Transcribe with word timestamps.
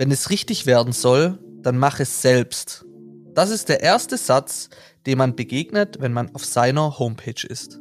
Wenn 0.00 0.10
es 0.10 0.30
richtig 0.30 0.64
werden 0.64 0.94
soll, 0.94 1.38
dann 1.60 1.76
mach 1.76 2.00
es 2.00 2.22
selbst. 2.22 2.86
Das 3.34 3.50
ist 3.50 3.68
der 3.68 3.82
erste 3.82 4.16
Satz, 4.16 4.70
dem 5.04 5.18
man 5.18 5.36
begegnet, 5.36 5.98
wenn 6.00 6.14
man 6.14 6.34
auf 6.34 6.46
seiner 6.46 6.98
Homepage 6.98 7.46
ist. 7.46 7.78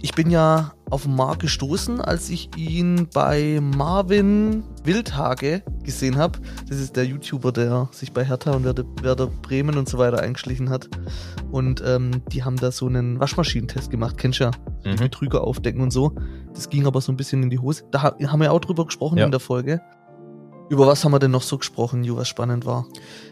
Ich 0.00 0.14
bin 0.14 0.30
ja 0.30 0.72
auf 0.90 1.06
Mark 1.06 1.40
gestoßen, 1.40 2.00
als 2.00 2.30
ich 2.30 2.50
ihn 2.56 3.08
bei 3.12 3.60
Marvin 3.60 4.62
Wildhage 4.84 5.62
gesehen 5.82 6.16
habe. 6.16 6.38
Das 6.68 6.78
ist 6.78 6.96
der 6.96 7.04
YouTuber, 7.04 7.50
der 7.50 7.88
sich 7.90 8.12
bei 8.12 8.24
Hertha 8.24 8.52
und 8.52 8.64
Werder, 8.64 8.84
Werder 9.02 9.26
Bremen 9.26 9.76
und 9.76 9.88
so 9.88 9.98
weiter 9.98 10.20
eingeschlichen 10.20 10.70
hat. 10.70 10.88
Und 11.50 11.82
ähm, 11.84 12.22
die 12.32 12.44
haben 12.44 12.56
da 12.56 12.70
so 12.70 12.86
einen 12.86 13.18
Waschmaschinentest 13.18 13.90
gemacht, 13.90 14.16
kennst 14.18 14.38
du 14.40 14.44
ja? 14.44 14.50
Mhm. 14.84 14.96
Die 14.96 15.02
Betrüger 15.04 15.42
aufdecken 15.42 15.80
und 15.80 15.92
so. 15.92 16.12
Das 16.54 16.68
ging 16.70 16.86
aber 16.86 17.00
so 17.00 17.12
ein 17.12 17.16
bisschen 17.16 17.42
in 17.42 17.50
die 17.50 17.58
Hose. 17.58 17.84
Da 17.90 18.02
haben 18.02 18.40
wir 18.40 18.52
auch 18.52 18.60
drüber 18.60 18.84
gesprochen 18.84 19.18
ja. 19.18 19.24
in 19.24 19.30
der 19.30 19.40
Folge. 19.40 19.80
Über 20.70 20.86
was 20.86 21.02
haben 21.02 21.12
wir 21.12 21.18
denn 21.18 21.30
noch 21.30 21.42
so 21.42 21.56
gesprochen, 21.56 22.04
Ju, 22.04 22.16
was 22.16 22.28
spannend 22.28 22.66
war? 22.66 22.86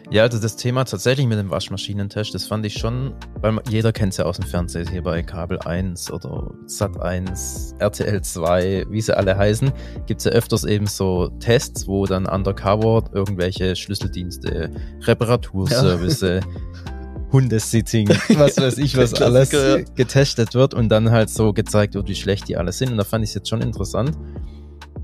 Ja, 0.09 0.23
also 0.23 0.39
das 0.39 0.55
Thema 0.55 0.85
tatsächlich 0.85 1.27
mit 1.27 1.37
dem 1.37 1.51
Waschmaschinentest, 1.51 2.33
das 2.33 2.47
fand 2.47 2.65
ich 2.65 2.73
schon, 2.73 3.13
weil 3.41 3.59
jeder 3.69 3.91
kennt 3.91 4.13
es 4.13 4.17
ja 4.17 4.25
aus 4.25 4.37
dem 4.37 4.47
Fernsehen, 4.47 4.89
hier 4.89 5.03
bei 5.03 5.21
Kabel 5.21 5.59
1 5.59 6.09
oder 6.11 6.51
Sat 6.65 6.99
1, 6.99 7.75
RTL 7.77 8.21
2, 8.21 8.87
wie 8.89 9.01
sie 9.01 9.15
alle 9.15 9.37
heißen, 9.37 9.71
gibt 10.07 10.21
es 10.21 10.25
ja 10.25 10.31
öfters 10.31 10.63
eben 10.63 10.87
so 10.87 11.27
Tests, 11.39 11.87
wo 11.87 12.07
dann 12.07 12.25
undercover 12.25 13.03
irgendwelche 13.13 13.75
Schlüsseldienste, 13.75 14.71
Reparaturservice, 15.01 16.21
ja. 16.21 16.39
Hundesitting, 17.31 18.07
was 18.35 18.57
weiß 18.57 18.77
ich, 18.77 18.97
was 18.97 19.13
alles 19.21 19.49
getestet 19.95 20.55
wird 20.55 20.73
und 20.73 20.87
dann 20.89 21.11
halt 21.11 21.29
so 21.29 21.51
gezeigt 21.51 21.93
wird, 21.93 22.07
wie 22.07 22.15
schlecht 22.15 22.47
die 22.47 22.55
alle 22.55 22.71
sind. 22.71 22.91
Und 22.91 22.97
da 22.97 23.03
fand 23.03 23.25
ich 23.25 23.31
es 23.31 23.35
jetzt 23.35 23.49
schon 23.49 23.61
interessant 23.61 24.17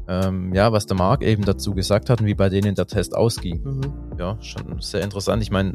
ähm, 0.07 0.53
ja, 0.53 0.71
was 0.71 0.85
der 0.85 0.97
Marc 0.97 1.23
eben 1.23 1.45
dazu 1.45 1.73
gesagt 1.73 2.09
hat 2.09 2.21
und 2.21 2.27
wie 2.27 2.35
bei 2.35 2.49
denen 2.49 2.75
der 2.75 2.87
Test 2.87 3.15
ausging. 3.15 3.61
Mhm. 3.63 4.17
Ja, 4.17 4.37
schon 4.41 4.81
sehr 4.81 5.01
interessant. 5.01 5.41
Ich 5.41 5.51
meine, 5.51 5.73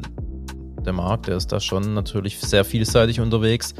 der 0.85 0.93
Marc, 0.93 1.23
der 1.23 1.37
ist 1.37 1.51
da 1.51 1.59
schon 1.59 1.93
natürlich 1.93 2.39
sehr 2.39 2.63
vielseitig 2.63 3.19
unterwegs. 3.19 3.73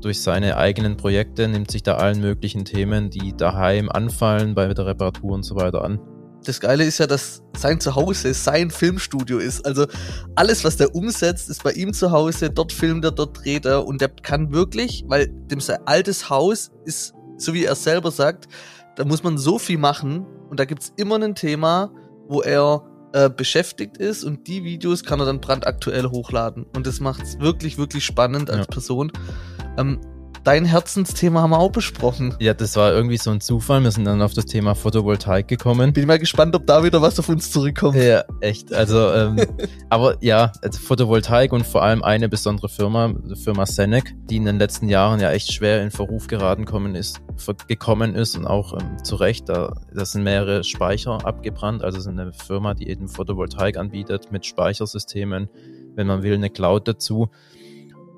Durch 0.00 0.22
seine 0.22 0.56
eigenen 0.56 0.96
Projekte 0.96 1.48
nimmt 1.48 1.70
sich 1.70 1.82
da 1.82 1.96
allen 1.96 2.20
möglichen 2.20 2.64
Themen, 2.64 3.10
die 3.10 3.36
daheim 3.36 3.90
anfallen, 3.90 4.54
bei 4.54 4.72
der 4.72 4.86
Reparatur 4.86 5.32
und 5.32 5.42
so 5.42 5.56
weiter 5.56 5.82
an. 5.84 6.00
Das 6.44 6.58
Geile 6.60 6.84
ist 6.84 6.98
ja, 6.98 7.06
dass 7.06 7.42
sein 7.54 7.80
Zuhause 7.80 8.32
sein 8.32 8.70
Filmstudio 8.70 9.38
ist. 9.38 9.66
Also 9.66 9.86
alles, 10.36 10.64
was 10.64 10.78
der 10.78 10.94
umsetzt, 10.94 11.50
ist 11.50 11.62
bei 11.62 11.72
ihm 11.72 11.92
zu 11.92 12.12
Hause. 12.12 12.48
Dort 12.48 12.72
filmt 12.72 13.04
er, 13.04 13.10
dort 13.10 13.44
dreht 13.44 13.66
er 13.66 13.86
und 13.86 14.00
der 14.00 14.08
kann 14.08 14.52
wirklich, 14.52 15.04
weil 15.06 15.28
dem 15.28 15.60
sein 15.60 15.80
altes 15.84 16.30
Haus 16.30 16.70
ist, 16.86 17.12
so 17.36 17.52
wie 17.52 17.66
er 17.66 17.74
selber 17.74 18.10
sagt, 18.10 18.48
da 19.00 19.06
muss 19.06 19.22
man 19.22 19.38
so 19.38 19.58
viel 19.58 19.78
machen 19.78 20.26
und 20.50 20.60
da 20.60 20.66
gibt 20.66 20.82
es 20.82 20.92
immer 20.98 21.18
ein 21.18 21.34
Thema, 21.34 21.90
wo 22.28 22.42
er 22.42 22.84
äh, 23.14 23.30
beschäftigt 23.30 23.96
ist 23.96 24.24
und 24.24 24.46
die 24.46 24.62
Videos 24.62 25.04
kann 25.04 25.18
er 25.20 25.24
dann 25.24 25.40
brandaktuell 25.40 26.04
hochladen. 26.10 26.66
Und 26.76 26.86
das 26.86 27.00
macht 27.00 27.22
es 27.22 27.40
wirklich, 27.40 27.78
wirklich 27.78 28.04
spannend 28.04 28.50
als 28.50 28.66
ja. 28.66 28.70
Person. 28.70 29.10
Ähm, 29.78 30.02
dein 30.44 30.64
Herzensthema 30.64 31.42
haben 31.42 31.50
wir 31.50 31.58
auch 31.58 31.72
besprochen. 31.72 32.34
Ja, 32.40 32.54
das 32.54 32.76
war 32.76 32.92
irgendwie 32.92 33.16
so 33.16 33.30
ein 33.30 33.40
Zufall. 33.40 33.82
Wir 33.82 33.90
sind 33.90 34.04
dann 34.04 34.22
auf 34.22 34.34
das 34.34 34.46
Thema 34.46 34.74
Photovoltaik 34.74 35.48
gekommen. 35.48 35.92
Bin 35.92 36.06
mal 36.06 36.18
gespannt, 36.18 36.54
ob 36.54 36.66
da 36.66 36.82
wieder 36.84 37.02
was 37.02 37.18
auf 37.18 37.28
uns 37.28 37.50
zurückkommt. 37.50 37.96
Ja, 37.96 38.24
echt. 38.40 38.72
Also, 38.72 39.12
ähm, 39.12 39.40
aber 39.88 40.16
ja, 40.20 40.52
also 40.62 40.78
Photovoltaik 40.80 41.52
und 41.52 41.66
vor 41.66 41.82
allem 41.82 42.02
eine 42.02 42.28
besondere 42.28 42.68
Firma, 42.68 43.12
die 43.12 43.36
Firma 43.36 43.66
Senec, 43.66 44.14
die 44.28 44.36
in 44.36 44.44
den 44.44 44.58
letzten 44.58 44.88
Jahren 44.88 45.20
ja 45.20 45.30
echt 45.30 45.52
schwer 45.52 45.82
in 45.82 45.90
Verruf 45.90 46.26
geraten 46.26 46.64
kommen 46.64 46.94
ist, 46.94 47.20
gekommen 47.68 48.14
ist 48.14 48.36
und 48.36 48.46
auch 48.46 48.72
ähm, 48.72 49.02
zu 49.04 49.16
Recht. 49.16 49.48
Da, 49.48 49.74
da 49.92 50.04
sind 50.04 50.22
mehrere 50.22 50.64
Speicher 50.64 51.24
abgebrannt. 51.24 51.82
Also 51.82 51.98
es 51.98 52.04
ist 52.04 52.10
eine 52.10 52.32
Firma, 52.32 52.74
die 52.74 52.88
eben 52.88 53.08
Photovoltaik 53.08 53.76
anbietet 53.76 54.32
mit 54.32 54.46
Speichersystemen, 54.46 55.48
wenn 55.94 56.06
man 56.06 56.22
will, 56.22 56.34
eine 56.34 56.50
Cloud 56.50 56.88
dazu 56.88 57.30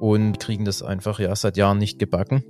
und 0.02 0.40
kriegen 0.40 0.64
das 0.64 0.82
einfach 0.82 1.20
ja 1.20 1.34
seit 1.36 1.56
Jahren 1.56 1.78
nicht 1.78 2.00
gebacken. 2.00 2.42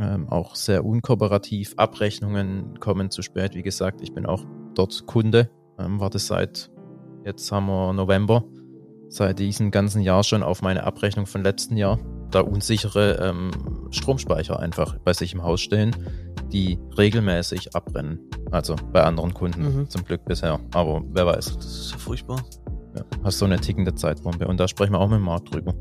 Ähm, 0.00 0.26
auch 0.30 0.54
sehr 0.54 0.86
unkooperativ. 0.86 1.74
Abrechnungen 1.76 2.80
kommen 2.80 3.10
zu 3.10 3.20
spät. 3.20 3.54
Wie 3.54 3.62
gesagt, 3.62 4.00
ich 4.00 4.14
bin 4.14 4.24
auch 4.24 4.46
dort 4.74 5.06
Kunde. 5.06 5.50
Ähm, 5.78 6.00
warte 6.00 6.18
seit, 6.18 6.70
jetzt 7.26 7.52
haben 7.52 7.66
wir 7.66 7.92
November, 7.92 8.44
seit 9.10 9.38
diesem 9.38 9.70
ganzen 9.70 10.00
Jahr 10.00 10.24
schon 10.24 10.42
auf 10.42 10.62
meine 10.62 10.84
Abrechnung 10.84 11.26
von 11.26 11.42
letzten 11.42 11.76
Jahr. 11.76 11.98
Da 12.30 12.40
unsichere 12.40 13.18
ähm, 13.20 13.50
Stromspeicher 13.90 14.58
einfach 14.58 14.96
bei 15.00 15.12
sich 15.12 15.34
im 15.34 15.42
Haus 15.42 15.60
stehen, 15.60 15.94
die 16.54 16.78
regelmäßig 16.96 17.76
abbrennen. 17.76 18.18
Also 18.50 18.76
bei 18.94 19.04
anderen 19.04 19.34
Kunden 19.34 19.80
mhm. 19.80 19.90
zum 19.90 20.04
Glück 20.06 20.24
bisher. 20.24 20.58
Aber 20.72 21.02
wer 21.12 21.26
weiß. 21.26 21.54
Das 21.56 21.66
ist 21.66 21.92
ja 21.92 21.98
furchtbar. 21.98 22.42
Ja, 22.96 23.04
hast 23.24 23.40
so 23.40 23.44
eine 23.44 23.60
tickende 23.60 23.94
Zeitbombe. 23.94 24.48
Und 24.48 24.58
da 24.58 24.66
sprechen 24.68 24.92
wir 24.92 25.00
auch 25.00 25.10
mit 25.10 25.18
dem 25.18 25.24
Markt 25.24 25.54
drüber. 25.54 25.74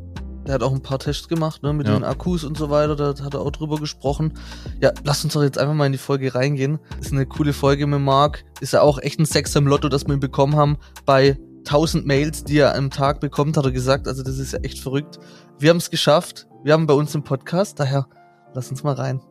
Der 0.45 0.55
hat 0.55 0.63
auch 0.63 0.73
ein 0.73 0.81
paar 0.81 0.99
Tests 0.99 1.27
gemacht, 1.27 1.63
ne, 1.63 1.73
mit 1.73 1.87
ja. 1.87 1.93
den 1.93 2.03
Akkus 2.03 2.43
und 2.43 2.57
so 2.57 2.69
weiter. 2.69 2.95
Da 2.95 3.13
hat 3.23 3.33
er 3.33 3.41
auch 3.41 3.51
drüber 3.51 3.77
gesprochen. 3.77 4.33
Ja, 4.81 4.91
lass 5.03 5.23
uns 5.23 5.33
doch 5.33 5.43
jetzt 5.43 5.57
einfach 5.57 5.73
mal 5.73 5.85
in 5.85 5.93
die 5.93 5.97
Folge 5.97 6.35
reingehen. 6.35 6.79
Ist 6.99 7.13
eine 7.13 7.25
coole 7.25 7.53
Folge 7.53 7.87
mit 7.87 8.01
Marc. 8.01 8.43
Ist 8.59 8.73
ja 8.73 8.81
auch 8.81 8.99
echt 8.99 9.19
ein 9.19 9.25
Sechser 9.25 9.59
im 9.59 9.67
Lotto, 9.67 9.87
dass 9.89 10.05
wir 10.05 10.13
ihn 10.13 10.19
bekommen 10.19 10.55
haben. 10.55 10.77
Bei 11.05 11.37
1000 11.59 12.05
Mails, 12.05 12.43
die 12.43 12.57
er 12.57 12.75
am 12.75 12.89
Tag 12.89 13.21
bekommt, 13.21 13.55
hat 13.55 13.65
er 13.65 13.71
gesagt. 13.71 14.07
Also 14.07 14.21
das 14.23 14.37
ist 14.37 14.53
ja 14.53 14.59
echt 14.59 14.79
verrückt. 14.79 15.19
Wir 15.59 15.69
haben 15.69 15.77
es 15.77 15.89
geschafft. 15.89 16.47
Wir 16.63 16.73
haben 16.73 16.87
bei 16.87 16.93
uns 16.93 17.15
im 17.15 17.23
Podcast. 17.23 17.79
Daher, 17.79 18.07
lass 18.53 18.69
uns 18.69 18.83
mal 18.83 18.95
rein. 18.95 19.21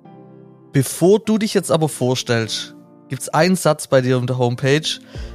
Bevor 0.72 1.18
du 1.18 1.36
dich 1.36 1.52
jetzt 1.52 1.70
aber 1.70 1.90
vorstellst, 1.90 2.74
gibt's 3.08 3.28
einen 3.28 3.56
Satz 3.56 3.88
bei 3.88 4.00
dir 4.00 4.16
auf 4.16 4.24
der 4.24 4.38
Homepage, 4.38 4.88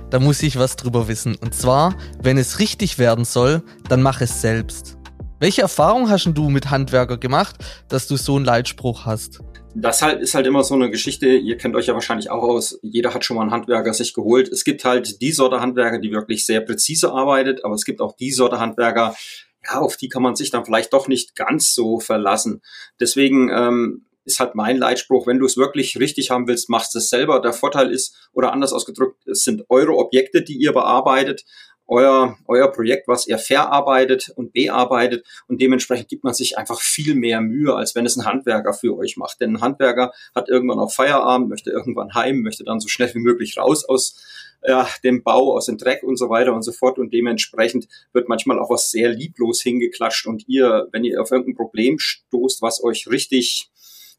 da 0.10 0.20
muss 0.20 0.42
ich 0.42 0.58
was 0.58 0.78
drüber 0.78 1.08
wissen. 1.08 1.36
Und 1.36 1.54
zwar, 1.54 1.96
wenn 2.20 2.40
es 2.40 2.58
richtig 2.58 2.98
werden 2.98 3.24
soll, 3.24 3.62
dann 3.88 4.02
mach 4.02 4.22
es 4.22 4.42
selbst. 4.42 4.98
Welche 5.40 5.62
Erfahrung 5.62 6.10
hast 6.10 6.26
du 6.34 6.50
mit 6.50 6.72
Handwerker 6.72 7.18
gemacht, 7.18 7.58
dass 7.90 8.08
du 8.08 8.18
so 8.18 8.38
einen 8.38 8.46
Leitspruch 8.46 9.06
hast? 9.06 9.40
Das 9.76 10.02
halt 10.02 10.20
ist 10.20 10.34
halt 10.34 10.48
immer 10.48 10.64
so 10.64 10.74
eine 10.74 10.90
Geschichte, 10.90 11.28
ihr 11.28 11.58
kennt 11.58 11.76
euch 11.76 11.86
ja 11.86 11.94
wahrscheinlich 11.94 12.32
auch 12.32 12.42
aus, 12.42 12.80
jeder 12.82 13.14
hat 13.14 13.24
schon 13.24 13.38
mal 13.38 13.44
einen 13.44 13.52
Handwerker 13.52 13.94
sich 13.94 14.16
geholt. 14.16 14.48
Es 14.48 14.64
gibt 14.64 14.84
halt 14.84 15.22
die 15.22 15.32
Sorte 15.32 15.62
Handwerker, 15.62 16.00
die 16.00 16.12
wirklich 16.12 16.44
sehr 16.44 16.62
präzise 16.62 17.12
arbeitet, 17.12 17.64
aber 17.64 17.76
es 17.76 17.86
gibt 17.86 18.02
auch 18.02 18.16
die 18.16 18.32
Sorte 18.32 18.60
Handwerker, 18.60 19.16
ja, 19.64 19.80
auf 19.80 19.96
die 19.98 20.10
kann 20.10 20.24
man 20.24 20.36
sich 20.36 20.50
dann 20.50 20.66
vielleicht 20.66 20.92
doch 20.94 21.08
nicht 21.08 21.36
ganz 21.36 21.76
so 21.76 22.00
verlassen. 22.00 22.64
Deswegen 23.00 23.52
ähm, 23.52 24.08
ist 24.26 24.40
halt 24.40 24.56
mein 24.56 24.78
Leitspruch, 24.78 25.28
wenn 25.28 25.38
du 25.38 25.46
es 25.46 25.56
wirklich 25.56 26.00
richtig 26.00 26.32
haben 26.32 26.48
willst, 26.48 26.70
machst 26.70 26.96
es 26.96 27.10
selber. 27.10 27.42
Der 27.42 27.54
Vorteil 27.54 27.92
ist, 27.92 28.30
oder 28.34 28.54
anders 28.54 28.74
ausgedrückt, 28.74 29.28
es 29.28 29.44
sind 29.44 29.66
eure 29.70 29.96
Objekte, 29.96 30.42
die 30.42 30.58
ihr 30.58 30.74
bearbeitet 30.74 31.46
euer, 31.88 32.38
euer 32.48 32.72
Projekt, 32.72 33.08
was 33.08 33.28
ihr 33.28 33.38
verarbeitet 33.38 34.32
und 34.36 34.54
bearbeitet. 34.54 35.26
Und 35.48 35.62
dementsprechend 35.62 36.10
gibt 36.10 36.24
man 36.24 36.34
sich 36.34 36.58
einfach 36.58 36.82
viel 36.82 37.16
mehr 37.16 37.42
Mühe, 37.42 37.76
als 37.76 37.96
wenn 37.96 38.06
es 38.06 38.18
ein 38.18 38.26
Handwerker 38.26 38.74
für 38.74 38.98
euch 38.98 39.18
macht. 39.18 39.40
Denn 39.40 39.56
ein 39.56 39.62
Handwerker 39.62 40.12
hat 40.36 40.50
irgendwann 40.50 40.80
auch 40.80 40.94
Feierabend, 40.94 41.50
möchte 41.50 41.72
irgendwann 41.72 42.14
heim, 42.14 42.42
möchte 42.42 42.64
dann 42.64 42.80
so 42.80 42.88
schnell 42.88 43.14
wie 43.14 43.20
möglich 43.20 43.58
raus 43.58 43.86
aus 43.86 44.22
ja, 44.66 44.88
dem 45.04 45.24
Bau, 45.24 45.56
aus 45.56 45.68
dem 45.68 45.78
Dreck 45.78 46.04
und 46.04 46.18
so 46.18 46.30
weiter 46.30 46.54
und 46.54 46.64
so 46.64 46.72
fort. 46.72 47.00
Und 47.00 47.14
dementsprechend 47.14 47.88
wird 48.12 48.28
manchmal 48.28 48.60
auch 48.60 48.70
was 48.70 48.92
sehr 48.92 49.10
lieblos 49.10 49.62
hingeklatscht. 49.62 50.28
Und 50.28 50.48
ihr, 50.48 50.88
wenn 50.92 51.04
ihr 51.04 51.22
auf 51.22 51.32
irgendein 51.32 51.56
Problem 51.56 52.00
stoßt, 52.00 52.62
was 52.62 52.84
euch 52.84 53.08
richtig 53.08 53.72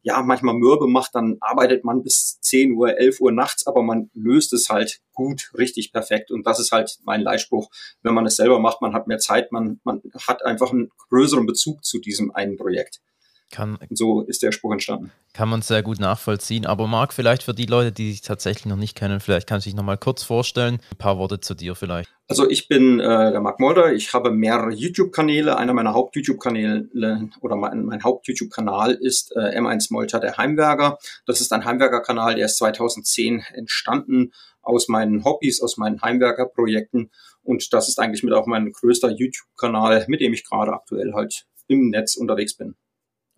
ja, 0.02 0.22
manchmal 0.22 0.54
mürbe 0.54 0.86
macht, 0.86 1.14
dann 1.14 1.36
arbeitet 1.40 1.84
man 1.84 2.02
bis 2.02 2.40
10 2.40 2.72
Uhr, 2.72 2.96
11 2.96 3.20
Uhr 3.20 3.32
nachts, 3.32 3.66
aber 3.66 3.82
man 3.82 4.10
löst 4.14 4.52
es 4.52 4.68
halt 4.68 5.00
gut, 5.12 5.50
richtig 5.56 5.92
perfekt. 5.92 6.30
Und 6.30 6.46
das 6.46 6.60
ist 6.60 6.72
halt 6.72 6.98
mein 7.04 7.20
Leitspruch. 7.20 7.68
Wenn 8.02 8.14
man 8.14 8.26
es 8.26 8.36
selber 8.36 8.60
macht, 8.60 8.80
man 8.80 8.94
hat 8.94 9.08
mehr 9.08 9.18
Zeit, 9.18 9.50
man, 9.52 9.80
man 9.84 10.00
hat 10.26 10.44
einfach 10.44 10.72
einen 10.72 10.90
größeren 11.08 11.46
Bezug 11.46 11.84
zu 11.84 11.98
diesem 11.98 12.32
einen 12.32 12.56
Projekt. 12.56 13.00
Kann, 13.50 13.78
so 13.90 14.22
ist 14.22 14.42
der 14.42 14.52
Spruch 14.52 14.72
entstanden. 14.72 15.10
Kann 15.32 15.48
man 15.48 15.62
sehr 15.62 15.82
gut 15.82 16.00
nachvollziehen. 16.00 16.66
Aber 16.66 16.86
Marc, 16.86 17.14
vielleicht 17.14 17.42
für 17.42 17.54
die 17.54 17.66
Leute, 17.66 17.92
die 17.92 18.10
dich 18.10 18.20
tatsächlich 18.20 18.66
noch 18.66 18.76
nicht 18.76 18.94
kennen, 18.94 19.20
vielleicht 19.20 19.46
kannst 19.46 19.66
du 19.66 19.70
dich 19.70 19.76
noch 19.76 19.84
mal 19.84 19.96
kurz 19.96 20.22
vorstellen. 20.22 20.80
Ein 20.92 20.98
paar 20.98 21.18
Worte 21.18 21.40
zu 21.40 21.54
dir 21.54 21.74
vielleicht. 21.74 22.10
Also 22.26 22.48
ich 22.48 22.68
bin 22.68 23.00
äh, 23.00 23.32
der 23.32 23.40
Marc 23.40 23.58
Molder. 23.58 23.92
Ich 23.92 24.12
habe 24.12 24.30
mehrere 24.30 24.70
YouTube-Kanäle. 24.70 25.56
Einer 25.56 25.72
meiner 25.72 25.94
Haupt-YouTube-Kanäle 25.94 27.30
oder 27.40 27.56
mein, 27.56 27.84
mein 27.84 28.04
Haupt-YouTube-Kanal 28.04 28.92
ist 28.92 29.34
äh, 29.34 29.58
M1 29.58 29.92
Molter, 29.92 30.20
der 30.20 30.36
Heimwerker. 30.36 30.98
Das 31.26 31.40
ist 31.40 31.52
ein 31.52 31.64
Heimwerker-Kanal, 31.64 32.34
der 32.34 32.46
ist 32.46 32.58
2010 32.58 33.44
entstanden 33.54 34.32
aus 34.60 34.88
meinen 34.88 35.24
Hobbys, 35.24 35.62
aus 35.62 35.78
meinen 35.78 36.02
Heimwerker-Projekten. 36.02 37.10
Und 37.42 37.72
das 37.72 37.88
ist 37.88 37.98
eigentlich 37.98 38.22
mit 38.22 38.34
auch 38.34 38.46
mein 38.46 38.70
größter 38.70 39.10
YouTube-Kanal, 39.10 40.04
mit 40.08 40.20
dem 40.20 40.34
ich 40.34 40.44
gerade 40.44 40.74
aktuell 40.74 41.14
halt 41.14 41.46
im 41.66 41.88
Netz 41.88 42.16
unterwegs 42.16 42.54
bin. 42.54 42.74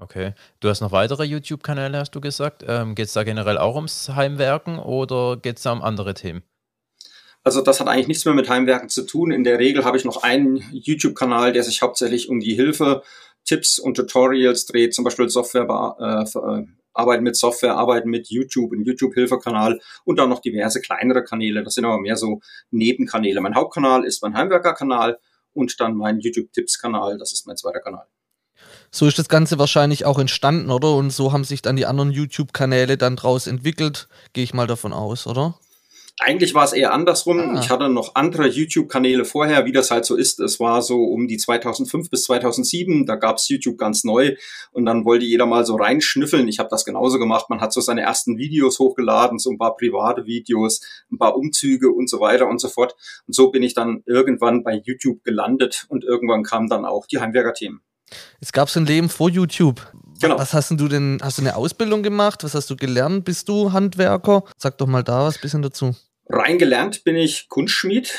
Okay. 0.01 0.33
Du 0.61 0.69
hast 0.69 0.81
noch 0.81 0.93
weitere 0.93 1.25
YouTube-Kanäle, 1.25 1.99
hast 1.99 2.13
du 2.13 2.21
gesagt. 2.21 2.65
Ähm, 2.67 2.95
geht 2.95 3.07
es 3.07 3.13
da 3.13 3.23
generell 3.23 3.59
auch 3.59 3.77
ums 3.77 4.09
Heimwerken 4.09 4.79
oder 4.79 5.37
geht 5.37 5.59
es 5.59 5.63
da 5.63 5.73
um 5.73 5.83
andere 5.83 6.15
Themen? 6.15 6.43
Also 7.43 7.63
das 7.63 7.81
hat 7.81 7.89
eigentlich 7.89 8.09
nichts 8.09 8.25
mehr 8.25 8.35
mit 8.35 8.49
Heimwerken 8.49 8.89
zu 8.89 9.07
tun. 9.07 9.31
In 9.31 9.45
der 9.45 9.59
Regel 9.59 9.85
habe 9.85 9.97
ich 9.97 10.05
noch 10.05 10.23
einen 10.23 10.57
YouTube-Kanal, 10.73 11.53
der 11.53 11.63
sich 11.63 11.83
hauptsächlich 11.83 12.29
um 12.29 12.41
die 12.41 12.55
Hilfe, 12.55 13.03
Tipps 13.45 13.79
und 13.79 13.95
Tutorials 13.95 14.67
dreht, 14.67 14.95
zum 14.95 15.05
Beispiel 15.05 15.29
Software, 15.29 15.97
äh, 15.99 16.39
äh, 16.39 16.67
arbeiten 16.93 17.25
mit 17.25 17.37
Software, 17.37 17.77
arbeiten 17.77 18.11
mit 18.11 18.29
YouTube, 18.29 18.73
ein 18.73 18.83
YouTube-Hilfekanal 18.83 19.81
und 20.05 20.19
dann 20.19 20.29
noch 20.29 20.41
diverse 20.41 20.81
kleinere 20.81 21.25
Kanäle. 21.25 21.63
Das 21.63 21.75
sind 21.75 21.85
aber 21.85 21.99
mehr 21.99 22.17
so 22.17 22.41
Nebenkanäle. 22.71 23.41
Mein 23.41 23.55
Hauptkanal 23.55 24.05
ist 24.05 24.23
mein 24.23 24.35
Heimwerker-Kanal 24.35 25.19
und 25.53 25.81
dann 25.81 25.95
mein 25.95 26.21
YouTube-Tipps-Kanal. 26.21 27.19
Das 27.19 27.33
ist 27.33 27.47
mein 27.47 27.57
zweiter 27.57 27.81
Kanal. 27.81 28.07
So 28.91 29.07
ist 29.07 29.19
das 29.19 29.29
Ganze 29.29 29.59
wahrscheinlich 29.59 30.05
auch 30.05 30.19
entstanden, 30.19 30.71
oder? 30.71 30.95
Und 30.95 31.11
so 31.11 31.33
haben 31.33 31.45
sich 31.45 31.63
dann 31.63 31.77
die 31.77 31.87
anderen 31.87 32.11
YouTube-Kanäle 32.11 32.97
dann 32.97 33.17
draus 33.17 33.47
entwickelt, 33.47 34.09
gehe 34.33 34.45
ich 34.45 34.55
mal 34.55 34.67
davon 34.67 34.93
aus, 34.93 35.27
oder? 35.27 35.55
Eigentlich 36.23 36.53
war 36.53 36.65
es 36.65 36.75
eher 36.75 36.93
andersrum. 36.93 37.41
Ah. 37.41 37.61
Ich 37.61 37.71
hatte 37.71 37.89
noch 37.89 38.15
andere 38.15 38.47
YouTube-Kanäle 38.47 39.25
vorher, 39.25 39.65
wie 39.65 39.73
das 39.73 39.91
halt 39.91 40.05
so 40.05 40.17
ist. 40.17 40.39
Es 40.39 40.61
war 40.61 40.83
so 40.83 41.03
um 41.05 41.29
die 41.29 41.39
2005 41.39 42.11
bis 42.11 42.25
2007, 42.25 43.07
da 43.07 43.17
gab's 43.17 43.49
YouTube 43.49 43.79
ganz 43.79 44.05
neu 44.05 44.37
und 44.73 44.85
dann 44.85 45.07
wollte 45.07 45.25
jeder 45.25 45.47
mal 45.47 45.65
so 45.65 45.77
reinschnüffeln. 45.77 46.47
Ich 46.47 46.59
habe 46.59 46.69
das 46.69 46.85
genauso 46.85 47.19
gemacht. 47.19 47.49
Man 47.49 47.63
hat 47.63 47.73
so 47.73 47.81
seine 47.81 48.03
ersten 48.03 48.37
Videos 48.37 48.79
hochgeladen, 48.79 49.39
so 49.39 49.51
ein 49.51 49.57
paar 49.57 49.77
private 49.77 50.27
Videos, 50.27 50.83
ein 51.11 51.17
paar 51.17 51.37
Umzüge 51.37 51.91
und 51.91 52.11
so 52.11 52.21
weiter 52.21 52.49
und 52.49 52.61
so 52.61 52.69
fort. 52.69 52.97
Und 53.27 53.35
so 53.35 53.51
bin 53.51 53.63
ich 53.63 53.73
dann 53.73 54.03
irgendwann 54.05 54.63
bei 54.63 54.83
YouTube 54.85 55.25
gelandet 55.25 55.87
und 55.89 56.05
irgendwann 56.05 56.43
kamen 56.43 56.69
dann 56.69 56.85
auch 56.85 57.07
die 57.07 57.19
Heimwerker-Themen. 57.19 57.81
Es 58.41 58.53
gab 58.53 58.71
so 58.71 58.81
ein 58.81 58.87
Leben 58.87 59.09
vor 59.09 59.31
YouTube. 59.31 59.81
Genau. 60.21 60.39
Was 60.39 60.53
hast 60.53 60.71
du 60.71 60.89
denn, 60.89 61.19
hast 61.23 61.39
du 61.39 61.43
eine 61.43 61.57
Ausbildung 61.57 62.03
gemacht? 62.03 62.45
Was 62.45 62.55
hast 62.55 62.69
du 62.69 62.77
gelernt? 62.77 63.25
Bist 63.25 63.49
du 63.49 63.73
Handwerker? 63.73 64.45
Sag 64.57 64.77
doch 64.79 64.87
mal 64.87 65.03
da 65.03 65.25
was 65.25 65.39
bisschen 65.39 65.63
dazu. 65.63 65.97
Reingelernt 66.29 67.03
bin 67.05 67.17
ich 67.17 67.49
Kunstschmied, 67.49 68.15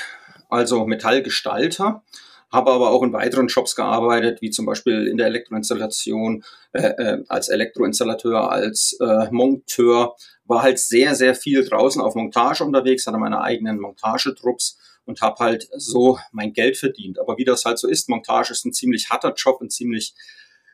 also 0.49 0.85
Metallgestalter, 0.85 2.03
habe 2.51 2.71
aber 2.71 2.91
auch 2.91 3.03
in 3.03 3.13
weiteren 3.13 3.47
Jobs 3.47 3.75
gearbeitet, 3.75 4.41
wie 4.41 4.49
zum 4.49 4.65
Beispiel 4.65 5.07
in 5.07 5.15
der 5.15 5.27
Elektroinstallation, 5.27 6.43
äh, 6.73 6.87
äh, 6.87 7.23
als 7.29 7.47
Elektroinstallateur, 7.47 8.51
als 8.51 8.97
äh, 8.99 9.29
Monteur, 9.31 10.15
war 10.45 10.61
halt 10.61 10.79
sehr, 10.79 11.15
sehr 11.15 11.35
viel 11.35 11.63
draußen 11.63 12.01
auf 12.01 12.15
Montage 12.15 12.65
unterwegs, 12.65 13.07
hatte 13.07 13.17
meine 13.17 13.41
eigenen 13.41 13.79
Montagetrupps 13.79 14.77
und 15.05 15.21
habe 15.21 15.37
halt 15.39 15.67
so 15.77 16.19
mein 16.31 16.53
Geld 16.53 16.77
verdient. 16.77 17.19
Aber 17.19 17.37
wie 17.37 17.45
das 17.45 17.65
halt 17.65 17.79
so 17.79 17.87
ist, 17.87 18.09
Montage 18.09 18.51
ist 18.51 18.65
ein 18.65 18.73
ziemlich 18.73 19.09
harter 19.09 19.33
Job, 19.35 19.61
ein 19.61 19.69
ziemlich 19.69 20.13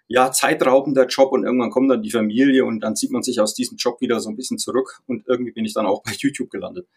ja, 0.07 0.31
zeitraubender 0.31 1.05
Job 1.05 1.31
und 1.33 1.43
irgendwann 1.43 1.69
kommt 1.69 1.91
dann 1.91 2.01
die 2.01 2.11
Familie 2.11 2.65
und 2.65 2.79
dann 2.79 2.95
zieht 2.95 3.11
man 3.11 3.23
sich 3.23 3.41
aus 3.41 3.53
diesem 3.53 3.77
Job 3.77 3.99
wieder 3.99 4.19
so 4.19 4.29
ein 4.29 4.37
bisschen 4.37 4.57
zurück 4.57 5.01
und 5.05 5.27
irgendwie 5.27 5.51
bin 5.51 5.65
ich 5.65 5.73
dann 5.73 5.85
auch 5.85 6.01
bei 6.03 6.11
YouTube 6.17 6.49
gelandet. 6.49 6.87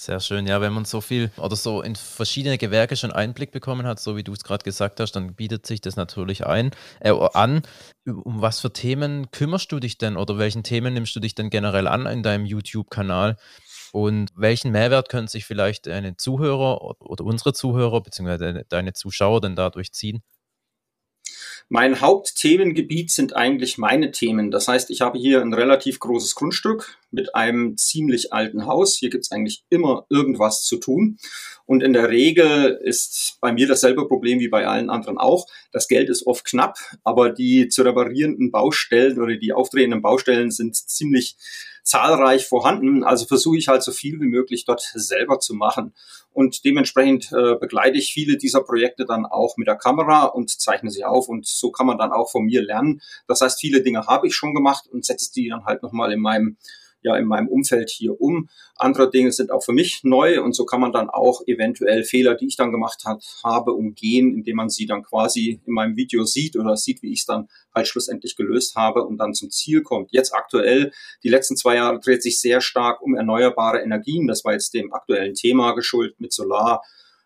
Sehr 0.00 0.20
schön, 0.20 0.46
ja, 0.46 0.62
wenn 0.62 0.72
man 0.72 0.86
so 0.86 1.02
viel 1.02 1.30
oder 1.36 1.56
so 1.56 1.82
in 1.82 1.94
verschiedene 1.94 2.56
Gewerke 2.56 2.96
schon 2.96 3.12
Einblick 3.12 3.52
bekommen 3.52 3.86
hat, 3.86 4.00
so 4.00 4.16
wie 4.16 4.24
du 4.24 4.32
es 4.32 4.44
gerade 4.44 4.64
gesagt 4.64 4.98
hast, 4.98 5.12
dann 5.12 5.34
bietet 5.34 5.66
sich 5.66 5.82
das 5.82 5.96
natürlich 5.96 6.46
ein, 6.46 6.70
äh, 7.00 7.10
an. 7.10 7.60
Um 8.06 8.40
was 8.40 8.60
für 8.60 8.72
Themen 8.72 9.30
kümmerst 9.30 9.70
du 9.72 9.78
dich 9.78 9.98
denn 9.98 10.16
oder 10.16 10.38
welchen 10.38 10.62
Themen 10.62 10.94
nimmst 10.94 11.14
du 11.14 11.20
dich 11.20 11.34
denn 11.34 11.50
generell 11.50 11.86
an 11.86 12.06
in 12.06 12.22
deinem 12.22 12.46
YouTube-Kanal? 12.46 13.36
Und 13.92 14.30
welchen 14.36 14.70
Mehrwert 14.72 15.08
können 15.08 15.28
sich 15.28 15.44
vielleicht 15.44 15.86
deine 15.86 16.16
Zuhörer 16.16 16.80
oder 17.00 17.24
unsere 17.24 17.52
Zuhörer 17.52 18.02
bzw. 18.02 18.64
deine 18.68 18.92
Zuschauer 18.92 19.40
denn 19.40 19.56
dadurch 19.56 19.92
ziehen? 19.92 20.22
Mein 21.72 22.00
Hauptthemengebiet 22.00 23.12
sind 23.12 23.36
eigentlich 23.36 23.78
meine 23.78 24.10
Themen. 24.10 24.50
Das 24.50 24.66
heißt, 24.66 24.90
ich 24.90 25.02
habe 25.02 25.20
hier 25.20 25.40
ein 25.40 25.54
relativ 25.54 26.00
großes 26.00 26.34
Grundstück 26.34 26.98
mit 27.12 27.36
einem 27.36 27.76
ziemlich 27.76 28.32
alten 28.32 28.66
Haus. 28.66 28.96
Hier 28.96 29.08
gibt 29.08 29.24
es 29.24 29.30
eigentlich 29.30 29.62
immer 29.70 30.04
irgendwas 30.08 30.64
zu 30.64 30.78
tun. 30.78 31.18
Und 31.66 31.84
in 31.84 31.92
der 31.92 32.08
Regel 32.08 32.80
ist 32.82 33.38
bei 33.40 33.52
mir 33.52 33.68
dasselbe 33.68 34.08
Problem 34.08 34.40
wie 34.40 34.48
bei 34.48 34.66
allen 34.66 34.90
anderen 34.90 35.16
auch. 35.16 35.46
Das 35.70 35.86
Geld 35.86 36.08
ist 36.08 36.26
oft 36.26 36.44
knapp, 36.44 36.76
aber 37.04 37.30
die 37.30 37.68
zu 37.68 37.82
reparierenden 37.82 38.50
Baustellen 38.50 39.20
oder 39.20 39.36
die 39.36 39.52
aufdrehenden 39.52 40.02
Baustellen 40.02 40.50
sind 40.50 40.74
ziemlich 40.74 41.36
zahlreich 41.82 42.46
vorhanden. 42.46 43.04
Also 43.04 43.26
versuche 43.26 43.58
ich 43.58 43.68
halt 43.68 43.82
so 43.82 43.92
viel 43.92 44.20
wie 44.20 44.26
möglich 44.26 44.64
dort 44.64 44.82
selber 44.94 45.40
zu 45.40 45.54
machen. 45.54 45.94
Und 46.32 46.64
dementsprechend 46.64 47.32
äh, 47.32 47.56
begleite 47.56 47.98
ich 47.98 48.12
viele 48.12 48.36
dieser 48.36 48.62
Projekte 48.62 49.04
dann 49.04 49.26
auch 49.26 49.56
mit 49.56 49.66
der 49.66 49.76
Kamera 49.76 50.26
und 50.26 50.50
zeichne 50.50 50.90
sie 50.90 51.04
auf. 51.04 51.28
Und 51.28 51.46
so 51.46 51.70
kann 51.70 51.86
man 51.86 51.98
dann 51.98 52.12
auch 52.12 52.30
von 52.30 52.44
mir 52.44 52.62
lernen. 52.62 53.00
Das 53.26 53.40
heißt, 53.40 53.60
viele 53.60 53.82
Dinge 53.82 54.06
habe 54.06 54.26
ich 54.28 54.34
schon 54.34 54.54
gemacht 54.54 54.86
und 54.90 55.04
setze 55.04 55.32
die 55.32 55.48
dann 55.48 55.64
halt 55.64 55.82
nochmal 55.82 56.12
in 56.12 56.20
meinem 56.20 56.56
ja 57.02 57.16
in 57.16 57.26
meinem 57.26 57.48
Umfeld 57.48 57.90
hier 57.90 58.20
um. 58.20 58.48
Andere 58.76 59.10
Dinge 59.10 59.32
sind 59.32 59.50
auch 59.50 59.64
für 59.64 59.72
mich 59.72 60.00
neu 60.04 60.42
und 60.42 60.54
so 60.54 60.64
kann 60.64 60.80
man 60.80 60.92
dann 60.92 61.10
auch 61.10 61.42
eventuell 61.46 62.04
Fehler, 62.04 62.34
die 62.34 62.46
ich 62.46 62.56
dann 62.56 62.72
gemacht 62.72 63.04
hat, 63.04 63.24
habe, 63.44 63.72
umgehen, 63.72 64.34
indem 64.34 64.56
man 64.56 64.68
sie 64.68 64.86
dann 64.86 65.02
quasi 65.02 65.60
in 65.64 65.72
meinem 65.72 65.96
Video 65.96 66.24
sieht 66.24 66.56
oder 66.56 66.76
sieht, 66.76 67.02
wie 67.02 67.12
ich 67.12 67.20
es 67.20 67.26
dann 67.26 67.48
halt 67.74 67.88
schlussendlich 67.88 68.36
gelöst 68.36 68.76
habe 68.76 69.04
und 69.04 69.18
dann 69.18 69.34
zum 69.34 69.50
Ziel 69.50 69.82
kommt. 69.82 70.12
Jetzt 70.12 70.34
aktuell, 70.34 70.92
die 71.22 71.28
letzten 71.28 71.56
zwei 71.56 71.76
Jahre 71.76 72.00
dreht 72.00 72.22
sich 72.22 72.40
sehr 72.40 72.60
stark 72.60 73.02
um 73.02 73.14
erneuerbare 73.14 73.80
Energien. 73.80 74.26
Das 74.26 74.44
war 74.44 74.52
jetzt 74.52 74.74
dem 74.74 74.92
aktuellen 74.92 75.34
Thema 75.34 75.72
geschuldet 75.72 76.20
mit 76.20 76.32
Solar. 76.32 76.82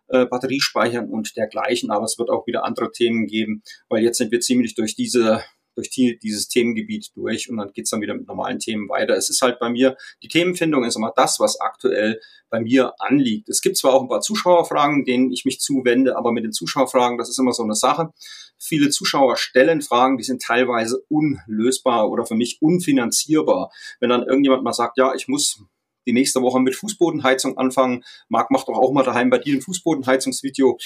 Äh, 0.08 0.26
Batteriespeichern 0.26 1.08
und 1.08 1.34
dergleichen, 1.34 1.90
aber 1.90 2.04
es 2.04 2.18
wird 2.18 2.28
auch 2.28 2.46
wieder 2.46 2.66
andere 2.66 2.92
Themen 2.92 3.26
geben, 3.26 3.62
weil 3.88 4.02
jetzt 4.02 4.18
sind 4.18 4.30
wir 4.32 4.40
ziemlich 4.40 4.74
durch 4.74 4.94
diese 4.94 5.42
durch 5.74 5.90
die, 5.90 6.18
dieses 6.18 6.48
Themengebiet 6.48 7.10
durch 7.14 7.50
und 7.50 7.56
dann 7.56 7.72
geht's 7.72 7.90
dann 7.90 8.00
wieder 8.00 8.14
mit 8.14 8.26
normalen 8.26 8.58
Themen 8.58 8.88
weiter. 8.88 9.14
Es 9.14 9.30
ist 9.30 9.42
halt 9.42 9.58
bei 9.58 9.68
mir, 9.68 9.96
die 10.22 10.28
Themenfindung 10.28 10.84
ist 10.84 10.96
immer 10.96 11.12
das, 11.14 11.40
was 11.40 11.60
aktuell 11.60 12.20
bei 12.50 12.60
mir 12.60 12.94
anliegt. 12.98 13.48
Es 13.48 13.60
gibt 13.60 13.76
zwar 13.76 13.94
auch 13.94 14.02
ein 14.02 14.08
paar 14.08 14.20
Zuschauerfragen, 14.20 15.04
denen 15.04 15.32
ich 15.32 15.44
mich 15.44 15.60
zuwende, 15.60 16.16
aber 16.16 16.32
mit 16.32 16.44
den 16.44 16.52
Zuschauerfragen, 16.52 17.18
das 17.18 17.28
ist 17.28 17.38
immer 17.38 17.52
so 17.52 17.62
eine 17.62 17.74
Sache. 17.74 18.10
Viele 18.58 18.90
Zuschauer 18.90 19.36
stellen 19.36 19.82
Fragen, 19.82 20.16
die 20.16 20.24
sind 20.24 20.42
teilweise 20.42 21.02
unlösbar 21.08 22.10
oder 22.10 22.24
für 22.24 22.36
mich 22.36 22.58
unfinanzierbar. 22.60 23.70
Wenn 24.00 24.10
dann 24.10 24.22
irgendjemand 24.22 24.62
mal 24.62 24.72
sagt, 24.72 24.98
ja, 24.98 25.14
ich 25.14 25.28
muss 25.28 25.64
die 26.06 26.12
nächste 26.12 26.42
Woche 26.42 26.60
mit 26.60 26.74
Fußbodenheizung 26.76 27.58
anfangen. 27.58 28.04
Marc 28.28 28.50
macht 28.50 28.68
doch 28.68 28.76
auch 28.76 28.92
mal 28.92 29.04
daheim 29.04 29.30
bei 29.30 29.38
dir 29.38 29.56
ein 29.56 29.62
Fußbodenheizungsvideo. 29.62 30.78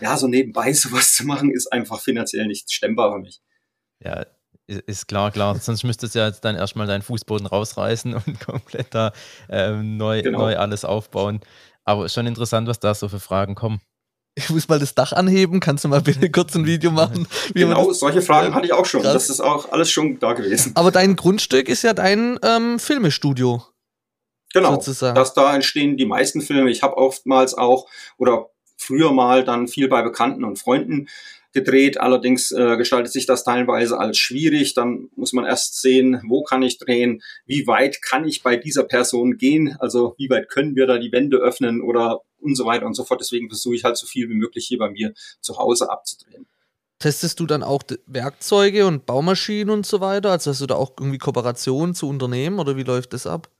Ja, 0.00 0.16
so 0.16 0.28
nebenbei 0.28 0.72
sowas 0.72 1.14
zu 1.14 1.24
machen, 1.24 1.50
ist 1.50 1.72
einfach 1.72 2.00
finanziell 2.00 2.46
nicht 2.46 2.70
stemmbar 2.72 3.12
für 3.12 3.18
mich. 3.18 3.40
Ja, 4.04 4.26
ist 4.66 5.08
klar, 5.08 5.30
klar. 5.30 5.56
Sonst 5.56 5.84
müsstest 5.84 6.14
du 6.14 6.18
ja 6.18 6.26
jetzt 6.26 6.44
dann 6.44 6.56
erstmal 6.56 6.86
deinen 6.86 7.02
Fußboden 7.02 7.46
rausreißen 7.46 8.14
und 8.14 8.40
komplett 8.46 8.88
da 8.90 9.12
ähm, 9.48 9.96
neu, 9.96 10.22
genau. 10.22 10.40
neu 10.40 10.56
alles 10.56 10.84
aufbauen. 10.84 11.40
Aber 11.84 12.08
schon 12.08 12.26
interessant, 12.26 12.66
was 12.68 12.80
da 12.80 12.94
so 12.94 13.08
für 13.08 13.20
Fragen 13.20 13.54
kommen. 13.54 13.80
Ich 14.34 14.50
muss 14.50 14.68
mal 14.68 14.78
das 14.78 14.94
Dach 14.94 15.12
anheben. 15.12 15.60
Kannst 15.60 15.84
du 15.84 15.88
mal 15.88 16.02
bitte 16.02 16.30
kurz 16.32 16.54
ein 16.54 16.66
Video 16.66 16.90
machen? 16.90 17.26
genau, 17.54 17.92
solche 17.92 18.20
Fragen 18.20 18.54
hatte 18.54 18.66
ich 18.66 18.72
auch 18.72 18.84
schon. 18.84 19.02
Krass. 19.02 19.14
Das 19.14 19.30
ist 19.30 19.40
auch 19.40 19.72
alles 19.72 19.90
schon 19.90 20.18
da 20.18 20.34
gewesen. 20.34 20.72
Aber 20.74 20.90
dein 20.90 21.16
Grundstück 21.16 21.68
ist 21.68 21.82
ja 21.82 21.94
dein 21.94 22.38
ähm, 22.42 22.78
Filmestudio. 22.78 23.62
Genau. 24.52 24.72
Sozusagen. 24.72 25.14
Das 25.14 25.32
da 25.32 25.54
entstehen 25.54 25.96
die 25.96 26.06
meisten 26.06 26.40
Filme. 26.40 26.70
Ich 26.70 26.82
habe 26.82 26.96
oftmals 26.96 27.54
auch 27.54 27.86
oder 28.18 28.50
früher 28.76 29.12
mal 29.12 29.44
dann 29.44 29.68
viel 29.68 29.88
bei 29.88 30.02
Bekannten 30.02 30.44
und 30.44 30.58
Freunden 30.58 31.08
gedreht. 31.56 31.98
Allerdings 31.98 32.52
äh, 32.52 32.76
gestaltet 32.76 33.12
sich 33.12 33.26
das 33.26 33.42
teilweise 33.42 33.98
als 33.98 34.18
schwierig. 34.18 34.74
Dann 34.74 35.08
muss 35.16 35.32
man 35.32 35.46
erst 35.46 35.80
sehen, 35.80 36.20
wo 36.28 36.44
kann 36.44 36.62
ich 36.62 36.78
drehen, 36.78 37.22
wie 37.46 37.66
weit 37.66 38.02
kann 38.02 38.28
ich 38.28 38.42
bei 38.42 38.56
dieser 38.56 38.84
Person 38.84 39.38
gehen, 39.38 39.74
also 39.80 40.14
wie 40.18 40.28
weit 40.30 40.48
können 40.48 40.76
wir 40.76 40.86
da 40.86 40.98
die 40.98 41.10
Wände 41.10 41.38
öffnen 41.38 41.80
oder 41.80 42.20
und 42.38 42.54
so 42.54 42.66
weiter 42.66 42.86
und 42.86 42.94
so 42.94 43.04
fort. 43.04 43.20
Deswegen 43.20 43.48
versuche 43.48 43.74
ich 43.74 43.84
halt 43.84 43.96
so 43.96 44.06
viel 44.06 44.28
wie 44.28 44.34
möglich 44.34 44.66
hier 44.66 44.78
bei 44.78 44.90
mir 44.90 45.14
zu 45.40 45.56
Hause 45.56 45.90
abzudrehen. 45.90 46.46
Testest 46.98 47.40
du 47.40 47.46
dann 47.46 47.62
auch 47.62 47.82
Werkzeuge 48.06 48.86
und 48.86 49.06
Baumaschinen 49.06 49.70
und 49.70 49.86
so 49.86 50.00
weiter? 50.00 50.30
Also 50.30 50.50
hast 50.50 50.60
du 50.60 50.66
da 50.66 50.74
auch 50.76 50.92
irgendwie 50.98 51.18
Kooperationen 51.18 51.94
zu 51.94 52.08
Unternehmen 52.08 52.58
oder 52.58 52.76
wie 52.76 52.84
läuft 52.84 53.14
das 53.14 53.26
ab? 53.26 53.50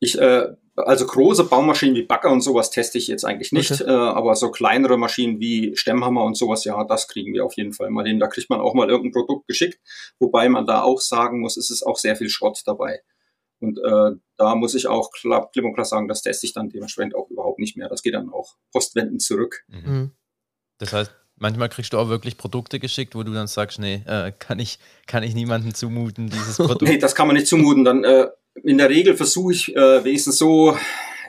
Ich 0.00 0.18
äh, 0.18 0.48
also 0.84 1.06
große 1.06 1.44
Baumaschinen 1.44 1.94
wie 1.94 2.02
Bagger 2.02 2.30
und 2.30 2.40
sowas 2.40 2.70
teste 2.70 2.98
ich 2.98 3.06
jetzt 3.06 3.24
eigentlich 3.24 3.52
nicht, 3.52 3.70
okay. 3.70 3.84
äh, 3.84 3.92
aber 3.92 4.34
so 4.34 4.50
kleinere 4.50 4.96
Maschinen 4.96 5.40
wie 5.40 5.76
Stemmhammer 5.76 6.24
und 6.24 6.36
sowas, 6.36 6.64
ja, 6.64 6.82
das 6.84 7.08
kriegen 7.08 7.32
wir 7.32 7.44
auf 7.44 7.54
jeden 7.54 7.72
Fall 7.72 7.90
mal 7.90 8.06
hin. 8.06 8.18
Da 8.18 8.26
kriegt 8.26 8.50
man 8.50 8.60
auch 8.60 8.74
mal 8.74 8.88
irgendein 8.88 9.12
Produkt 9.12 9.46
geschickt, 9.46 9.80
wobei 10.18 10.48
man 10.48 10.66
da 10.66 10.82
auch 10.82 11.00
sagen 11.00 11.40
muss, 11.40 11.56
es 11.56 11.70
ist 11.70 11.82
auch 11.82 11.96
sehr 11.96 12.16
viel 12.16 12.28
Schrott 12.28 12.62
dabei. 12.64 13.00
Und 13.60 13.78
äh, 13.78 14.16
da 14.36 14.54
muss 14.54 14.74
ich 14.74 14.86
auch 14.86 15.10
klipp 15.10 15.64
und 15.64 15.74
klar 15.74 15.84
sagen, 15.84 16.08
das 16.08 16.22
teste 16.22 16.46
ich 16.46 16.52
dann 16.52 16.68
dementsprechend 16.68 17.14
auch 17.14 17.28
überhaupt 17.28 17.58
nicht 17.58 17.76
mehr. 17.76 17.88
Das 17.88 18.02
geht 18.02 18.14
dann 18.14 18.30
auch 18.30 18.56
postwendend 18.72 19.22
zurück. 19.22 19.64
Mhm. 19.68 19.92
mhm. 19.92 20.10
Das 20.80 20.92
heißt, 20.92 21.12
manchmal 21.36 21.68
kriegst 21.68 21.92
du 21.92 21.98
auch 21.98 22.08
wirklich 22.08 22.36
Produkte 22.36 22.78
geschickt, 22.78 23.16
wo 23.16 23.24
du 23.24 23.32
dann 23.32 23.48
sagst, 23.48 23.80
nee, 23.80 24.02
äh, 24.06 24.32
kann 24.38 24.60
ich, 24.60 24.78
kann 25.06 25.24
ich 25.24 25.34
niemandem 25.34 25.74
zumuten, 25.74 26.30
dieses 26.30 26.56
Produkt. 26.56 26.82
nee, 26.82 26.98
das 26.98 27.14
kann 27.14 27.26
man 27.26 27.34
nicht 27.34 27.48
zumuten. 27.48 27.84
Dann 27.84 28.04
äh, 28.04 28.28
in 28.64 28.78
der 28.78 28.90
Regel 28.90 29.16
versuche 29.16 29.52
ich 29.52 29.74
äh, 29.76 30.04
wenigstens 30.04 30.38
so, 30.38 30.76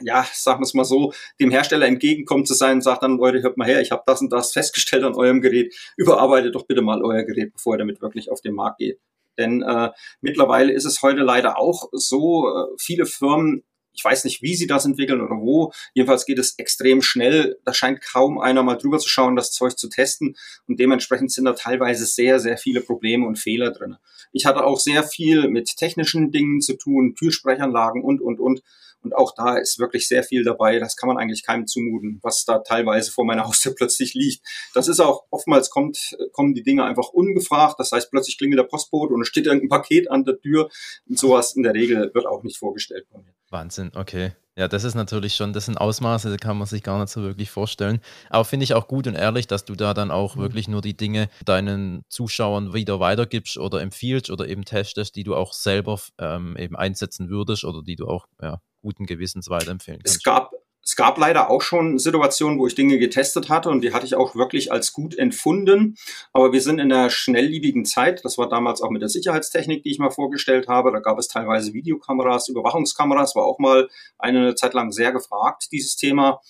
ja, 0.01 0.25
sagen 0.31 0.62
wir 0.62 0.65
es 0.65 0.74
mal 0.74 0.86
so, 0.86 1.13
dem 1.39 1.51
Hersteller 1.51 1.88
entgegenkommen 1.88 2.45
zu 2.45 2.53
sein 2.53 2.77
und 2.77 2.81
sagt 2.81 3.03
dann, 3.03 3.17
Leute, 3.17 3.41
hört 3.41 3.57
mal 3.57 3.67
her, 3.67 3.81
ich 3.81 3.91
habe 3.91 4.03
das 4.05 4.21
und 4.21 4.31
das 4.31 4.51
festgestellt 4.51 5.03
an 5.03 5.15
eurem 5.15 5.41
Gerät, 5.41 5.75
überarbeitet 5.98 6.55
doch 6.55 6.65
bitte 6.65 6.81
mal 6.81 7.03
euer 7.03 7.24
Gerät, 7.24 7.53
bevor 7.53 7.75
ihr 7.75 7.79
damit 7.79 8.01
wirklich 8.01 8.31
auf 8.31 8.41
den 8.41 8.53
Markt 8.53 8.79
geht. 8.79 9.00
Denn 9.38 9.62
äh, 9.62 9.91
mittlerweile 10.21 10.74
ist 10.74 10.86
es 10.86 11.01
heute 11.01 11.21
leider 11.21 11.57
auch 11.57 11.89
so, 11.93 12.48
äh, 12.50 12.75
viele 12.77 13.05
Firmen 13.05 13.63
ich 14.00 14.06
weiß 14.06 14.24
nicht, 14.24 14.41
wie 14.41 14.56
sie 14.56 14.65
das 14.65 14.86
entwickeln 14.86 15.20
oder 15.20 15.36
wo. 15.41 15.74
Jedenfalls 15.94 16.25
geht 16.25 16.39
es 16.39 16.58
extrem 16.58 17.01
schnell. 17.01 17.58
Da 17.65 17.74
scheint 17.74 18.00
kaum 18.01 18.39
einer 18.39 18.63
mal 18.63 18.77
drüber 18.77 18.98
zu 18.98 19.10
schauen, 19.10 19.36
das 19.36 19.51
Zeug 19.51 19.77
zu 19.77 19.89
testen. 19.89 20.38
Und 20.70 20.79
dementsprechend 20.79 21.34
sind 21.34 21.44
da 21.44 21.51
teilweise 21.51 22.06
sehr, 22.06 22.39
sehr 22.39 22.58
viele 22.58 22.79
Probleme 22.79 23.27
und 23.27 23.38
Fehler 23.38 23.72
drin. 23.72 23.98
Ich 24.32 24.46
hatte 24.46 24.63
auch 24.63 24.79
sehr 24.79 25.03
viel 25.03 25.50
mit 25.50 25.75
technischen 25.75 26.32
Dingen 26.32 26.62
zu 26.62 26.77
tun, 26.77 27.13
Türsprechanlagen 27.15 28.01
und, 28.01 28.22
und, 28.22 28.39
und. 28.39 28.63
Und 29.01 29.15
auch 29.15 29.34
da 29.36 29.58
ist 29.58 29.79
wirklich 29.79 30.08
sehr 30.08 30.24
viel 30.24 30.46
dabei. 30.46 30.79
Das 30.79 30.96
kann 30.96 31.08
man 31.08 31.18
eigentlich 31.18 31.46
keinem 31.46 31.68
zumuten, 31.68 32.20
was 32.22 32.46
da 32.46 32.60
teilweise 32.60 33.12
vor 33.12 33.25
meiner 33.25 33.46
Haustür 33.46 33.74
plötzlich 33.77 34.13
liegt. 34.13 34.41
Das 34.74 34.88
ist 34.88 35.01
auch, 35.01 35.25
oftmals 35.29 35.70
kommt, 35.70 36.18
kommen 36.32 36.53
die 36.53 36.63
Dinge 36.63 36.86
einfach 36.86 37.10
ungefragt. 37.10 37.75
Das 37.79 37.91
heißt, 37.91 38.12
plötzlich 38.12 38.38
klingelt 38.38 38.60
der 38.60 38.68
Postbote 38.68 39.13
und 39.13 39.22
es 39.22 39.27
steht 39.27 39.46
irgendein 39.46 39.70
Paket 39.70 40.10
an 40.10 40.24
der 40.24 40.39
Tür. 40.39 40.70
Und 41.08 41.20
sowas 41.20 41.53
in 41.53 41.63
der 41.63 41.74
Regel 41.74 42.12
wird 42.13 42.25
auch 42.25 42.44
nicht 42.44 42.58
vorgestellt 42.58 43.08
von 43.12 43.24
mir. 43.24 43.38
Wahnsinn, 43.51 43.91
okay. 43.96 44.34
Ja, 44.60 44.68
das 44.68 44.84
ist 44.84 44.94
natürlich 44.94 45.36
schon, 45.36 45.53
das 45.53 45.68
sind 45.68 45.77
Ausmaße, 45.77 46.29
die 46.29 46.38
kann 46.38 46.58
man 46.58 46.68
sich 46.68 46.84
gar 46.84 47.00
nicht 47.00 47.10
so 47.10 47.22
wirklich 47.22 47.50
vorstellen. 47.50 48.01
Aber 48.29 48.44
finde 48.44 48.65
ich 48.65 48.74
auch 48.74 48.89
gut 48.89 49.08
und 49.08 49.15
ehrlich, 49.15 49.48
dass 49.48 49.63
du 49.63 49.74
da 49.74 49.94
dann 49.94 50.12
auch 50.12 50.36
mhm. 50.36 50.41
wirklich 50.41 50.68
nur 50.68 50.82
die 50.82 50.98
Dinge 50.98 51.29
deinen 51.46 52.03
Zuschauern 52.10 52.74
wieder 52.74 53.00
weitergibst 53.00 53.58
oder 53.58 53.79
empfiehlst 53.82 54.29
oder 54.29 54.50
eben 54.50 54.65
testest, 54.65 55.15
die 55.15 55.24
du 55.24 55.34
auch 55.36 55.53
selber 55.53 55.98
ähm, 56.18 56.58
eben 56.58 56.75
einsetzen 56.75 57.29
würdest 57.29 57.63
oder 57.63 57.82
die 57.84 57.96
du 57.96 58.08
auch 58.08 58.25
ja, 58.41 58.60
guten 58.82 59.06
Gewissens 59.06 59.50
weiterempfehlen 59.50 60.01
kannst. 60.03 60.18
Es 60.18 60.24
gab 60.24 60.51
gab 61.00 61.18
leider 61.18 61.50
auch 61.50 61.62
schon 61.62 61.98
Situationen, 61.98 62.60
wo 62.60 62.68
ich 62.68 62.75
Dinge 62.75 63.00
getestet 63.00 63.48
hatte 63.48 63.70
und 63.70 63.79
die 63.79 63.94
hatte 63.94 64.06
ich 64.06 64.15
auch 64.15 64.36
wirklich 64.36 64.70
als 64.74 64.91
gut 64.91 65.18
empfunden. 65.18 65.96
Aber 66.34 66.51
wir 66.51 66.62
sind 66.62 66.77
in 66.77 66.91
einer 66.91 67.10
schnelllebigen 67.10 67.86
Zeit. 67.86 68.25
Das 68.25 68.38
war 68.38 68.50
damals 68.50 68.82
auch 68.82 68.89
mit 68.89 69.01
der 69.01 69.08
Sicherheitstechnik, 69.08 69.82
die 69.82 69.91
ich 69.91 70.00
mal 70.00 70.10
vorgestellt 70.10 70.68
habe. 70.68 70.91
Da 70.91 71.00
gab 71.00 71.18
es 71.18 71.29
teilweise 71.29 71.72
Videokameras, 71.72 72.50
Überwachungskameras, 72.50 73.34
war 73.34 73.46
auch 73.46 73.60
mal 73.60 73.88
eine 74.18 74.56
Zeit 74.56 74.74
lang 74.74 74.91
sehr 74.91 75.13
gefragt, 75.13 75.70
dieses 75.72 75.96
Thema. 75.96 76.41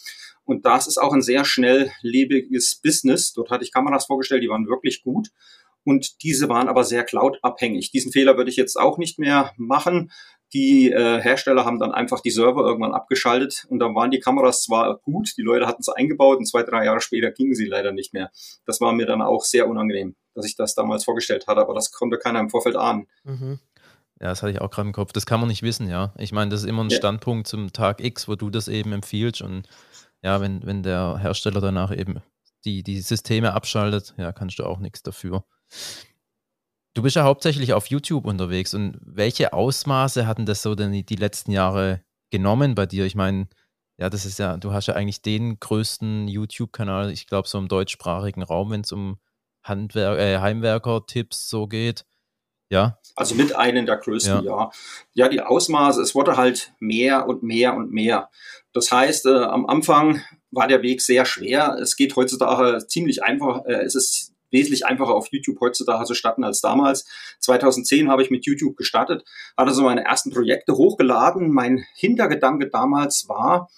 Und 0.46 0.66
das 0.66 0.88
ist 0.88 0.98
auch 0.98 1.14
ein 1.14 1.22
sehr 1.22 1.46
schnelllebiges 1.46 2.82
Business. 2.84 3.34
Dort 3.34 3.52
hatte 3.52 3.64
ich 3.64 3.72
Kameras 3.72 4.08
vorgestellt, 4.08 4.42
die 4.42 4.50
waren 4.50 4.68
wirklich 4.68 5.04
gut. 5.04 5.30
Und 5.84 6.24
diese 6.24 6.50
waren 6.50 6.68
aber 6.68 6.86
sehr 6.86 7.04
cloud-abhängig. 7.04 7.92
Diesen 7.92 8.12
Fehler 8.12 8.36
würde 8.36 8.50
ich 8.50 8.58
jetzt 8.58 8.80
auch 8.80 8.98
nicht 8.98 9.20
mehr 9.20 9.54
machen. 9.58 10.12
Die 10.54 10.92
äh, 10.92 11.22
Hersteller 11.22 11.64
haben 11.64 11.80
dann 11.80 11.92
einfach 11.92 12.22
die 12.22 12.32
Server 12.32 12.62
irgendwann 12.62 12.94
abgeschaltet 12.94 13.66
und 13.70 13.80
dann 13.80 13.94
waren 13.94 14.10
die 14.10 14.20
Kameras 14.20 14.64
zwar 14.64 14.98
gut, 15.00 15.38
die 15.38 15.44
Leute 15.44 15.68
hatten 15.68 15.84
sie 15.84 15.96
eingebaut 15.96 16.40
und 16.40 16.46
zwei, 16.46 16.64
drei 16.64 16.86
Jahre 16.86 17.02
später 17.02 17.32
gingen 17.32 17.54
sie 17.54 17.66
leider 17.66 17.92
nicht 17.92 18.14
mehr. 18.14 18.32
Das 18.66 18.82
war 18.82 18.92
mir 18.94 19.06
dann 19.06 19.22
auch 19.22 19.44
sehr 19.44 19.68
unangenehm, 19.68 20.16
dass 20.34 20.46
ich 20.46 20.56
das 20.56 20.74
damals 20.74 21.04
vorgestellt 21.04 21.46
hatte, 21.48 21.62
aber 21.62 21.76
das 21.76 21.92
konnte 21.92 22.18
keiner 22.18 22.40
im 22.40 22.50
Vorfeld 22.50 22.76
ahnen. 22.76 23.08
Mhm. 23.24 23.60
Ja, 24.20 24.30
das 24.30 24.42
hatte 24.42 24.52
ich 24.52 24.62
auch 24.62 24.72
gerade 24.72 24.88
im 24.88 24.94
Kopf. 24.94 25.14
Das 25.14 25.26
kann 25.26 25.40
man 25.40 25.48
nicht 25.48 25.62
wissen, 25.62 25.88
ja. 25.88 26.14
Ich 26.18 26.32
meine, 26.34 26.50
das 26.50 26.62
ist 26.62 26.68
immer 26.68 26.84
ein 26.84 26.90
ja. 26.90 26.98
Standpunkt 26.98 27.48
zum 27.48 27.72
Tag 27.72 28.04
X, 28.04 28.28
wo 28.28 28.36
du 28.36 28.50
das 28.50 28.68
eben 28.68 28.92
empfiehlst 28.92 29.42
und 29.42 29.68
ja, 30.22 30.42
wenn, 30.42 30.66
wenn 30.66 30.84
der 30.84 31.18
Hersteller 31.20 31.62
danach 31.62 31.96
eben 31.96 32.22
die, 32.66 32.84
die 32.84 33.00
Systeme 33.00 33.54
abschaltet, 33.54 34.14
ja, 34.18 34.32
kannst 34.32 34.60
du 34.60 34.66
auch 34.66 34.80
nichts 34.80 35.04
dafür. 35.04 35.46
Du 37.00 37.04
bist 37.04 37.16
ja 37.16 37.24
hauptsächlich 37.24 37.72
auf 37.72 37.86
YouTube 37.86 38.26
unterwegs 38.26 38.74
und 38.74 38.98
welche 39.02 39.54
Ausmaße 39.54 40.28
hatten 40.28 40.46
das 40.46 40.62
so 40.62 40.76
denn 40.76 40.92
die 40.92 41.16
letzten 41.16 41.50
Jahre 41.54 42.04
genommen 42.30 42.76
bei 42.76 42.88
dir? 42.88 43.06
Ich 43.06 43.16
meine, 43.16 43.48
ja, 43.98 44.10
das 44.10 44.26
ist 44.26 44.38
ja, 44.38 44.58
du 44.58 44.74
hast 44.74 44.88
ja 44.88 44.96
eigentlich 44.96 45.22
den 45.22 45.62
größten 45.62 46.28
YouTube-Kanal, 46.28 47.10
ich 47.10 47.26
glaube, 47.26 47.48
so 47.48 47.58
im 47.58 47.70
deutschsprachigen 47.70 48.44
Raum, 48.44 48.72
wenn 48.72 48.82
es 48.82 48.92
um 48.92 49.18
Handwer 49.64 50.20
äh, 50.20 50.40
Heimwerker-Tipps 50.40 51.50
so 51.50 51.68
geht. 51.68 52.04
Ja. 52.70 53.00
Also 53.16 53.34
mit 53.34 53.56
einem 53.56 53.86
der 53.86 53.96
größten, 53.96 54.44
ja. 54.44 54.64
ja. 54.64 54.72
Ja, 55.14 55.30
die 55.30 55.40
Ausmaße, 55.40 56.02
es 56.02 56.16
wurde 56.16 56.36
halt 56.36 56.74
mehr 56.82 57.30
und 57.30 57.44
mehr 57.44 57.76
und 57.76 57.94
mehr. 57.94 58.30
Das 58.74 58.92
heißt, 58.92 59.26
äh, 59.28 59.44
am 59.46 59.68
Anfang 59.68 60.22
war 60.52 60.68
der 60.68 60.82
Weg 60.82 61.02
sehr 61.02 61.24
schwer. 61.24 61.78
Es 61.82 61.96
geht 61.96 62.18
heutzutage 62.18 62.86
ziemlich 62.88 63.24
einfach. 63.24 63.64
Äh, 63.64 63.84
es 63.86 63.96
ist 63.96 64.29
wesentlich 64.52 64.86
einfacher 64.86 65.14
auf 65.14 65.28
YouTube 65.32 65.60
heutzutage 65.60 66.06
zu 66.06 66.14
starten 66.14 66.44
als 66.44 66.62
damals. 66.62 67.06
2010 67.40 68.10
habe 68.10 68.22
ich 68.22 68.32
mit 68.32 68.46
YouTube 68.46 68.78
gestartet, 68.78 69.24
hatte 69.58 69.74
so 69.74 69.84
meine 69.84 70.06
ersten 70.06 70.32
Projekte 70.32 70.76
hochgeladen. 70.76 71.52
Mein 71.52 71.86
Hintergedanke 71.96 72.70
damals 72.70 73.28
war, 73.28 73.70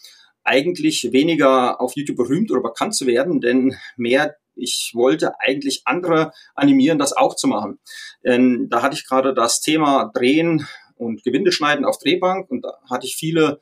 eigentlich 0.44 1.10
weniger 1.12 1.80
auf 1.80 1.96
YouTube 1.96 2.18
berühmt 2.18 2.52
oder 2.52 2.62
bekannt 2.62 2.96
zu 2.96 3.06
werden, 3.06 3.42
denn 3.42 3.76
mehr 3.96 4.36
ich 4.56 4.92
wollte 4.94 5.40
eigentlich 5.40 5.84
andere 5.86 6.34
animieren, 6.56 7.00
das 7.00 7.14
auch 7.14 7.36
zu 7.36 7.48
machen. 7.48 7.80
Denn 8.24 8.70
da 8.70 8.82
hatte 8.82 8.96
ich 8.96 9.08
gerade 9.08 9.34
das 9.34 9.62
Thema 9.62 10.12
Drehen 10.14 10.68
und 10.96 11.24
Gewinde 11.24 11.52
schneiden 11.52 11.86
auf 11.86 11.98
Drehbank 11.98 12.50
und 12.50 12.64
da 12.64 12.78
hatte 12.90 13.08
ich 13.08 13.16
viele, 13.16 13.60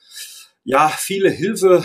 ja, 0.64 0.90
viele 0.90 1.30
Hilfe, 1.30 1.84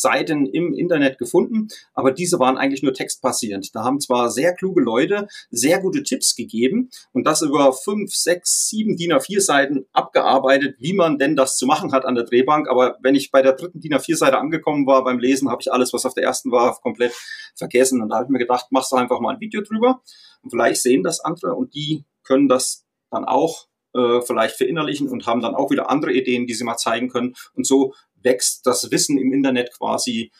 Seiten 0.00 0.46
im 0.46 0.74
Internet 0.74 1.18
gefunden, 1.18 1.68
aber 1.94 2.12
diese 2.12 2.38
waren 2.38 2.56
eigentlich 2.56 2.82
nur 2.82 2.94
textbasierend. 2.94 3.74
Da 3.74 3.84
haben 3.84 4.00
zwar 4.00 4.30
sehr 4.30 4.54
kluge 4.54 4.80
Leute 4.80 5.28
sehr 5.50 5.80
gute 5.80 6.02
Tipps 6.02 6.34
gegeben 6.34 6.90
und 7.12 7.26
das 7.26 7.42
über 7.42 7.72
fünf, 7.72 8.14
sechs, 8.14 8.68
sieben 8.68 8.96
DIN 8.96 9.12
A4 9.12 9.40
Seiten 9.40 9.86
abgearbeitet, 9.92 10.76
wie 10.78 10.92
man 10.92 11.18
denn 11.18 11.36
das 11.36 11.56
zu 11.56 11.66
machen 11.66 11.92
hat 11.92 12.04
an 12.04 12.14
der 12.14 12.24
Drehbank. 12.24 12.68
Aber 12.68 12.96
wenn 13.00 13.14
ich 13.14 13.30
bei 13.30 13.42
der 13.42 13.52
dritten 13.52 13.80
DIN 13.80 13.94
A4 13.94 14.16
Seite 14.16 14.38
angekommen 14.38 14.86
war 14.86 15.04
beim 15.04 15.18
Lesen, 15.18 15.50
habe 15.50 15.62
ich 15.62 15.72
alles, 15.72 15.92
was 15.92 16.06
auf 16.06 16.14
der 16.14 16.24
ersten 16.24 16.50
war, 16.50 16.78
komplett 16.80 17.12
vergessen. 17.54 18.02
Und 18.02 18.10
da 18.10 18.16
habe 18.16 18.26
ich 18.26 18.30
mir 18.30 18.38
gedacht, 18.38 18.66
machst 18.70 18.92
du 18.92 18.96
einfach 18.96 19.20
mal 19.20 19.34
ein 19.34 19.40
Video 19.40 19.62
drüber 19.62 20.02
und 20.42 20.50
vielleicht 20.50 20.82
sehen 20.82 21.02
das 21.02 21.20
andere 21.20 21.54
und 21.54 21.74
die 21.74 22.04
können 22.22 22.48
das 22.48 22.84
dann 23.10 23.24
auch 23.24 23.66
äh, 23.94 24.20
vielleicht 24.20 24.56
verinnerlichen 24.56 25.08
und 25.08 25.26
haben 25.26 25.40
dann 25.40 25.54
auch 25.54 25.70
wieder 25.70 25.90
andere 25.90 26.12
Ideen, 26.12 26.46
die 26.46 26.54
sie 26.54 26.64
mal 26.64 26.76
zeigen 26.76 27.08
können. 27.08 27.34
Und 27.54 27.66
so 27.66 27.94
wächst 28.26 28.66
das 28.66 28.90
Wissen 28.90 29.16
im 29.16 29.32
Internet 29.32 29.72
quasi 29.72 30.30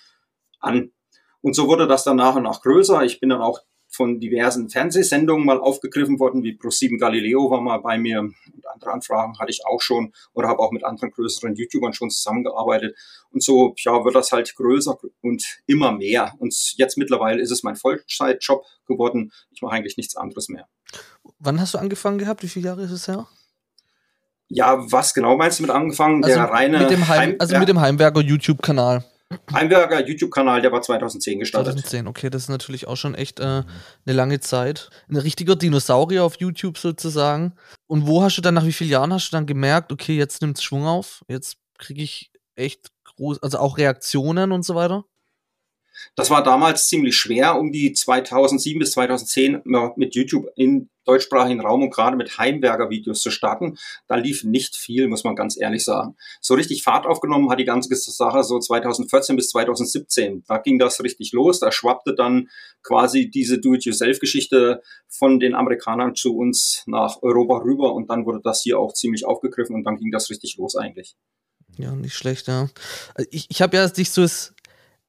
an. 0.61 0.93
Und 1.41 1.55
so 1.55 1.69
wurde 1.69 1.87
das 1.87 2.05
dann 2.05 2.17
nach 2.17 2.35
und 2.35 2.43
nach 2.43 2.61
größer. 2.61 3.03
Ich 3.05 3.21
bin 3.21 3.31
dann 3.31 3.41
auch 3.41 3.61
von 3.89 4.21
diversen 4.21 4.69
Fernsehsendungen 4.69 5.47
mal 5.47 5.59
aufgegriffen 5.59 6.19
worden, 6.19 6.43
wie 6.43 6.59
Pro7 6.59 6.99
Galileo 6.99 7.51
war 7.51 7.61
mal 7.63 7.79
bei 7.79 7.97
mir 7.97 8.21
und 8.21 8.35
andere 8.75 8.93
Anfragen 8.93 9.39
hatte 9.39 9.51
ich 9.51 9.65
auch 9.65 9.81
schon 9.81 10.13
oder 10.35 10.49
habe 10.49 10.61
auch 10.61 10.73
mit 10.73 10.85
anderen 10.85 11.11
größeren 11.13 11.55
YouTubern 11.55 11.95
schon 11.95 12.11
zusammengearbeitet. 12.11 12.97
Und 13.31 13.43
so 13.43 13.75
ja, 13.79 14.05
wird 14.05 14.15
das 14.15 14.33
halt 14.33 14.55
größer 14.55 14.99
und 15.23 15.63
immer 15.67 15.93
mehr. 15.93 16.35
Und 16.39 16.55
jetzt 16.77 16.99
mittlerweile 16.99 17.41
ist 17.41 17.51
es 17.51 17.63
mein 17.63 17.77
Vollzeitjob 17.77 18.65
geworden. 18.87 19.33
Ich 19.51 19.63
mache 19.63 19.77
eigentlich 19.77 19.97
nichts 19.97 20.17
anderes 20.17 20.49
mehr. 20.49 20.69
Wann 21.39 21.61
hast 21.61 21.75
du 21.75 21.79
angefangen 21.79 22.19
gehabt? 22.19 22.43
Wie 22.43 22.49
viele 22.49 22.67
Jahre 22.67 22.83
ist 22.83 22.91
es 22.91 23.09
her? 23.09 23.27
Ja, 24.49 24.91
was 24.91 25.15
genau 25.15 25.37
meinst 25.37 25.59
du 25.59 25.63
mit 25.63 25.71
angefangen? 25.71 26.23
Also 26.25 26.37
der 26.37 26.51
reine 26.51 26.79
mit 26.79 26.91
dem 26.91 27.09
Heim, 27.09 27.21
Heim 27.21 27.37
also 27.39 27.59
mit 27.59 27.69
dem 27.69 27.81
Heimwerker 27.81 28.21
YouTube-Kanal. 28.21 29.05
Heimwerker 29.53 30.07
YouTube-Kanal, 30.07 30.63
der 30.63 30.71
war 30.71 30.83
2010 30.83 31.41
gestartet. 31.41 31.73
2010, 31.73 32.07
okay, 32.07 32.31
das 32.31 32.43
ist 32.43 32.49
natürlich 32.49 32.87
auch 32.87 32.97
schon 32.97 33.15
echt 33.15 33.41
äh, 33.41 33.45
eine 33.45 33.67
lange 34.07 34.39
Zeit. 34.39 34.89
Ein 35.09 35.17
richtiger 35.17 35.57
Dinosaurier 35.57 36.23
auf 36.23 36.37
YouTube 36.37 36.79
sozusagen. 36.79 37.55
Und 37.89 38.07
wo 38.07 38.23
hast 38.23 38.37
du 38.37 38.43
dann, 38.43 38.55
nach 38.55 38.65
wie 38.65 38.73
vielen 38.73 38.91
Jahren 38.91 39.13
hast 39.13 39.31
du 39.31 39.37
dann 39.37 39.47
gemerkt, 39.47 39.91
okay, 39.91 40.17
jetzt 40.17 40.43
nimmt 40.43 40.59
es 40.59 40.63
Schwung 40.63 40.87
auf, 40.87 41.25
jetzt 41.29 41.57
kriege 41.79 42.03
ich 42.03 42.31
echt 42.55 42.89
groß, 43.05 43.43
also 43.43 43.59
auch 43.59 43.79
Reaktionen 43.79 44.53
und 44.53 44.65
so 44.65 44.77
weiter? 44.77 45.05
Das 46.15 46.31
war 46.31 46.43
damals 46.43 46.89
ziemlich 46.89 47.17
schwer, 47.17 47.59
um 47.59 47.73
die 47.73 47.93
2007 47.93 48.79
bis 48.79 48.93
2010 48.93 49.63
mit 49.97 50.15
YouTube 50.15 50.49
in 50.57 50.89
deutschsprachigen 51.07 51.61
Raum 51.61 51.83
und 51.83 51.91
gerade 51.91 52.17
mit 52.17 52.37
Heimwerker-Videos 52.37 53.23
zu 53.23 53.31
starten. 53.31 53.79
Da 54.09 54.17
lief 54.17 54.45
nicht 54.45 54.77
viel, 54.77 55.09
muss 55.09 55.25
man 55.25 55.37
ganz 55.37 55.57
ehrlich 55.59 55.85
sagen. 55.85 56.17
So 56.41 56.55
richtig 56.55 56.83
Fahrt 56.83 57.07
aufgenommen 57.07 57.49
hat 57.51 57.61
die 57.61 57.65
ganze 57.65 57.95
Sache 57.95 58.43
so 58.43 58.59
2014 58.59 59.37
bis 59.37 59.51
2017. 59.51 60.45
Da 60.47 60.59
ging 60.59 60.79
das 60.79 61.03
richtig 61.03 61.33
los. 61.33 61.61
Da 61.61 61.73
schwappte 61.73 62.15
dann 62.15 62.49
quasi 62.83 63.31
diese 63.31 63.59
Do-it-yourself-Geschichte 63.59 64.83
von 65.09 65.41
den 65.41 65.55
Amerikanern 65.55 66.15
zu 66.15 66.37
uns 66.37 66.83
nach 66.87 67.23
Europa 67.23 67.59
rüber 67.59 67.95
und 67.95 68.11
dann 68.11 68.27
wurde 68.27 68.41
das 68.43 68.63
hier 68.63 68.79
auch 68.79 68.93
ziemlich 68.93 69.25
aufgegriffen 69.25 69.75
und 69.75 69.85
dann 69.85 69.97
ging 69.97 70.11
das 70.11 70.29
richtig 70.31 70.57
los 70.57 70.77
eigentlich. 70.77 71.17
Ja, 71.79 71.95
nicht 71.95 72.15
schlecht, 72.15 72.49
ja. 72.49 72.69
Ich, 73.31 73.47
ich 73.51 73.61
habe 73.61 73.77
ja 73.77 73.87
dich 73.89 74.11
so 74.11 74.23
das 74.23 74.55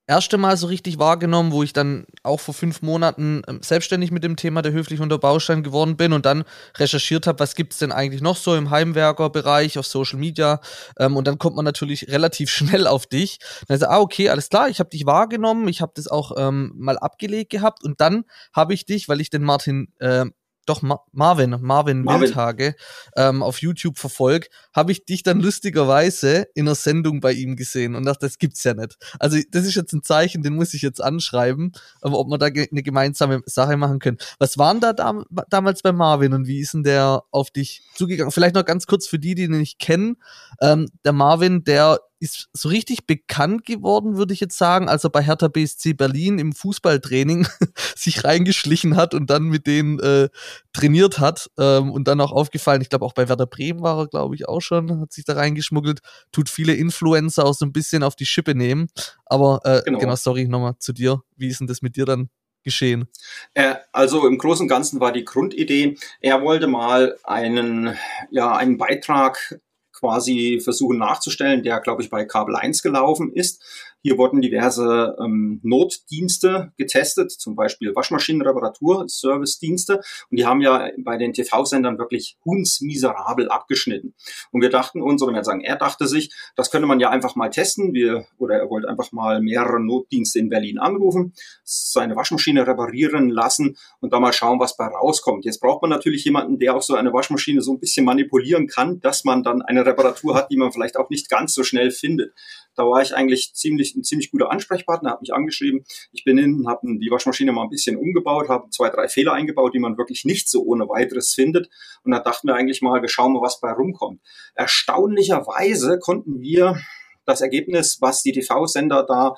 erste 0.08 0.38
Mal 0.38 0.56
so 0.58 0.68
richtig 0.68 0.98
wahrgenommen, 1.00 1.52
wo 1.52 1.64
ich 1.64 1.74
dann 1.74 2.06
auch 2.24 2.40
vor 2.40 2.54
fünf 2.54 2.82
Monaten 2.82 3.42
ähm, 3.48 3.60
selbstständig 3.62 4.12
mit 4.12 4.24
dem 4.24 4.38
Thema 4.38 4.62
der 4.62 4.72
höflichen 4.72 5.04
Unterbaustein 5.04 5.64
geworden 5.64 5.98
bin 5.98 6.14
und 6.14 6.26
dann 6.26 6.46
recherchiert 6.78 7.28
habe, 7.28 7.40
was 7.40 7.56
gibt 7.56 7.74
es 7.74 7.80
denn 7.80 7.92
eigentlich 7.92 8.22
noch 8.22 8.38
so 8.38 8.56
im 8.56 8.70
Heimwerkerbereich 8.70 9.78
auf 9.78 9.86
Social 9.86 10.18
Media. 10.18 10.62
Ähm, 10.98 11.18
und 11.18 11.28
dann 11.28 11.38
kommt 11.38 11.58
man 11.58 11.66
natürlich 11.66 12.08
relativ 12.08 12.50
schnell 12.58 12.88
auf 12.88 13.06
dich. 13.06 13.40
Dann 13.68 13.76
also, 13.76 13.88
ah, 13.88 14.00
okay, 14.00 14.30
alles 14.30 14.50
klar, 14.50 14.70
ich 14.70 14.80
habe 14.80 14.90
dich 14.90 15.06
wahrgenommen, 15.06 15.68
ich 15.68 15.82
habe 15.82 15.92
das 15.96 16.08
auch 16.08 16.32
ähm, 16.38 16.72
mal 16.76 16.98
abgelegt 16.98 17.52
gehabt 17.52 17.84
und 17.84 18.02
dann 18.02 18.24
habe 18.54 18.74
ich 18.74 18.86
dich, 18.86 19.10
weil 19.10 19.22
ich 19.22 19.30
den 19.30 19.44
Martin 19.44 19.94
äh, 20.00 20.26
doch 20.68 20.82
Ma 20.82 21.00
Marvin, 21.12 21.58
Marvin, 21.62 22.04
Marvin. 22.04 22.30
Wildhage 22.30 22.76
ähm, 23.16 23.42
auf 23.42 23.62
YouTube 23.62 23.98
verfolgt, 23.98 24.50
habe 24.74 24.92
ich 24.92 25.06
dich 25.06 25.24
dann 25.24 25.40
lustigerweise 25.42 26.48
in 26.54 26.68
einer 26.68 26.76
Sendung 26.76 27.20
bei 27.20 27.32
ihm 27.32 27.56
gesehen 27.56 27.96
und 27.96 28.06
dachte, 28.06 28.26
das 28.26 28.38
gibt's 28.38 28.64
ja 28.64 28.74
nicht. 28.74 28.98
Also 29.20 29.38
das 29.52 29.66
ist 29.66 29.76
jetzt 29.76 29.94
ein 29.94 30.04
Zeichen, 30.04 30.44
den 30.44 30.56
muss 30.56 30.74
ich 30.74 30.82
jetzt 30.82 31.02
anschreiben, 31.02 31.72
aber 32.02 32.20
ob 32.20 32.28
wir 32.28 32.38
da 32.38 32.50
ge 32.50 32.68
eine 32.72 32.84
gemeinsame 32.84 33.42
Sache 33.46 33.78
machen 33.78 34.00
können. 34.00 34.18
Was 34.40 34.58
waren 34.58 34.80
da 34.80 34.94
dam 34.94 35.26
damals 35.50 35.82
bei 35.82 35.92
Marvin 35.92 36.34
und 36.34 36.48
wie 36.48 36.60
ist 36.60 36.74
denn 36.74 36.84
der 36.84 37.24
auf 37.32 37.50
dich 37.52 37.82
zugegangen? 37.96 38.32
Vielleicht 38.32 38.56
noch 38.56 38.66
ganz 38.66 38.86
kurz 38.86 39.08
für 39.08 39.20
die, 39.20 39.36
die 39.36 39.44
ihn 39.44 39.52
nicht 39.52 39.80
kennen. 39.80 40.18
Ähm, 40.62 40.90
der 41.04 41.14
Marvin, 41.14 41.64
der 41.64 42.00
ist 42.20 42.50
so 42.54 42.70
richtig 42.70 43.06
bekannt 43.06 43.66
geworden, 43.66 44.18
würde 44.18 44.34
ich 44.34 44.40
jetzt 44.40 44.58
sagen, 44.58 44.90
als 44.90 45.04
er 45.04 45.10
bei 45.10 45.22
Hertha 45.22 45.48
BSC 45.48 45.94
Berlin 45.94 46.40
im 46.40 46.54
Fußballtraining 46.54 47.48
sich 47.96 48.24
reingeschlichen 48.24 48.96
hat 48.96 49.14
und 49.14 49.30
dann 49.30 49.44
mit 49.44 49.68
denen 49.68 50.00
äh, 50.00 50.30
trainiert 50.74 51.20
hat 51.20 51.50
ähm, 51.60 51.92
und 51.92 52.08
dann 52.08 52.22
auch 52.22 52.32
aufgefallen, 52.32 52.82
ich 52.82 52.90
glaube 52.90 53.06
auch 53.06 53.14
bei 53.14 53.30
Werder 53.30 53.46
Bremen 53.46 53.82
war 53.82 54.00
er, 54.00 54.08
glaube 54.08 54.36
ich, 54.36 54.48
auch 54.48 54.62
schon, 54.62 55.00
hat 55.00 55.14
sich 55.14 55.26
da 55.26 55.34
reingeschmuggelt, 55.34 56.00
tut 56.32 56.50
viele 56.50 56.74
Influencer 56.74 57.46
auch 57.46 57.54
so 57.54 57.66
ein 57.66 57.74
bisschen 57.74 58.04
auf 58.04 58.16
die 58.16 58.26
Schippe 58.26 58.56
nehmen. 58.56 58.88
Aber 59.26 59.62
äh, 59.64 59.82
genau. 59.86 60.00
genau, 60.00 60.16
sorry, 60.16 60.48
nochmal 60.48 60.76
zu 60.80 60.94
dir. 60.94 61.22
Wie 61.36 61.48
ist 61.48 61.60
denn 61.60 61.68
das 61.68 61.82
mit 61.82 61.96
dir 61.96 62.06
dann 62.06 62.30
geschehen? 62.64 63.08
Äh, 63.54 63.76
also 63.92 64.28
im 64.28 64.38
Großen 64.38 64.66
und 64.66 64.68
Ganzen 64.68 65.00
war 65.00 65.12
die 65.12 65.26
Grundidee, 65.26 65.98
er 66.20 66.42
wollte 66.42 66.68
mal 66.68 67.18
einen, 67.24 67.96
ja, 68.30 68.56
einen 68.56 68.78
Beitrag 68.78 69.60
quasi 69.98 70.60
versuchen 70.64 70.98
nachzustellen, 70.98 71.64
der, 71.64 71.80
glaube 71.80 72.02
ich, 72.02 72.10
bei 72.10 72.26
Kabel 72.26 72.56
1 72.56 72.84
gelaufen 72.84 73.32
ist. 73.34 73.62
Hier 74.04 74.18
wurden 74.18 74.42
diverse 74.42 75.18
ähm, 75.20 75.60
Notdienste 75.64 76.72
getestet, 76.78 77.32
zum 77.32 77.56
Beispiel 77.56 77.96
Waschmaschinenreparatur, 77.96 79.06
Servicedienste. 79.08 80.02
Und 80.30 80.40
die 80.40 80.46
haben 80.46 80.62
ja 80.62 80.90
bei 81.00 81.18
den 81.18 81.34
TV-Sendern 81.34 81.98
wirklich 81.98 82.38
hundsmiserabel 82.46 83.50
abgeschnitten. 83.50 84.14
Und 84.52 84.62
wir 84.62 84.70
dachten 84.70 85.02
uns, 85.02 85.22
oder 85.24 85.34
wir 85.34 85.44
sagen, 85.44 85.62
er 85.62 85.78
dachte 85.78 86.08
sich, 86.08 86.32
das 86.56 86.70
könnte 86.70 86.88
man 86.88 87.00
ja 87.00 87.10
einfach 87.10 87.36
mal 87.36 87.50
testen. 87.50 87.94
Wir, 87.94 88.26
oder 88.38 88.56
er 88.56 88.70
wollte 88.70 88.88
einfach 88.88 89.12
mal 89.12 89.42
mehrere 89.42 89.82
Notdienste 89.82 90.40
in 90.40 90.50
Berlin 90.50 90.78
anrufen, 90.78 91.34
seine 91.64 92.16
Waschmaschine 92.16 92.68
reparieren 92.68 93.30
lassen 93.30 93.78
und 94.00 94.14
da 94.14 94.20
mal 94.20 94.32
schauen, 94.32 94.60
was 94.60 94.78
bei 94.78 94.86
rauskommt. 94.86 95.44
Jetzt 95.44 95.60
braucht 95.60 95.82
man 95.82 95.90
natürlich 95.90 96.24
jemanden, 96.24 96.60
der 96.60 96.76
auch 96.76 96.84
so 96.84 96.94
eine 96.94 97.14
Waschmaschine 97.14 97.62
so 97.62 97.74
ein 97.74 97.80
bisschen 97.80 98.06
manipulieren 98.06 98.68
kann, 98.68 99.00
dass 99.00 99.24
man 99.24 99.42
dann 99.42 99.64
eine 99.64 99.87
Reparatur 99.88 100.36
hat, 100.36 100.52
die 100.52 100.58
man 100.58 100.72
vielleicht 100.72 100.98
auch 100.98 101.10
nicht 101.10 101.30
ganz 101.30 101.54
so 101.54 101.64
schnell 101.64 101.92
findet. 101.92 102.34
Da 102.76 102.84
war 102.84 103.02
ich 103.02 103.16
eigentlich 103.16 103.54
ziemlich, 103.56 103.96
ein 103.96 104.04
ziemlich 104.04 104.30
guter 104.30 104.52
Ansprechpartner, 104.52 105.10
habe 105.10 105.22
mich 105.22 105.34
angeschrieben. 105.34 105.84
Ich 106.12 106.24
bin 106.24 106.38
hin, 106.38 106.66
habe 106.68 106.82
die 106.86 107.10
Waschmaschine 107.10 107.52
mal 107.52 107.64
ein 107.64 107.70
bisschen 107.70 107.98
umgebaut, 107.98 108.50
habe 108.50 108.70
zwei, 108.70 108.90
drei 108.90 109.08
Fehler 109.08 109.34
eingebaut, 109.34 109.74
die 109.74 109.80
man 109.80 109.98
wirklich 109.98 110.26
nicht 110.26 110.48
so 110.48 110.64
ohne 110.64 110.88
weiteres 110.88 111.34
findet. 111.34 111.70
Und 112.04 112.12
da 112.12 112.20
dachten 112.20 112.48
wir 112.48 112.56
eigentlich 112.56 112.82
mal, 112.84 113.02
wir 113.02 113.10
schauen 113.10 113.34
mal, 113.34 113.42
was 113.42 113.60
bei 113.60 113.72
rumkommt. 113.72 114.22
Erstaunlicherweise 114.54 115.98
konnten 116.00 116.40
wir 116.40 116.78
das 117.26 117.42
Ergebnis, 117.42 117.98
was 118.00 118.22
die 118.22 118.32
TV-Sender 118.32 119.04
da 119.04 119.36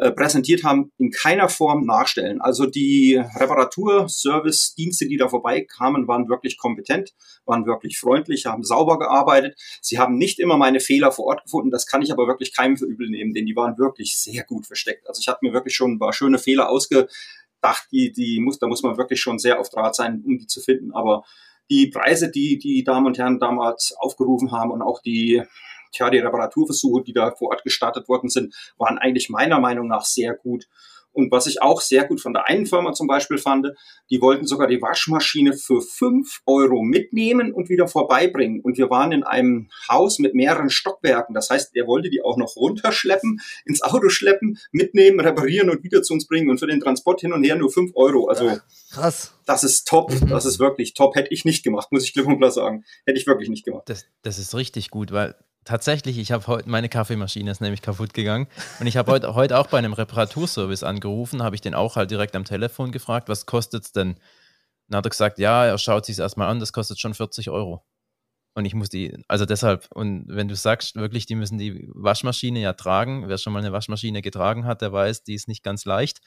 äh, 0.00 0.12
präsentiert 0.12 0.64
haben, 0.64 0.92
in 0.96 1.10
keiner 1.10 1.50
Form 1.50 1.84
nachstellen. 1.84 2.40
Also 2.40 2.64
die 2.64 3.22
Reparatur, 3.36 4.08
Service, 4.08 4.74
Dienste, 4.74 5.06
die 5.06 5.18
da 5.18 5.28
vorbeikamen, 5.28 6.08
waren 6.08 6.30
wirklich 6.30 6.56
kompetent, 6.56 7.12
waren 7.44 7.66
wirklich 7.66 7.98
freundlich, 7.98 8.46
haben 8.46 8.62
sauber 8.62 8.98
gearbeitet. 8.98 9.60
Sie 9.82 9.98
haben 9.98 10.16
nicht 10.16 10.38
immer 10.38 10.56
meine 10.56 10.80
Fehler 10.80 11.12
vor 11.12 11.26
Ort 11.26 11.42
gefunden. 11.42 11.70
Das 11.70 11.86
kann 11.86 12.00
ich 12.00 12.10
aber 12.12 12.26
wirklich 12.26 12.56
keinem 12.56 12.78
für 12.78 12.86
übel 12.86 13.10
nehmen, 13.10 13.34
denn 13.34 13.44
die 13.44 13.54
waren 13.54 13.76
wirklich 13.76 14.16
sehr 14.16 14.42
gut 14.44 14.66
versteckt. 14.66 15.06
Also 15.06 15.20
ich 15.20 15.28
habe 15.28 15.40
mir 15.42 15.52
wirklich 15.52 15.76
schon 15.76 15.92
ein 15.92 15.98
paar 15.98 16.14
schöne 16.14 16.38
Fehler 16.38 16.70
ausgedacht, 16.70 17.10
die, 17.92 18.10
die 18.10 18.40
muss, 18.40 18.58
da 18.58 18.68
muss 18.68 18.82
man 18.82 18.96
wirklich 18.96 19.20
schon 19.20 19.38
sehr 19.38 19.60
auf 19.60 19.68
Draht 19.68 19.94
sein, 19.94 20.22
um 20.24 20.38
die 20.38 20.46
zu 20.46 20.62
finden. 20.62 20.92
Aber 20.92 21.24
die 21.68 21.88
Preise, 21.88 22.30
die 22.30 22.58
die 22.58 22.84
Damen 22.84 23.06
und 23.06 23.18
Herren 23.18 23.38
damals 23.38 23.94
aufgerufen 23.98 24.50
haben 24.50 24.70
und 24.70 24.80
auch 24.80 25.02
die 25.02 25.42
tja, 25.92 26.10
die 26.10 26.18
Reparaturversuche, 26.18 27.02
die 27.02 27.12
da 27.12 27.32
vor 27.32 27.48
Ort 27.50 27.62
gestartet 27.64 28.08
worden 28.08 28.28
sind, 28.28 28.54
waren 28.78 28.98
eigentlich 28.98 29.28
meiner 29.28 29.60
Meinung 29.60 29.88
nach 29.88 30.04
sehr 30.04 30.34
gut. 30.34 30.66
Und 31.12 31.32
was 31.32 31.46
ich 31.46 31.60
auch 31.60 31.80
sehr 31.80 32.04
gut 32.04 32.20
von 32.20 32.32
der 32.32 32.48
einen 32.48 32.66
Firma 32.66 32.92
zum 32.92 33.06
Beispiel 33.06 33.38
fand, 33.38 33.68
die 34.10 34.20
wollten 34.20 34.46
sogar 34.46 34.68
die 34.68 34.80
Waschmaschine 34.80 35.54
für 35.54 35.82
fünf 35.82 36.40
Euro 36.46 36.82
mitnehmen 36.82 37.52
und 37.52 37.68
wieder 37.68 37.88
vorbeibringen. 37.88 38.60
Und 38.60 38.78
wir 38.78 38.90
waren 38.90 39.12
in 39.12 39.24
einem 39.24 39.70
Haus 39.88 40.18
mit 40.18 40.34
mehreren 40.34 40.70
Stockwerken. 40.70 41.34
Das 41.34 41.50
heißt, 41.50 41.74
er 41.74 41.86
wollte 41.86 42.10
die 42.10 42.22
auch 42.22 42.36
noch 42.36 42.54
runterschleppen, 42.56 43.40
ins 43.64 43.82
Auto 43.82 44.08
schleppen, 44.08 44.58
mitnehmen, 44.70 45.20
reparieren 45.20 45.70
und 45.70 45.82
wieder 45.82 46.02
zu 46.02 46.14
uns 46.14 46.26
bringen. 46.26 46.48
Und 46.48 46.58
für 46.58 46.66
den 46.66 46.80
Transport 46.80 47.20
hin 47.20 47.32
und 47.32 47.42
her 47.42 47.56
nur 47.56 47.70
fünf 47.70 47.92
Euro. 47.96 48.28
Also 48.28 48.58
krass. 48.92 49.34
Das 49.46 49.64
ist 49.64 49.88
top. 49.88 50.12
Mhm. 50.12 50.28
Das 50.28 50.44
ist 50.44 50.60
wirklich 50.60 50.94
top. 50.94 51.16
Hätte 51.16 51.32
ich 51.32 51.44
nicht 51.44 51.64
gemacht, 51.64 51.90
muss 51.90 52.04
ich 52.04 52.12
klipp 52.12 52.26
und 52.26 52.38
klar 52.38 52.52
sagen. 52.52 52.84
Hätte 53.04 53.18
ich 53.18 53.26
wirklich 53.26 53.48
nicht 53.48 53.64
gemacht. 53.64 53.88
Das, 53.88 54.06
das 54.22 54.38
ist 54.38 54.54
richtig 54.54 54.90
gut, 54.90 55.10
weil 55.10 55.34
tatsächlich, 55.64 56.18
ich 56.18 56.32
habe 56.32 56.46
heute, 56.46 56.68
meine 56.68 56.88
Kaffeemaschine 56.88 57.50
ist 57.50 57.60
nämlich 57.60 57.82
kaputt 57.82 58.14
gegangen 58.14 58.48
und 58.80 58.86
ich 58.86 58.96
habe 58.96 59.12
heute, 59.12 59.34
heute 59.34 59.58
auch 59.58 59.66
bei 59.68 59.78
einem 59.78 59.92
Reparaturservice 59.92 60.82
angerufen, 60.82 61.42
habe 61.42 61.54
ich 61.54 61.60
den 61.60 61.74
auch 61.74 61.96
halt 61.96 62.10
direkt 62.10 62.36
am 62.36 62.44
Telefon 62.44 62.92
gefragt, 62.92 63.28
was 63.28 63.46
kostet 63.46 63.84
es 63.84 63.92
denn? 63.92 64.16
Dann 64.88 64.98
hat 64.98 65.06
er 65.06 65.10
gesagt, 65.10 65.38
ja, 65.38 65.66
er 65.66 65.78
schaut 65.78 66.06
sich 66.06 66.18
erstmal 66.18 66.48
an, 66.48 66.60
das 66.60 66.72
kostet 66.72 66.98
schon 66.98 67.14
40 67.14 67.50
Euro. 67.50 67.84
Und 68.54 68.64
ich 68.64 68.74
muss 68.74 68.88
die, 68.88 69.16
also 69.28 69.46
deshalb, 69.46 69.88
und 69.94 70.24
wenn 70.28 70.48
du 70.48 70.56
sagst, 70.56 70.96
wirklich, 70.96 71.26
die 71.26 71.36
müssen 71.36 71.58
die 71.58 71.88
Waschmaschine 71.94 72.60
ja 72.60 72.72
tragen, 72.72 73.28
wer 73.28 73.38
schon 73.38 73.52
mal 73.52 73.60
eine 73.60 73.72
Waschmaschine 73.72 74.22
getragen 74.22 74.64
hat, 74.64 74.82
der 74.82 74.92
weiß, 74.92 75.22
die 75.22 75.34
ist 75.34 75.46
nicht 75.46 75.62
ganz 75.62 75.84
leicht. 75.84 76.20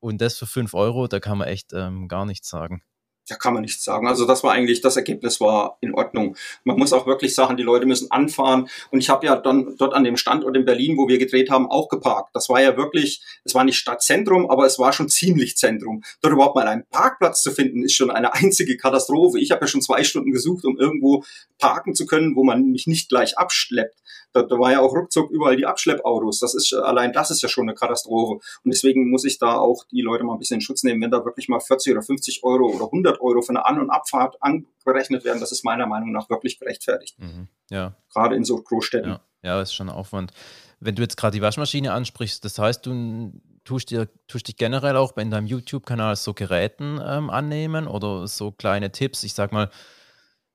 Und 0.00 0.22
das 0.22 0.38
für 0.38 0.46
5 0.46 0.72
Euro, 0.74 1.06
da 1.06 1.20
kann 1.20 1.36
man 1.38 1.48
echt 1.48 1.74
ähm, 1.74 2.08
gar 2.08 2.24
nichts 2.24 2.48
sagen 2.48 2.82
da 3.30 3.36
kann 3.36 3.54
man 3.54 3.62
nichts 3.62 3.84
sagen. 3.84 4.08
Also 4.08 4.26
das 4.26 4.42
war 4.42 4.52
eigentlich, 4.52 4.80
das 4.80 4.96
Ergebnis 4.96 5.40
war 5.40 5.78
in 5.80 5.94
Ordnung. 5.94 6.36
Man 6.64 6.76
muss 6.76 6.92
auch 6.92 7.06
wirklich 7.06 7.34
sagen, 7.34 7.56
die 7.56 7.62
Leute 7.62 7.86
müssen 7.86 8.10
anfahren. 8.10 8.68
Und 8.90 8.98
ich 8.98 9.08
habe 9.08 9.26
ja 9.26 9.36
dann 9.36 9.76
dort 9.78 9.94
an 9.94 10.04
dem 10.04 10.16
Standort 10.16 10.56
in 10.56 10.64
Berlin, 10.64 10.96
wo 10.96 11.08
wir 11.08 11.18
gedreht 11.18 11.50
haben, 11.50 11.70
auch 11.70 11.88
geparkt. 11.88 12.30
Das 12.34 12.48
war 12.48 12.60
ja 12.60 12.76
wirklich, 12.76 13.22
es 13.44 13.54
war 13.54 13.64
nicht 13.64 13.78
Stadtzentrum, 13.78 14.50
aber 14.50 14.66
es 14.66 14.78
war 14.78 14.92
schon 14.92 15.08
ziemlich 15.08 15.56
Zentrum. 15.56 16.02
Dort 16.22 16.34
überhaupt 16.34 16.56
mal 16.56 16.66
einen 16.66 16.84
Parkplatz 16.90 17.42
zu 17.42 17.52
finden, 17.52 17.84
ist 17.84 17.94
schon 17.94 18.10
eine 18.10 18.34
einzige 18.34 18.76
Katastrophe. 18.76 19.38
Ich 19.38 19.50
habe 19.50 19.62
ja 19.62 19.66
schon 19.68 19.82
zwei 19.82 20.02
Stunden 20.02 20.32
gesucht, 20.32 20.64
um 20.64 20.78
irgendwo 20.78 21.24
parken 21.58 21.94
zu 21.94 22.06
können, 22.06 22.34
wo 22.34 22.42
man 22.42 22.72
mich 22.72 22.86
nicht 22.86 23.08
gleich 23.08 23.38
abschleppt. 23.38 23.96
Da, 24.32 24.42
da 24.42 24.58
war 24.58 24.72
ja 24.72 24.80
auch 24.80 24.92
ruckzuck 24.94 25.30
überall 25.30 25.56
die 25.56 25.66
Abschleppautos. 25.66 26.38
Das 26.40 26.54
ist 26.54 26.72
allein 26.72 27.12
das 27.12 27.30
ist 27.30 27.42
ja 27.42 27.48
schon 27.48 27.68
eine 27.68 27.74
Katastrophe. 27.74 28.34
Und 28.34 28.72
deswegen 28.72 29.10
muss 29.10 29.24
ich 29.24 29.38
da 29.38 29.56
auch 29.56 29.84
die 29.90 30.02
Leute 30.02 30.24
mal 30.24 30.34
ein 30.34 30.38
bisschen 30.38 30.56
in 30.56 30.60
Schutz 30.60 30.82
nehmen, 30.82 31.02
wenn 31.02 31.10
da 31.10 31.24
wirklich 31.24 31.48
mal 31.48 31.60
40 31.60 31.92
oder 31.92 32.02
50 32.02 32.44
Euro 32.44 32.66
oder 32.66 32.86
100 32.86 33.20
Euro 33.20 33.42
für 33.42 33.50
eine 33.50 33.66
An- 33.66 33.80
und 33.80 33.90
Abfahrt 33.90 34.36
angerechnet 34.40 35.24
werden. 35.24 35.40
Das 35.40 35.52
ist 35.52 35.64
meiner 35.64 35.86
Meinung 35.86 36.12
nach 36.12 36.30
wirklich 36.30 36.58
gerechtfertigt. 36.58 37.18
Mhm, 37.18 37.48
ja. 37.70 37.96
Gerade 38.12 38.36
in 38.36 38.44
so 38.44 38.62
Großstädten. 38.62 39.10
Ja, 39.10 39.20
ja, 39.42 39.60
ist 39.60 39.74
schon 39.74 39.88
Aufwand. 39.88 40.32
Wenn 40.80 40.94
du 40.94 41.02
jetzt 41.02 41.16
gerade 41.16 41.36
die 41.36 41.42
Waschmaschine 41.42 41.92
ansprichst, 41.92 42.44
das 42.44 42.58
heißt, 42.58 42.86
du 42.86 43.32
tust, 43.64 43.90
dir, 43.90 44.08
tust 44.26 44.48
dich 44.48 44.56
generell 44.56 44.96
auch 44.96 45.16
in 45.16 45.30
deinem 45.30 45.46
YouTube-Kanal 45.46 46.16
so 46.16 46.34
Geräten 46.34 47.00
ähm, 47.04 47.30
annehmen 47.30 47.86
oder 47.86 48.26
so 48.26 48.50
kleine 48.52 48.90
Tipps? 48.90 49.22
Ich 49.22 49.34
sag 49.34 49.52
mal, 49.52 49.70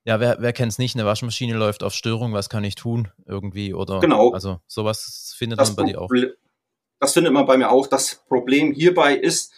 ja, 0.05 0.19
wer, 0.19 0.37
wer 0.39 0.53
kennt 0.53 0.71
es 0.71 0.77
nicht? 0.77 0.95
Eine 0.95 1.05
Waschmaschine 1.05 1.55
läuft 1.55 1.83
auf 1.83 1.93
Störung, 1.93 2.31
was 2.31 2.49
kann 2.49 2.63
ich 2.63 2.75
tun? 2.75 3.09
Irgendwie 3.25 3.73
oder. 3.73 3.99
Genau. 3.99 4.31
Also 4.31 4.59
sowas 4.67 5.33
findet 5.35 5.59
das 5.59 5.69
man 5.69 5.75
bei 5.87 5.91
dir 5.91 6.01
auch. 6.01 6.09
Das 6.99 7.13
findet 7.13 7.33
man 7.33 7.45
bei 7.45 7.57
mir 7.57 7.71
auch. 7.71 7.87
Das 7.87 8.23
Problem 8.27 8.71
hierbei 8.71 9.15
ist, 9.15 9.51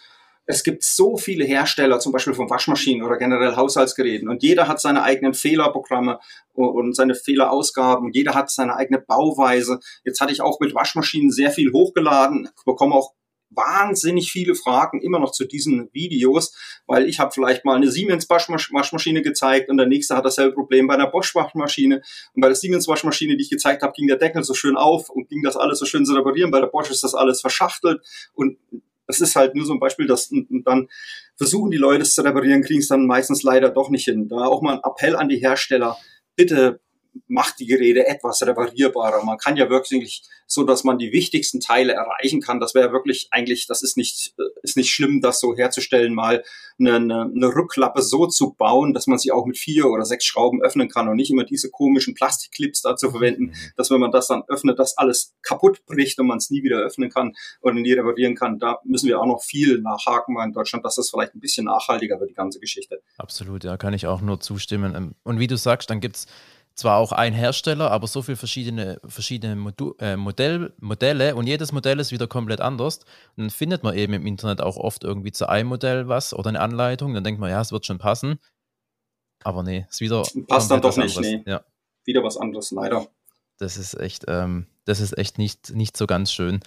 es 0.46 0.64
gibt 0.64 0.82
so 0.82 1.18
viele 1.18 1.44
Hersteller, 1.44 2.00
zum 2.00 2.10
Beispiel 2.12 2.32
von 2.32 2.48
Waschmaschinen 2.48 3.06
oder 3.06 3.18
generell 3.18 3.56
Haushaltsgeräten, 3.56 4.30
und 4.30 4.42
jeder 4.42 4.66
hat 4.66 4.80
seine 4.80 5.02
eigenen 5.02 5.34
Fehlerprogramme 5.34 6.18
und 6.54 6.96
seine 6.96 7.14
Fehlerausgaben. 7.14 8.12
Jeder 8.12 8.32
hat 8.32 8.50
seine 8.50 8.74
eigene 8.74 8.98
Bauweise. 8.98 9.80
Jetzt 10.04 10.22
hatte 10.22 10.32
ich 10.32 10.40
auch 10.40 10.58
mit 10.60 10.74
Waschmaschinen 10.74 11.30
sehr 11.30 11.50
viel 11.50 11.72
hochgeladen, 11.72 12.48
bekomme 12.64 12.94
auch 12.94 13.12
wahnsinnig 13.50 14.30
viele 14.30 14.54
Fragen 14.54 15.00
immer 15.00 15.18
noch 15.18 15.32
zu 15.32 15.44
diesen 15.44 15.88
Videos, 15.92 16.54
weil 16.86 17.08
ich 17.08 17.18
habe 17.18 17.32
vielleicht 17.32 17.64
mal 17.64 17.76
eine 17.76 17.90
Siemens 17.90 18.28
Waschmaschine 18.28 19.22
gezeigt 19.22 19.70
und 19.70 19.78
der 19.78 19.86
nächste 19.86 20.16
hat 20.16 20.24
dasselbe 20.24 20.54
Problem 20.54 20.86
bei 20.86 20.94
einer 20.94 21.10
Bosch 21.10 21.34
Waschmaschine 21.34 22.02
und 22.34 22.40
bei 22.40 22.48
der 22.48 22.56
Siemens 22.56 22.88
Waschmaschine, 22.88 23.36
die 23.36 23.42
ich 23.42 23.50
gezeigt 23.50 23.82
habe, 23.82 23.92
ging 23.94 24.06
der 24.06 24.16
Deckel 24.16 24.44
so 24.44 24.54
schön 24.54 24.76
auf 24.76 25.10
und 25.10 25.28
ging 25.28 25.42
das 25.42 25.56
alles 25.56 25.78
so 25.78 25.86
schön 25.86 26.04
zu 26.04 26.14
reparieren. 26.14 26.50
Bei 26.50 26.60
der 26.60 26.66
Bosch 26.68 26.90
ist 26.90 27.02
das 27.02 27.14
alles 27.14 27.40
verschachtelt 27.40 28.00
und 28.34 28.58
das 29.06 29.20
ist 29.20 29.36
halt 29.36 29.54
nur 29.54 29.64
so 29.64 29.72
ein 29.72 29.80
Beispiel, 29.80 30.06
dass 30.06 30.30
dann 30.30 30.88
versuchen 31.36 31.70
die 31.70 31.78
Leute 31.78 32.02
es 32.02 32.14
zu 32.14 32.22
reparieren, 32.22 32.62
kriegen 32.62 32.80
es 32.80 32.88
dann 32.88 33.06
meistens 33.06 33.42
leider 33.42 33.70
doch 33.70 33.88
nicht 33.88 34.04
hin. 34.04 34.28
Da 34.28 34.44
auch 34.44 34.60
mal 34.60 34.74
ein 34.74 34.82
Appell 34.84 35.16
an 35.16 35.30
die 35.30 35.38
Hersteller, 35.38 35.96
bitte 36.36 36.80
macht 37.26 37.58
die 37.58 37.66
Geräte 37.66 38.06
etwas 38.06 38.42
reparierbarer. 38.42 39.24
Man 39.24 39.38
kann 39.38 39.56
ja 39.56 39.68
wirklich 39.68 40.22
so, 40.46 40.64
dass 40.64 40.82
man 40.82 40.98
die 40.98 41.12
wichtigsten 41.12 41.60
Teile 41.60 41.92
erreichen 41.92 42.40
kann. 42.40 42.58
Das 42.58 42.74
wäre 42.74 42.90
wirklich 42.90 43.28
eigentlich, 43.30 43.66
das 43.66 43.82
ist 43.82 43.96
nicht, 43.96 44.34
ist 44.62 44.76
nicht 44.76 44.90
schlimm, 44.90 45.20
das 45.20 45.40
so 45.40 45.54
herzustellen, 45.54 46.14
mal 46.14 46.42
eine, 46.78 46.94
eine, 46.96 47.30
eine 47.34 47.46
Rückklappe 47.54 48.00
so 48.02 48.26
zu 48.26 48.54
bauen, 48.54 48.94
dass 48.94 49.06
man 49.06 49.18
sie 49.18 49.30
auch 49.30 49.44
mit 49.44 49.58
vier 49.58 49.86
oder 49.86 50.04
sechs 50.04 50.24
Schrauben 50.24 50.62
öffnen 50.62 50.88
kann 50.88 51.08
und 51.08 51.16
nicht 51.16 51.30
immer 51.30 51.44
diese 51.44 51.70
komischen 51.70 52.14
Plastikclips 52.14 52.82
da 52.82 52.96
zu 52.96 53.10
verwenden, 53.10 53.44
mhm. 53.44 53.54
dass 53.76 53.90
wenn 53.90 54.00
man 54.00 54.10
das 54.10 54.28
dann 54.28 54.42
öffnet, 54.48 54.78
das 54.78 54.96
alles 54.96 55.34
kaputt 55.42 55.84
bricht 55.84 56.18
und 56.18 56.26
man 56.26 56.38
es 56.38 56.50
nie 56.50 56.62
wieder 56.62 56.78
öffnen 56.78 57.10
kann 57.10 57.34
oder 57.60 57.74
nie 57.74 57.92
reparieren 57.92 58.34
kann. 58.34 58.58
Da 58.58 58.78
müssen 58.84 59.08
wir 59.08 59.20
auch 59.20 59.26
noch 59.26 59.42
viel 59.42 59.80
nachhaken 59.80 60.34
mal 60.34 60.46
in 60.46 60.52
Deutschland, 60.52 60.84
dass 60.84 60.96
das 60.96 61.10
vielleicht 61.10 61.34
ein 61.34 61.40
bisschen 61.40 61.66
nachhaltiger 61.66 62.18
wird, 62.20 62.30
die 62.30 62.34
ganze 62.34 62.58
Geschichte. 62.58 63.02
Absolut, 63.18 63.64
ja, 63.64 63.76
kann 63.76 63.92
ich 63.92 64.06
auch 64.06 64.22
nur 64.22 64.40
zustimmen. 64.40 64.94
Ähm, 64.94 65.14
und 65.24 65.38
wie 65.38 65.46
du 65.46 65.56
sagst, 65.56 65.90
dann 65.90 66.00
gibt 66.00 66.16
es 66.16 66.26
zwar 66.78 66.98
auch 66.98 67.10
ein 67.10 67.34
Hersteller, 67.34 67.90
aber 67.90 68.06
so 68.06 68.22
viele 68.22 68.36
verschiedene, 68.36 69.00
verschiedene 69.04 69.56
Modu 69.56 69.94
äh, 69.98 70.16
Modell, 70.16 70.72
Modelle 70.78 71.34
und 71.34 71.48
jedes 71.48 71.72
Modell 71.72 71.98
ist 71.98 72.12
wieder 72.12 72.28
komplett 72.28 72.60
anders. 72.60 73.00
Und 73.36 73.44
dann 73.44 73.50
findet 73.50 73.82
man 73.82 73.96
eben 73.96 74.12
im 74.12 74.26
Internet 74.26 74.60
auch 74.60 74.76
oft 74.76 75.02
irgendwie 75.02 75.32
zu 75.32 75.48
einem 75.48 75.70
Modell 75.70 76.06
was 76.06 76.32
oder 76.32 76.50
eine 76.50 76.60
Anleitung. 76.60 77.14
Dann 77.14 77.24
denkt 77.24 77.40
man, 77.40 77.50
ja, 77.50 77.60
es 77.60 77.72
wird 77.72 77.84
schon 77.84 77.98
passen. 77.98 78.38
Aber 79.42 79.64
nee, 79.64 79.86
es 79.88 79.96
ist 79.96 80.00
wieder. 80.02 80.22
Passt 80.46 80.70
dann 80.70 80.80
doch 80.80 80.96
nicht, 80.96 81.18
nee. 81.20 81.42
Ja. 81.46 81.64
Wieder 82.04 82.22
was 82.22 82.36
anderes, 82.36 82.70
leider. 82.70 83.08
Das 83.58 83.76
ist 83.76 83.94
echt, 83.94 84.26
ähm, 84.28 84.68
das 84.84 85.00
ist 85.00 85.18
echt 85.18 85.36
nicht, 85.36 85.74
nicht 85.74 85.96
so 85.96 86.06
ganz 86.06 86.32
schön. 86.32 86.60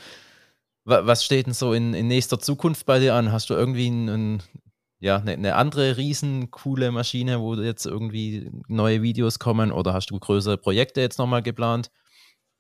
Was 0.84 1.24
steht 1.24 1.46
denn 1.46 1.54
so 1.54 1.74
in, 1.74 1.94
in 1.94 2.08
nächster 2.08 2.40
Zukunft 2.40 2.86
bei 2.86 3.00
dir 3.00 3.14
an? 3.14 3.32
Hast 3.32 3.50
du 3.50 3.54
irgendwie 3.54 3.88
ein, 3.88 4.44
ja, 5.02 5.18
eine, 5.18 5.34
eine 5.34 5.56
andere 5.56 5.98
riesen 5.98 6.52
coole 6.52 6.92
Maschine, 6.92 7.42
wo 7.42 7.56
jetzt 7.56 7.86
irgendwie 7.86 8.52
neue 8.68 9.02
Videos 9.02 9.40
kommen 9.40 9.72
oder 9.72 9.94
hast 9.94 10.12
du 10.12 10.20
größere 10.20 10.58
Projekte 10.58 11.02
jetzt 11.02 11.18
nochmal 11.18 11.42
geplant? 11.42 11.92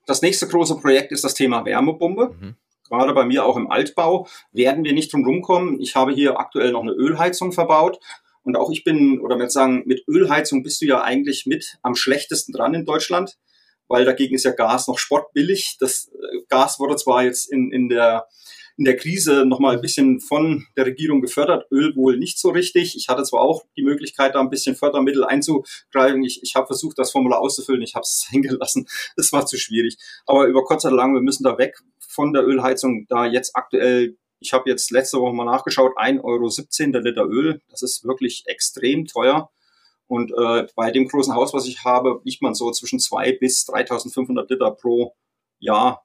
Das 0.07 0.23
nächste 0.23 0.47
große 0.47 0.77
Projekt 0.77 1.11
ist 1.11 1.23
das 1.23 1.35
Thema 1.35 1.63
Wärmepumpe. 1.63 2.35
Mhm. 2.39 2.55
Gerade 2.89 3.13
bei 3.13 3.25
mir 3.25 3.45
auch 3.45 3.55
im 3.57 3.69
Altbau 3.69 4.27
werden 4.51 4.83
wir 4.83 4.93
nicht 4.93 5.13
drum 5.13 5.23
rumkommen. 5.23 5.79
Ich 5.79 5.95
habe 5.95 6.11
hier 6.11 6.39
aktuell 6.39 6.71
noch 6.71 6.81
eine 6.81 6.91
Ölheizung 6.91 7.51
verbaut. 7.51 7.99
Und 8.43 8.57
auch 8.57 8.71
ich 8.71 8.83
bin, 8.83 9.21
oder 9.21 9.37
man 9.37 9.51
sagen, 9.51 9.83
mit 9.85 10.03
Ölheizung 10.07 10.63
bist 10.63 10.81
du 10.81 10.87
ja 10.87 11.03
eigentlich 11.03 11.45
mit 11.45 11.77
am 11.83 11.93
schlechtesten 11.93 12.53
dran 12.53 12.73
in 12.73 12.85
Deutschland, 12.85 13.37
weil 13.87 14.03
dagegen 14.03 14.33
ist 14.33 14.45
ja 14.45 14.51
Gas 14.51 14.87
noch 14.87 14.97
sportbillig. 14.97 15.77
Das 15.79 16.07
äh, 16.07 16.39
Gas 16.49 16.79
wurde 16.79 16.95
zwar 16.95 17.23
jetzt 17.23 17.51
in, 17.51 17.71
in 17.71 17.87
der 17.87 18.25
in 18.81 18.85
der 18.85 18.97
Krise 18.97 19.45
nochmal 19.45 19.75
ein 19.75 19.81
bisschen 19.81 20.19
von 20.19 20.65
der 20.75 20.87
Regierung 20.87 21.21
gefördert, 21.21 21.67
Öl 21.69 21.95
wohl 21.95 22.17
nicht 22.17 22.39
so 22.39 22.49
richtig. 22.49 22.97
Ich 22.97 23.09
hatte 23.09 23.21
zwar 23.21 23.41
auch 23.41 23.63
die 23.77 23.83
Möglichkeit, 23.83 24.33
da 24.33 24.39
ein 24.39 24.49
bisschen 24.49 24.75
Fördermittel 24.75 25.23
einzugreifen. 25.23 26.23
Ich, 26.23 26.41
ich 26.41 26.55
habe 26.55 26.65
versucht, 26.65 26.97
das 26.97 27.11
Formular 27.11 27.41
auszufüllen, 27.41 27.83
ich 27.83 27.93
habe 27.93 28.01
es 28.01 28.25
hingelassen. 28.31 28.87
Es 29.17 29.31
war 29.31 29.45
zu 29.45 29.57
schwierig. 29.57 29.97
Aber 30.25 30.47
über 30.47 30.63
kurz 30.63 30.83
oder 30.83 30.95
lang, 30.95 31.13
wir 31.13 31.21
müssen 31.21 31.43
da 31.43 31.59
weg 31.59 31.77
von 31.99 32.33
der 32.33 32.43
Ölheizung, 32.43 33.05
da 33.07 33.27
jetzt 33.27 33.55
aktuell 33.55 34.17
ich 34.43 34.53
habe 34.53 34.67
jetzt 34.67 34.89
letzte 34.89 35.19
Woche 35.19 35.35
mal 35.35 35.45
nachgeschaut, 35.45 35.95
1,17 35.99 36.23
Euro 36.23 36.91
der 36.91 37.01
Liter 37.01 37.25
Öl. 37.25 37.61
Das 37.69 37.83
ist 37.83 38.03
wirklich 38.03 38.45
extrem 38.47 39.05
teuer. 39.05 39.51
Und 40.07 40.31
äh, 40.31 40.65
bei 40.75 40.89
dem 40.89 41.07
großen 41.07 41.35
Haus, 41.35 41.53
was 41.53 41.67
ich 41.67 41.83
habe, 41.83 42.19
liegt 42.23 42.41
man 42.41 42.55
so 42.55 42.71
zwischen 42.71 42.99
2 42.99 43.33
bis 43.33 43.69
3.500 43.69 44.49
Liter 44.49 44.71
pro 44.71 45.13
Jahr 45.59 46.03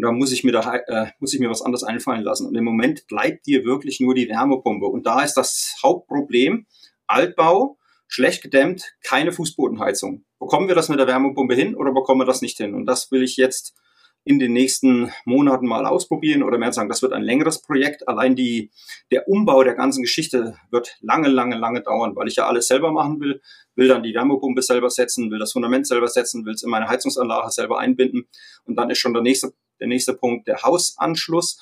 und 0.00 0.04
da 0.04 0.12
muss 0.12 0.32
ich 0.32 0.44
mir 0.44 0.52
da, 0.52 0.76
äh, 0.76 1.10
muss 1.18 1.34
ich 1.34 1.40
mir 1.40 1.50
was 1.50 1.60
anderes 1.60 1.84
einfallen 1.84 2.22
lassen. 2.22 2.46
Und 2.46 2.54
im 2.54 2.64
Moment 2.64 3.06
bleibt 3.06 3.44
dir 3.44 3.66
wirklich 3.66 4.00
nur 4.00 4.14
die 4.14 4.30
Wärmepumpe. 4.30 4.86
Und 4.86 5.06
da 5.06 5.22
ist 5.22 5.34
das 5.34 5.76
Hauptproblem 5.82 6.64
Altbau, 7.06 7.76
schlecht 8.08 8.42
gedämmt, 8.42 8.94
keine 9.04 9.30
Fußbodenheizung. 9.30 10.24
Bekommen 10.38 10.68
wir 10.68 10.74
das 10.74 10.88
mit 10.88 10.98
der 10.98 11.06
Wärmepumpe 11.06 11.54
hin 11.54 11.74
oder 11.74 11.92
bekommen 11.92 12.22
wir 12.22 12.24
das 12.24 12.40
nicht 12.40 12.56
hin? 12.56 12.74
Und 12.74 12.86
das 12.86 13.12
will 13.12 13.22
ich 13.22 13.36
jetzt 13.36 13.74
in 14.24 14.38
den 14.38 14.54
nächsten 14.54 15.12
Monaten 15.26 15.66
mal 15.66 15.84
ausprobieren 15.84 16.42
oder 16.44 16.56
mehr 16.56 16.72
sagen, 16.72 16.88
das 16.88 17.02
wird 17.02 17.12
ein 17.12 17.22
längeres 17.22 17.60
Projekt. 17.60 18.08
Allein 18.08 18.34
die, 18.34 18.70
der 19.10 19.28
Umbau 19.28 19.64
der 19.64 19.74
ganzen 19.74 20.00
Geschichte 20.00 20.56
wird 20.70 20.96
lange, 21.02 21.28
lange, 21.28 21.58
lange 21.58 21.82
dauern, 21.82 22.16
weil 22.16 22.28
ich 22.28 22.36
ja 22.36 22.46
alles 22.46 22.68
selber 22.68 22.90
machen 22.90 23.20
will, 23.20 23.42
will 23.74 23.88
dann 23.88 24.02
die 24.02 24.14
Wärmepumpe 24.14 24.62
selber 24.62 24.88
setzen, 24.88 25.30
will 25.30 25.38
das 25.38 25.52
Fundament 25.52 25.86
selber 25.86 26.08
setzen, 26.08 26.46
will 26.46 26.54
es 26.54 26.62
in 26.62 26.70
meine 26.70 26.88
Heizungsanlage 26.88 27.50
selber 27.50 27.78
einbinden 27.78 28.28
und 28.64 28.76
dann 28.76 28.88
ist 28.88 28.98
schon 28.98 29.12
der 29.12 29.22
nächste 29.22 29.52
der 29.80 29.88
nächste 29.88 30.14
Punkt, 30.14 30.48
der 30.48 30.62
Hausanschluss. 30.62 31.58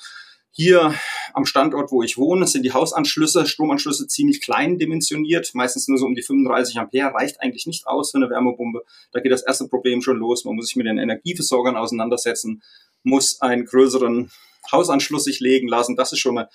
Hier 0.51 0.93
am 1.33 1.45
Standort, 1.45 1.91
wo 1.91 2.01
ich 2.03 2.17
wohne, 2.17 2.47
sind 2.47 2.63
die 2.63 2.73
Hausanschlüsse, 2.73 3.45
Stromanschlüsse 3.45 4.07
ziemlich 4.07 4.41
klein 4.41 4.77
dimensioniert, 4.77 5.51
meistens 5.53 5.87
nur 5.87 5.97
so 5.97 6.05
um 6.05 6.15
die 6.15 6.23
35 6.23 6.77
Ampere, 6.77 7.13
reicht 7.13 7.39
eigentlich 7.39 7.67
nicht 7.67 7.87
aus 7.87 8.11
für 8.11 8.17
eine 8.17 8.29
Wärmepumpe. 8.29 8.83
Da 9.11 9.19
geht 9.19 9.31
das 9.31 9.43
erste 9.43 9.67
Problem 9.67 10.01
schon 10.01 10.17
los. 10.17 10.45
Man 10.45 10.55
muss 10.55 10.67
sich 10.67 10.75
mit 10.75 10.87
den 10.87 10.97
Energieversorgern 10.97 11.77
auseinandersetzen, 11.77 12.63
muss 13.03 13.39
einen 13.41 13.65
größeren 13.65 14.31
Hausanschluss 14.71 15.23
sich 15.23 15.39
legen 15.39 15.67
lassen. 15.67 15.95
Das 15.95 16.11
ist 16.11 16.19
schon 16.19 16.37
eine 16.37 16.49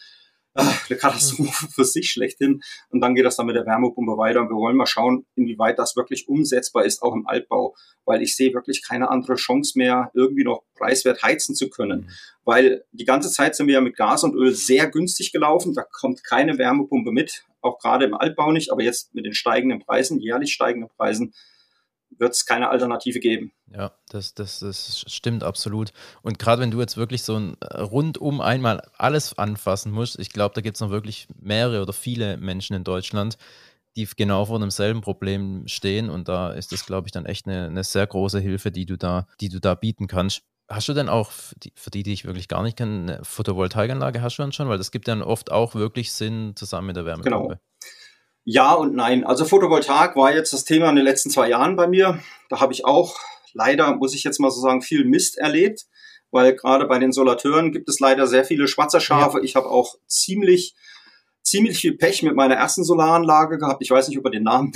eine 0.55 0.99
Katastrophe 0.99 1.67
für 1.69 1.85
sich 1.85 2.11
schlechthin. 2.11 2.63
Und 2.91 3.01
dann 3.01 3.15
geht 3.15 3.25
das 3.25 3.37
dann 3.37 3.47
mit 3.47 3.57
der 3.57 3.67
Wärmepumpe 3.67 4.17
weiter. 4.17 4.41
Und 4.41 4.49
wir 4.49 4.57
wollen 4.57 4.77
mal 4.77 4.87
schauen, 4.87 5.27
inwieweit 5.35 5.79
das 5.79 5.97
wirklich 5.97 6.29
umsetzbar 6.29 6.85
ist, 6.85 7.03
auch 7.03 7.15
im 7.15 7.27
Altbau. 7.27 7.75
Weil 8.05 8.23
ich 8.23 8.37
sehe 8.37 8.55
wirklich 8.55 8.87
keine 8.87 9.11
andere 9.11 9.35
Chance 9.35 9.79
mehr, 9.79 10.11
irgendwie 10.15 10.45
noch 10.45 10.63
preiswert 10.75 11.23
heizen 11.23 11.55
zu 11.55 11.69
können. 11.69 12.03
Mhm. 12.03 12.11
Weil 12.45 12.85
die 12.93 13.05
ganze 13.05 13.31
Zeit 13.31 13.57
sind 13.57 13.67
wir 13.67 13.75
ja 13.75 13.81
mit 13.81 13.97
Gas 13.97 14.25
und 14.25 14.35
Öl 14.35 14.55
sehr 14.55 14.89
günstig 14.89 15.33
gelaufen. 15.33 15.75
Da 15.75 15.83
kommt 15.83 16.23
keine 16.23 16.59
Wärmepumpe 16.59 17.11
mit, 17.11 17.45
auch 17.61 17.79
gerade 17.79 18.05
im 18.05 18.15
Altbau 18.15 18.53
nicht. 18.53 18.71
Aber 18.71 18.83
jetzt 18.83 19.15
mit 19.15 19.25
den 19.25 19.35
steigenden 19.35 19.81
Preisen, 19.81 20.21
jährlich 20.21 20.53
steigenden 20.53 20.91
Preisen, 20.97 21.35
wird 22.19 22.33
es 22.33 22.47
keine 22.47 22.69
Alternative 22.69 23.21
geben. 23.21 23.53
Ja, 23.67 23.93
das, 24.09 24.35
das, 24.35 24.61
das 24.61 25.05
stimmt 25.07 25.43
absolut. 25.43 25.93
Und 26.23 26.39
gerade 26.39 26.63
wenn 26.63 26.71
du 26.71 26.81
jetzt 26.81 26.97
wirklich 26.97 27.23
so 27.23 27.37
ein 27.37 27.57
äh, 27.61 27.81
rundum 27.81 28.41
einmal 28.41 28.83
alles 28.97 29.37
anfassen 29.39 29.93
musst, 29.93 30.19
ich 30.19 30.31
glaube, 30.31 30.55
da 30.55 30.61
gibt 30.61 30.77
es 30.77 30.81
noch 30.81 30.91
wirklich 30.91 31.29
mehrere 31.41 31.83
oder 31.83 31.93
viele 31.93 32.37
Menschen 32.37 32.77
in 32.77 32.85
Deutschland, 32.85 33.37
die 33.97 34.09
genau 34.17 34.45
vor 34.47 34.59
demselben 34.59 35.01
Problem 35.01 35.67
stehen. 35.67 36.11
Und 36.11 36.29
da 36.29 36.53
ist 36.53 36.73
das, 36.73 36.87
glaube 36.87 37.09
ich, 37.09 37.13
dann 37.13 37.27
echt 37.27 37.47
eine, 37.47 37.67
eine 37.67 37.85
sehr 37.85 38.07
große 38.07 38.41
Hilfe, 38.41 38.71
die 38.71 38.87
du 38.87 38.97
da, 38.97 39.27
die 39.41 39.49
du 39.49 39.61
da 39.61 39.75
bieten 39.75 40.07
kannst. 40.07 40.43
Hast 40.69 40.89
du 40.89 40.95
denn 40.95 41.09
auch, 41.09 41.31
für 41.31 41.91
die, 41.91 42.03
die 42.03 42.13
ich 42.13 42.25
wirklich 42.25 42.49
gar 42.49 42.63
nicht 42.63 42.77
kenne, 42.77 43.13
eine 43.13 43.25
Photovoltaikanlage 43.25 44.23
hast 44.23 44.39
du 44.39 44.43
dann 44.43 44.53
schon? 44.53 44.69
Weil 44.69 44.79
das 44.79 44.91
gibt 44.91 45.09
dann 45.09 45.23
oft 45.23 45.53
auch 45.53 45.75
wirklich 45.75 46.13
Sinn 46.13 46.53
zusammen 46.57 46.89
mit 46.89 46.97
der 46.97 47.05
Wärmepumpe. 47.05 47.49
Genau. 47.49 47.61
Ja 48.45 48.75
und 48.75 48.95
nein. 48.95 49.25
Also 49.25 49.45
Photovoltaik 49.45 50.17
war 50.17 50.35
jetzt 50.35 50.53
das 50.53 50.65
Thema 50.65 50.91
in 50.91 50.97
den 50.97 51.05
letzten 51.05 51.31
zwei 51.31 51.49
Jahren 51.49 51.77
bei 51.77 51.87
mir. 51.87 52.21
Da 52.51 52.61
habe 52.61 52.73
ich 52.73 52.85
auch 52.85 53.17
leider, 53.55 53.97
muss 53.97 54.15
ich 54.15 54.25
jetzt 54.25 54.39
mal 54.39 54.51
so 54.51 54.61
sagen, 54.61 54.83
viel 54.83 55.05
Mist 55.05 55.39
erlebt, 55.39 55.87
weil 56.31 56.55
gerade 56.55 56.87
bei 56.87 56.99
den 56.99 57.13
Solateuren 57.13 57.73
gibt 57.73 57.89
es 57.89 58.01
leider 58.01 58.27
sehr 58.27 58.45
viele 58.45 58.69
schwarze 58.69 59.01
Schafe. 59.01 59.39
Ja. 59.39 59.45
Ich 59.45 59.57
habe 59.57 59.71
auch 59.71 59.97
ziemlich, 60.07 60.75
ziemlich 61.43 61.79
viel 61.79 61.97
Pech 61.97 62.23
mit 62.23 62.37
meiner 62.37 62.57
ersten 62.57 62.85
Solaranlage 62.85 63.59
gehabt. 63.59 63.83
Ich 63.83 63.91
weiß 63.91 64.09
nicht, 64.09 64.19
ob 64.19 64.27
er 64.27 64.31
den 64.31 64.43
Namen 64.43 64.73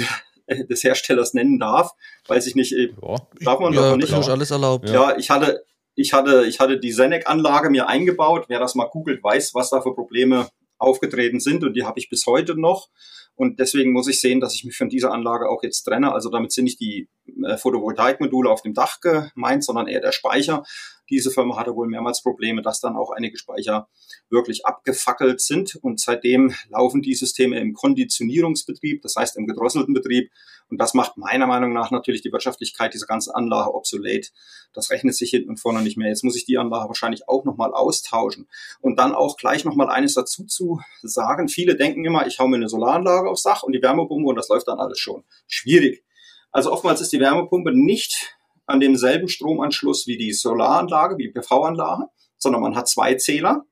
des 0.49 0.83
Herstellers 0.83 1.35
nennen 1.35 1.59
darf, 1.59 1.93
weiß 2.27 2.47
ich 2.47 2.55
nicht. 2.55 2.73
Äh, 2.73 2.95
ja. 3.03 3.17
Darf 3.41 3.61
man 3.61 3.73
ja, 3.75 3.97
nicht? 3.97 4.11
Ist 4.11 4.29
alles 4.29 4.51
erlaubt. 4.51 4.89
Ja, 4.89 5.17
ich 5.17 5.29
hatte, 5.29 5.65
ich 5.95 6.15
hatte, 6.15 6.47
ich 6.47 6.59
hatte 6.61 6.79
die 6.79 6.93
Senec-Anlage 6.93 7.69
mir 7.71 7.87
eingebaut. 7.89 8.47
Wer 8.49 8.61
das 8.61 8.75
mal 8.75 8.87
googelt, 8.87 9.23
weiß, 9.23 9.55
was 9.55 9.71
da 9.71 9.83
für 9.83 9.95
Probleme 9.95 10.49
aufgetreten 10.79 11.41
sind 11.41 11.65
und 11.65 11.75
die 11.75 11.85
habe 11.85 11.99
ich 11.99 12.09
bis 12.09 12.27
heute 12.27 12.59
noch. 12.59 12.89
Und 13.35 13.61
deswegen 13.61 13.93
muss 13.93 14.09
ich 14.09 14.21
sehen, 14.21 14.41
dass 14.41 14.55
ich 14.55 14.65
mich 14.65 14.77
von 14.77 14.89
dieser 14.89 15.13
Anlage 15.13 15.49
auch 15.49 15.63
jetzt 15.63 15.85
trenne. 15.85 16.13
Also 16.13 16.29
damit 16.29 16.51
sind 16.51 16.65
nicht 16.65 16.81
die 16.81 17.09
äh, 17.45 17.57
Photovoltaikmodule 17.57 18.51
auf 18.51 18.63
dem 18.63 18.75
Dach 18.75 18.99
gemeint, 19.01 19.65
sondern 19.65 19.87
eher 19.87 20.01
der 20.01 20.11
Speicher. 20.11 20.65
Diese 21.11 21.31
Firma 21.31 21.57
hatte 21.57 21.75
wohl 21.75 21.89
mehrmals 21.89 22.23
Probleme, 22.23 22.63
dass 22.63 22.81
dann 22.81 22.97
auch 22.97 23.11
einige 23.11 23.39
Speicher 23.39 23.89
wirklich 24.31 24.67
abgefackelt 24.67 25.41
sind. 25.41 25.77
Und 25.77 26.01
seitdem 26.01 26.55
laufen 26.69 27.03
die 27.03 27.15
Systeme 27.15 27.59
im 27.59 27.73
Konditionierungsbetrieb, 27.73 29.03
das 29.03 29.17
heißt 29.17 29.37
im 29.37 29.47
gedrosselten 29.47 29.95
Betrieb. 29.95 30.31
Und 30.71 30.81
das 30.81 30.95
macht 30.95 31.17
meiner 31.17 31.47
Meinung 31.47 31.73
nach 31.73 31.91
natürlich 31.91 32.21
die 32.21 32.33
Wirtschaftlichkeit 32.33 32.93
dieser 32.93 33.07
ganzen 33.07 33.31
Anlage 33.31 33.75
obsolet. 33.75 34.33
Das 34.75 34.91
rechnet 34.91 35.15
sich 35.15 35.31
hinten 35.31 35.51
und 35.51 35.57
vorne 35.57 35.83
nicht 35.83 35.97
mehr. 35.97 36.09
Jetzt 36.09 36.25
muss 36.25 36.37
ich 36.37 36.45
die 36.45 36.59
Anlage 36.59 36.89
wahrscheinlich 36.89 37.29
auch 37.29 37.45
nochmal 37.45 37.73
austauschen. 37.73 38.49
Und 38.81 38.99
dann 38.99 39.15
auch 39.15 39.37
gleich 39.37 39.65
nochmal 39.65 39.89
eines 39.89 40.15
dazu 40.15 40.45
zu 40.45 40.81
sagen. 41.03 41.49
Viele 41.49 41.77
denken 41.77 42.05
immer, 42.05 42.27
ich 42.27 42.39
hau 42.39 42.49
mir 42.49 42.57
eine 42.57 42.69
Solaranlage 42.69 43.31
aufs 43.31 43.43
Dach 43.43 43.63
und 43.63 43.73
die 43.73 43.83
Wärmepumpe 43.83 44.29
und 44.29 44.37
das 44.37 44.49
läuft 44.49 44.69
dann 44.69 44.79
alles 44.79 44.99
schon. 44.99 45.25
Schwierig. 45.47 46.05
Also 46.51 46.73
oftmals 46.73 47.01
ist 47.01 47.13
die 47.13 47.21
Wärmepumpe 47.21 47.73
nicht 47.73 48.38
an 48.69 48.81
demselben 48.81 49.29
Stromanschluss 49.29 50.07
wie 50.07 50.19
die 50.19 50.33
Solaranlage, 50.33 51.17
wie 51.19 51.25
die 51.25 51.33
PV-Anlage, 51.33 52.05
sondern 52.37 52.63
man 52.63 52.77
hat 52.77 52.89
zwei 52.89 53.15
Zähler. 53.15 53.65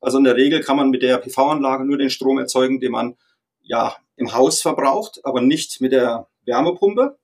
Also 0.00 0.18
in 0.18 0.24
der 0.24 0.36
Regel 0.36 0.60
kann 0.60 0.76
man 0.76 0.90
mit 0.90 1.02
der 1.02 1.18
PV-Anlage 1.18 1.84
nur 1.84 1.98
den 1.98 2.08
Strom 2.08 2.38
erzeugen, 2.38 2.78
den 2.78 2.92
man 2.92 3.16
ja 3.60 3.96
im 4.16 4.32
Haus 4.32 4.62
verbraucht, 4.62 5.20
aber 5.24 5.40
nicht 5.40 5.80
mit 5.80 5.92
der 5.92 6.28
Wärmepumpe. 6.46 7.18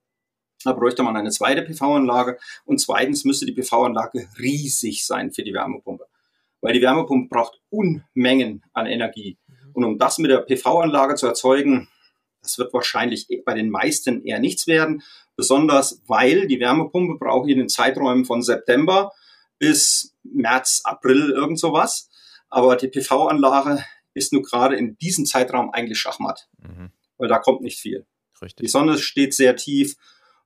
Da 0.64 0.72
bräuchte 0.72 1.02
man 1.02 1.16
eine 1.16 1.30
zweite 1.30 1.62
PV-Anlage 1.62 2.38
und 2.64 2.80
zweitens 2.80 3.24
müsste 3.24 3.46
die 3.46 3.52
PV-Anlage 3.52 4.28
riesig 4.38 5.06
sein 5.06 5.30
für 5.30 5.44
die 5.44 5.54
Wärmepumpe, 5.54 6.06
weil 6.60 6.72
die 6.72 6.82
Wärmepumpe 6.82 7.28
braucht 7.28 7.60
Unmengen 7.70 8.64
an 8.72 8.86
Energie. 8.86 9.38
Mhm. 9.46 9.70
Und 9.72 9.84
um 9.84 9.98
das 9.98 10.18
mit 10.18 10.30
der 10.30 10.38
PV-Anlage 10.38 11.14
zu 11.14 11.26
erzeugen, 11.26 11.88
das 12.42 12.58
wird 12.58 12.72
wahrscheinlich 12.72 13.26
bei 13.44 13.54
den 13.54 13.70
meisten 13.70 14.22
eher 14.24 14.38
nichts 14.38 14.66
werden. 14.66 15.02
Besonders 15.36 16.02
weil 16.06 16.46
die 16.46 16.60
Wärmepumpe 16.60 17.18
braucht 17.18 17.48
in 17.48 17.58
den 17.58 17.68
Zeiträumen 17.68 18.24
von 18.24 18.42
September 18.42 19.12
bis 19.58 20.14
März, 20.22 20.82
April 20.84 21.30
irgend 21.30 21.58
sowas. 21.58 22.08
Aber 22.48 22.76
die 22.76 22.88
PV-Anlage 22.88 23.84
ist 24.14 24.32
nur 24.32 24.42
gerade 24.42 24.76
in 24.76 24.96
diesem 24.98 25.26
Zeitraum 25.26 25.70
eigentlich 25.70 25.98
Schachmatt, 25.98 26.48
mhm. 26.58 26.90
weil 27.18 27.28
da 27.28 27.38
kommt 27.38 27.62
nicht 27.62 27.78
viel. 27.78 28.06
Richtig. 28.40 28.64
Die 28.64 28.70
Sonne 28.70 28.98
steht 28.98 29.34
sehr 29.34 29.56
tief 29.56 29.96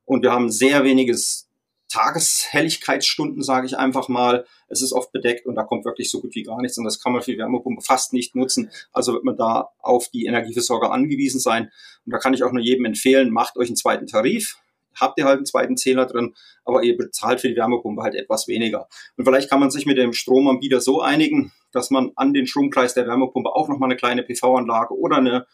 und 0.05 0.23
wir 0.23 0.31
haben 0.31 0.49
sehr 0.49 0.83
weniges 0.83 1.47
Tageshelligkeitsstunden, 1.89 3.41
sage 3.41 3.65
ich 3.65 3.77
einfach 3.77 4.09
mal. 4.09 4.45
Es 4.67 4.81
ist 4.81 4.93
oft 4.93 5.11
bedeckt 5.11 5.45
und 5.47 5.55
da 5.55 5.63
kommt 5.63 5.85
wirklich 5.85 6.09
so 6.09 6.21
gut 6.21 6.35
wie 6.35 6.43
gar 6.43 6.61
nichts 6.61 6.77
und 6.77 6.83
das 6.83 7.01
kann 7.01 7.13
man 7.13 7.21
für 7.21 7.31
die 7.31 7.37
Wärmepumpe 7.37 7.81
fast 7.81 8.13
nicht 8.13 8.35
nutzen. 8.35 8.69
Also 8.91 9.13
wird 9.13 9.23
man 9.23 9.35
da 9.35 9.69
auf 9.79 10.09
die 10.09 10.25
Energieversorger 10.25 10.91
angewiesen 10.91 11.39
sein. 11.39 11.71
Und 12.05 12.13
da 12.13 12.19
kann 12.19 12.33
ich 12.33 12.43
auch 12.43 12.51
nur 12.51 12.61
jedem 12.61 12.85
empfehlen, 12.85 13.31
macht 13.31 13.57
euch 13.57 13.67
einen 13.67 13.75
zweiten 13.75 14.07
Tarif. 14.07 14.57
Habt 14.99 15.19
ihr 15.19 15.25
halt 15.25 15.37
einen 15.37 15.45
zweiten 15.45 15.77
Zähler 15.77 16.05
drin, 16.05 16.33
aber 16.65 16.83
ihr 16.83 16.97
bezahlt 16.97 17.41
für 17.41 17.49
die 17.49 17.55
Wärmepumpe 17.55 18.01
halt 18.01 18.15
etwas 18.15 18.47
weniger. 18.47 18.87
Und 19.17 19.25
vielleicht 19.25 19.49
kann 19.49 19.59
man 19.59 19.71
sich 19.71 19.85
mit 19.85 19.97
dem 19.97 20.13
Stromanbieter 20.13 20.81
so 20.81 21.01
einigen, 21.01 21.51
dass 21.71 21.89
man 21.89 22.11
an 22.15 22.33
den 22.33 22.47
Stromkreis 22.47 22.93
der 22.93 23.07
Wärmepumpe 23.07 23.49
auch 23.49 23.67
nochmal 23.67 23.89
eine 23.89 23.97
kleine 23.97 24.23
PV-Anlage 24.23 24.97
oder 24.97 25.17
eine 25.17 25.45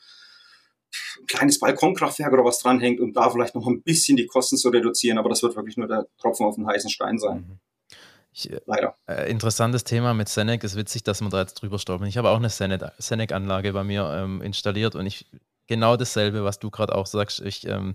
ein 1.20 1.26
kleines 1.28 1.60
Balkonkraftwerk 1.60 2.32
oder 2.34 2.46
was 2.46 2.60
dranhängt, 2.60 3.00
um 3.00 3.14
da 3.14 3.30
vielleicht 3.30 3.56
noch 3.56 3.68
ein 3.68 3.82
bisschen 3.82 4.18
die 4.18 4.28
Kosten 4.28 4.58
zu 4.58 4.70
reduzieren. 4.70 5.18
Aber 5.18 5.30
das 5.30 5.44
wird 5.44 5.56
wirklich 5.56 5.78
nur 5.78 5.88
der 5.88 6.08
Tropfen 6.18 6.46
auf 6.46 6.56
den 6.56 6.68
heißen 6.68 6.90
Stein 6.90 7.18
sein. 7.18 7.38
Mhm. 7.38 7.60
Ich, 8.34 8.52
äh, 8.52 8.60
Leider. 8.66 8.98
Äh, 9.08 9.32
interessantes 9.32 9.84
Thema 9.84 10.14
mit 10.14 10.28
Senec. 10.28 10.64
Ist 10.64 10.76
witzig, 10.76 11.04
dass 11.04 11.22
wir 11.22 11.30
da 11.30 11.42
jetzt 11.42 11.56
drüber 11.56 11.80
stolpern. 11.80 12.08
Ich 12.08 12.18
habe 12.18 12.30
auch 12.30 12.38
eine 12.38 12.50
Senec-Anlage 12.50 13.74
bei 13.74 13.84
mir 13.84 14.12
ähm, 14.14 14.42
installiert 14.42 14.96
und 14.96 15.06
ich 15.06 15.26
genau 15.68 15.96
dasselbe, 15.96 16.44
was 16.44 16.60
du 16.60 16.70
gerade 16.70 16.94
auch 16.96 17.08
sagst. 17.08 17.42
Ich, 17.42 17.66
ähm, 17.68 17.94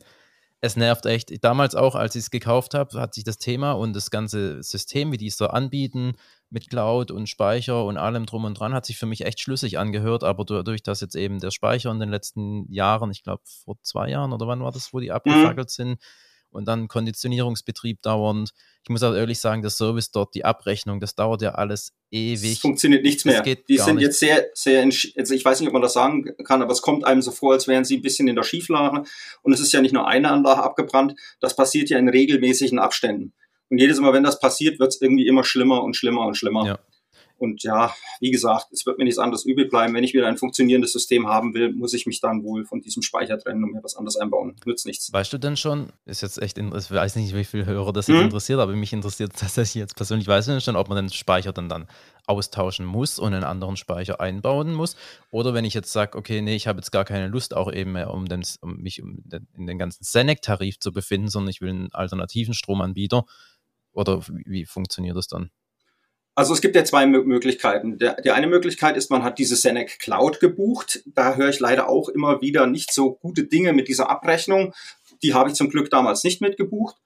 es 0.60 0.76
nervt 0.76 1.06
echt. 1.06 1.42
Damals 1.42 1.74
auch, 1.74 1.94
als 1.94 2.14
ich 2.14 2.24
es 2.24 2.30
gekauft 2.30 2.74
habe, 2.74 3.00
hat 3.00 3.14
sich 3.14 3.24
das 3.24 3.38
Thema 3.38 3.72
und 3.72 3.94
das 3.94 4.10
ganze 4.10 4.62
System, 4.62 5.10
wie 5.12 5.16
die 5.16 5.28
es 5.28 5.38
so 5.38 5.46
anbieten, 5.46 6.12
mit 6.50 6.68
Cloud 6.68 7.10
und 7.10 7.28
Speicher 7.28 7.84
und 7.84 7.96
allem 7.96 8.26
drum 8.26 8.44
und 8.44 8.54
dran, 8.54 8.74
hat 8.74 8.84
sich 8.84 8.98
für 8.98 9.06
mich 9.06 9.24
echt 9.24 9.40
schlüssig 9.40 9.78
angehört. 9.78 10.22
Aber 10.22 10.44
dadurch, 10.44 10.82
dass 10.82 11.00
jetzt 11.00 11.14
eben 11.14 11.38
der 11.38 11.50
Speicher 11.50 11.90
in 11.90 12.00
den 12.00 12.10
letzten 12.10 12.70
Jahren, 12.70 13.10
ich 13.10 13.22
glaube 13.22 13.42
vor 13.44 13.76
zwei 13.82 14.10
Jahren 14.10 14.32
oder 14.32 14.46
wann 14.46 14.62
war 14.62 14.72
das, 14.72 14.92
wo 14.92 15.00
die 15.00 15.12
abgefackelt 15.12 15.68
mhm. 15.68 15.72
sind, 15.72 16.02
und 16.50 16.66
dann 16.66 16.88
Konditionierungsbetrieb 16.88 18.02
dauernd. 18.02 18.50
Ich 18.82 18.90
muss 18.90 19.02
auch 19.02 19.14
ehrlich 19.14 19.38
sagen, 19.38 19.62
der 19.62 19.70
Service 19.70 20.10
dort, 20.10 20.34
die 20.34 20.44
Abrechnung, 20.44 21.00
das 21.00 21.14
dauert 21.14 21.42
ja 21.42 21.52
alles 21.52 21.92
ewig. 22.10 22.52
Es 22.52 22.58
funktioniert 22.58 23.04
nichts 23.04 23.24
mehr. 23.24 23.42
die 23.42 23.78
sind 23.78 23.96
nicht. 23.96 24.04
jetzt 24.04 24.18
sehr, 24.18 24.48
sehr, 24.54 24.82
also 24.82 25.34
ich 25.34 25.44
weiß 25.44 25.60
nicht, 25.60 25.68
ob 25.68 25.72
man 25.72 25.82
das 25.82 25.92
sagen 25.92 26.24
kann, 26.44 26.62
aber 26.62 26.72
es 26.72 26.82
kommt 26.82 27.04
einem 27.04 27.22
so 27.22 27.30
vor, 27.30 27.52
als 27.52 27.68
wären 27.68 27.84
sie 27.84 27.96
ein 27.96 28.02
bisschen 28.02 28.28
in 28.28 28.36
der 28.36 28.42
Schieflage. 28.42 29.04
Und 29.42 29.52
es 29.52 29.60
ist 29.60 29.72
ja 29.72 29.80
nicht 29.80 29.92
nur 29.92 30.06
eine 30.06 30.30
Anlage 30.30 30.62
abgebrannt, 30.62 31.14
das 31.40 31.54
passiert 31.54 31.90
ja 31.90 31.98
in 31.98 32.08
regelmäßigen 32.08 32.78
Abständen. 32.78 33.32
Und 33.68 33.78
jedes 33.78 34.00
Mal, 34.00 34.12
wenn 34.12 34.24
das 34.24 34.40
passiert, 34.40 34.80
wird 34.80 34.92
es 34.92 35.00
irgendwie 35.00 35.26
immer 35.26 35.44
schlimmer 35.44 35.82
und 35.84 35.94
schlimmer 35.94 36.26
und 36.26 36.36
schlimmer. 36.36 36.66
Ja. 36.66 36.78
Und 37.40 37.62
ja, 37.62 37.94
wie 38.20 38.30
gesagt, 38.30 38.66
es 38.70 38.84
wird 38.84 38.98
mir 38.98 39.04
nichts 39.04 39.18
anderes 39.18 39.46
übel 39.46 39.66
bleiben. 39.66 39.94
Wenn 39.94 40.04
ich 40.04 40.12
wieder 40.12 40.26
ein 40.26 40.36
funktionierendes 40.36 40.92
System 40.92 41.26
haben 41.26 41.54
will, 41.54 41.72
muss 41.72 41.94
ich 41.94 42.04
mich 42.04 42.20
dann 42.20 42.44
wohl 42.44 42.66
von 42.66 42.82
diesem 42.82 43.02
Speicher 43.02 43.38
trennen 43.38 43.64
und 43.64 43.72
mir 43.72 43.82
was 43.82 43.96
anderes 43.96 44.16
einbauen. 44.16 44.56
Nützt 44.66 44.84
nichts. 44.84 45.10
Weißt 45.10 45.32
du 45.32 45.38
denn 45.38 45.56
schon, 45.56 45.90
ist 46.04 46.20
jetzt 46.20 46.40
echt, 46.42 46.58
ich 46.58 46.64
weiß 46.70 47.16
nicht, 47.16 47.34
wie 47.34 47.44
viele 47.44 47.64
Hörer 47.64 47.94
das 47.94 48.08
jetzt 48.08 48.18
hm? 48.18 48.24
interessiert, 48.24 48.60
aber 48.60 48.72
mich 48.72 48.92
interessiert 48.92 49.32
tatsächlich 49.36 49.80
jetzt 49.80 49.96
persönlich, 49.96 50.28
weißt 50.28 50.48
du 50.48 50.52
denn 50.52 50.60
schon, 50.60 50.76
ob 50.76 50.90
man 50.90 50.96
den 50.96 51.08
Speicher 51.10 51.54
dann 51.54 51.70
dann 51.70 51.86
austauschen 52.26 52.84
muss 52.84 53.18
und 53.18 53.32
einen 53.32 53.44
anderen 53.44 53.78
Speicher 53.78 54.20
einbauen 54.20 54.74
muss? 54.74 54.94
Oder 55.30 55.54
wenn 55.54 55.64
ich 55.64 55.72
jetzt 55.72 55.92
sage, 55.92 56.18
okay, 56.18 56.42
nee, 56.42 56.56
ich 56.56 56.66
habe 56.66 56.78
jetzt 56.78 56.92
gar 56.92 57.06
keine 57.06 57.28
Lust 57.28 57.56
auch 57.56 57.72
eben 57.72 57.92
mehr, 57.92 58.12
um, 58.12 58.26
den, 58.26 58.44
um 58.60 58.76
mich 58.76 59.02
um 59.02 59.22
den, 59.24 59.48
in 59.56 59.66
den 59.66 59.78
ganzen 59.78 60.04
Senec-Tarif 60.04 60.78
zu 60.78 60.92
befinden, 60.92 61.28
sondern 61.28 61.48
ich 61.48 61.62
will 61.62 61.70
einen 61.70 61.92
alternativen 61.92 62.52
Stromanbieter, 62.52 63.24
oder 63.92 64.22
wie 64.28 64.66
funktioniert 64.66 65.16
das 65.16 65.26
dann? 65.26 65.50
Also 66.34 66.54
es 66.54 66.60
gibt 66.60 66.76
ja 66.76 66.84
zwei 66.84 67.06
Möglichkeiten. 67.06 67.98
Der, 67.98 68.20
die 68.20 68.30
eine 68.30 68.46
Möglichkeit 68.46 68.96
ist, 68.96 69.10
man 69.10 69.22
hat 69.22 69.38
diese 69.38 69.56
Senec 69.56 69.98
Cloud 69.98 70.40
gebucht. 70.40 71.02
Da 71.06 71.34
höre 71.34 71.48
ich 71.48 71.60
leider 71.60 71.88
auch 71.88 72.08
immer 72.08 72.40
wieder 72.40 72.66
nicht 72.66 72.92
so 72.92 73.14
gute 73.14 73.44
Dinge 73.44 73.72
mit 73.72 73.88
dieser 73.88 74.08
Abrechnung. 74.08 74.72
Die 75.22 75.34
habe 75.34 75.50
ich 75.50 75.54
zum 75.56 75.68
Glück 75.68 75.90
damals 75.90 76.24
nicht 76.24 76.40
mitgebucht. 76.40 76.96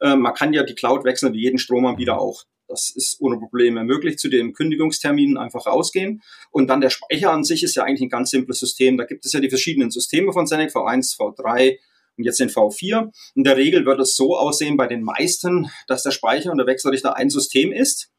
Ähm, 0.00 0.20
man 0.20 0.34
kann 0.34 0.52
ja 0.52 0.62
die 0.62 0.74
Cloud 0.74 1.04
wechseln 1.04 1.32
wie 1.32 1.40
jeden 1.40 1.58
Stromanbieter 1.58 2.14
mhm. 2.14 2.20
auch. 2.20 2.44
Das 2.68 2.90
ist 2.90 3.20
ohne 3.20 3.38
Probleme 3.38 3.84
möglich. 3.84 4.18
Zu 4.18 4.28
den 4.28 4.52
Kündigungsterminen 4.52 5.38
einfach 5.38 5.66
rausgehen. 5.66 6.22
Und 6.50 6.68
dann 6.68 6.80
der 6.80 6.90
Speicher 6.90 7.32
an 7.32 7.44
sich 7.44 7.62
ist 7.62 7.76
ja 7.76 7.84
eigentlich 7.84 8.02
ein 8.02 8.10
ganz 8.10 8.30
simples 8.30 8.58
System. 8.58 8.98
Da 8.98 9.04
gibt 9.04 9.24
es 9.24 9.32
ja 9.32 9.40
die 9.40 9.48
verschiedenen 9.48 9.90
Systeme 9.90 10.32
von 10.32 10.46
Senec, 10.46 10.70
V1, 10.70 11.16
V3, 11.16 11.78
und 12.16 12.24
jetzt 12.24 12.40
den 12.40 12.48
V4. 12.48 13.12
In 13.34 13.44
der 13.44 13.56
Regel 13.56 13.84
wird 13.84 14.00
es 14.00 14.16
so 14.16 14.36
aussehen 14.36 14.76
bei 14.76 14.86
den 14.86 15.02
meisten, 15.02 15.70
dass 15.86 16.02
der 16.02 16.10
Speicher 16.12 16.50
und 16.50 16.58
der 16.58 16.66
Wechselrichter 16.66 17.16
ein 17.16 17.30
System 17.30 17.72
ist. 17.72 18.10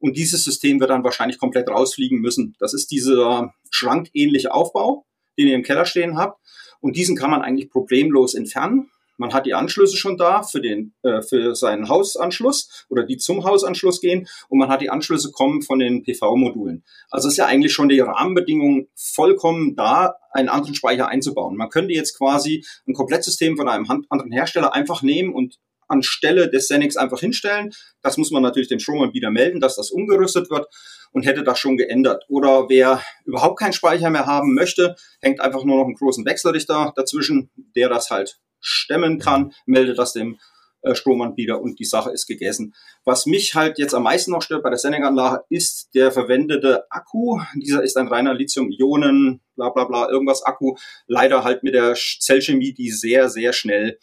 Und 0.00 0.16
dieses 0.16 0.44
System 0.44 0.80
wird 0.80 0.90
dann 0.90 1.04
wahrscheinlich 1.04 1.38
komplett 1.38 1.68
rausfliegen 1.68 2.20
müssen. 2.20 2.54
Das 2.58 2.74
ist 2.74 2.90
dieser 2.90 3.54
schrankähnliche 3.70 4.52
Aufbau, 4.52 5.06
den 5.38 5.48
ihr 5.48 5.54
im 5.54 5.62
Keller 5.62 5.86
stehen 5.86 6.16
habt. 6.16 6.40
Und 6.80 6.96
diesen 6.96 7.16
kann 7.16 7.30
man 7.30 7.42
eigentlich 7.42 7.70
problemlos 7.70 8.34
entfernen. 8.34 8.90
Man 9.18 9.34
hat 9.34 9.46
die 9.46 9.54
Anschlüsse 9.54 9.96
schon 9.96 10.16
da 10.16 10.44
für 10.44 10.60
den 10.60 10.94
äh, 11.02 11.22
für 11.22 11.56
seinen 11.56 11.88
Hausanschluss 11.88 12.86
oder 12.88 13.02
die 13.02 13.16
zum 13.16 13.44
Hausanschluss 13.44 14.00
gehen 14.00 14.28
und 14.48 14.58
man 14.58 14.68
hat 14.68 14.80
die 14.80 14.90
Anschlüsse 14.90 15.32
kommen 15.32 15.60
von 15.62 15.80
den 15.80 16.04
PV-Modulen. 16.04 16.84
Also 17.10 17.26
ist 17.26 17.36
ja 17.36 17.46
eigentlich 17.46 17.72
schon 17.72 17.88
die 17.88 17.98
Rahmenbedingung 17.98 18.86
vollkommen 18.94 19.74
da, 19.74 20.14
einen 20.30 20.48
anderen 20.48 20.76
Speicher 20.76 21.08
einzubauen. 21.08 21.56
Man 21.56 21.68
könnte 21.68 21.92
jetzt 21.94 22.16
quasi 22.16 22.64
ein 22.86 22.94
Komplettsystem 22.94 23.56
von 23.56 23.68
einem 23.68 23.90
anderen 24.08 24.30
Hersteller 24.30 24.72
einfach 24.72 25.02
nehmen 25.02 25.34
und 25.34 25.58
anstelle 25.88 26.48
des 26.48 26.68
Xenix 26.68 26.96
einfach 26.96 27.20
hinstellen. 27.20 27.72
Das 28.02 28.16
muss 28.16 28.30
man 28.30 28.42
natürlich 28.42 28.68
dem 28.68 28.78
Stromanbieter 28.78 29.30
melden, 29.30 29.60
dass 29.60 29.76
das 29.76 29.90
umgerüstet 29.90 30.50
wird 30.50 30.66
und 31.12 31.26
hätte 31.26 31.42
das 31.42 31.58
schon 31.58 31.76
geändert. 31.76 32.24
Oder 32.28 32.68
wer 32.68 33.02
überhaupt 33.24 33.58
keinen 33.58 33.72
Speicher 33.72 34.10
mehr 34.10 34.26
haben 34.26 34.54
möchte, 34.54 34.96
hängt 35.20 35.40
einfach 35.40 35.64
nur 35.64 35.78
noch 35.78 35.84
einen 35.84 35.94
großen 35.94 36.24
Wechselrichter 36.24 36.92
dazwischen, 36.96 37.50
der 37.74 37.88
das 37.88 38.10
halt 38.10 38.38
stemmen 38.60 39.18
kann, 39.18 39.52
meldet 39.66 39.98
das 39.98 40.12
dem 40.12 40.38
äh, 40.82 40.94
Stromanbieter 40.94 41.60
und 41.60 41.78
die 41.78 41.84
Sache 41.84 42.10
ist 42.10 42.26
gegessen. 42.26 42.74
Was 43.04 43.26
mich 43.26 43.54
halt 43.54 43.78
jetzt 43.78 43.94
am 43.94 44.04
meisten 44.04 44.30
noch 44.30 44.42
stört 44.42 44.62
bei 44.62 44.70
der 44.70 44.78
Sending-Anlage 44.78 45.44
ist 45.48 45.90
der 45.94 46.12
verwendete 46.12 46.84
Akku. 46.90 47.40
Dieser 47.56 47.82
ist 47.82 47.96
ein 47.96 48.08
reiner 48.08 48.34
Lithium-Ionen, 48.34 49.40
bla 49.56 49.70
bla 49.70 49.84
bla, 49.84 50.08
irgendwas 50.08 50.42
Akku. 50.42 50.76
Leider 51.06 51.42
halt 51.42 51.62
mit 51.62 51.74
der 51.74 51.94
Zellchemie, 51.94 52.74
die 52.74 52.90
sehr, 52.90 53.28
sehr 53.28 53.52
schnell 53.52 53.98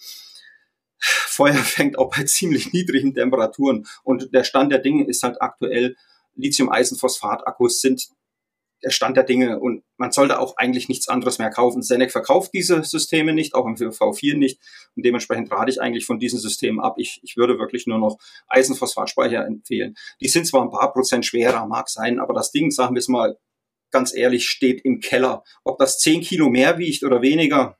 Feuer 1.06 1.54
fängt, 1.54 1.98
auch 1.98 2.16
bei 2.16 2.24
ziemlich 2.24 2.74
niedrigen 2.74 3.14
Temperaturen. 3.14 3.88
Und 4.04 4.34
der 4.34 4.44
Stand 4.44 4.72
der 4.72 4.80
Dinge 4.80 5.06
ist 5.08 5.24
halt 5.24 5.42
aktuell, 5.42 5.96
Lithium-Eisenphosphat-Akkus 6.36 7.82
sind 7.82 8.10
der 8.84 8.92
Stand 8.92 9.18
der 9.18 9.24
Dinge 9.24 9.60
und 9.60 9.84
man 9.98 10.12
sollte 10.12 10.40
auch 10.40 10.58
eigentlich 10.58 10.90
nichts 10.90 11.08
anderes 11.08 11.40
mehr 11.40 11.50
kaufen. 11.50 11.82
Senec 11.82 12.12
verkauft 12.12 12.52
diese 12.54 12.84
Systeme 12.84 13.34
nicht, 13.34 13.56
auch 13.56 13.66
im 13.66 13.76
V4 13.76 14.38
nicht 14.38 14.60
und 14.96 15.04
dementsprechend 15.04 15.52
rate 15.52 15.72
ich 15.72 15.82
eigentlich 15.82 16.06
von 16.06 16.20
diesen 16.20 16.40
Systemen 16.40 16.80
ab. 16.80 16.96
Ich, 16.98 17.20
ich 17.24 17.36
würde 17.36 17.58
wirklich 17.58 17.88
nur 17.88 17.98
noch 17.98 18.18
Eisenphosphatspeicher 18.48 19.46
empfehlen. 19.46 19.96
Die 20.22 20.28
sind 20.28 20.46
zwar 20.46 20.62
ein 20.62 20.70
paar 20.70 20.94
Prozent 20.94 21.26
schwerer, 21.26 21.66
mag 21.66 21.90
sein, 21.90 22.20
aber 22.20 22.34
das 22.34 22.52
Ding, 22.52 22.70
sagen 22.70 22.96
wir 22.96 23.00
es 23.00 23.08
mal 23.08 23.38
ganz 23.92 24.14
ehrlich, 24.14 24.48
steht 24.48 24.84
im 24.86 25.00
Keller. 25.00 25.44
Ob 25.64 25.80
das 25.80 26.00
10 26.00 26.22
Kilo 26.22 26.50
mehr 26.50 26.78
wiegt 26.78 27.04
oder 27.04 27.22
weniger, 27.22 27.78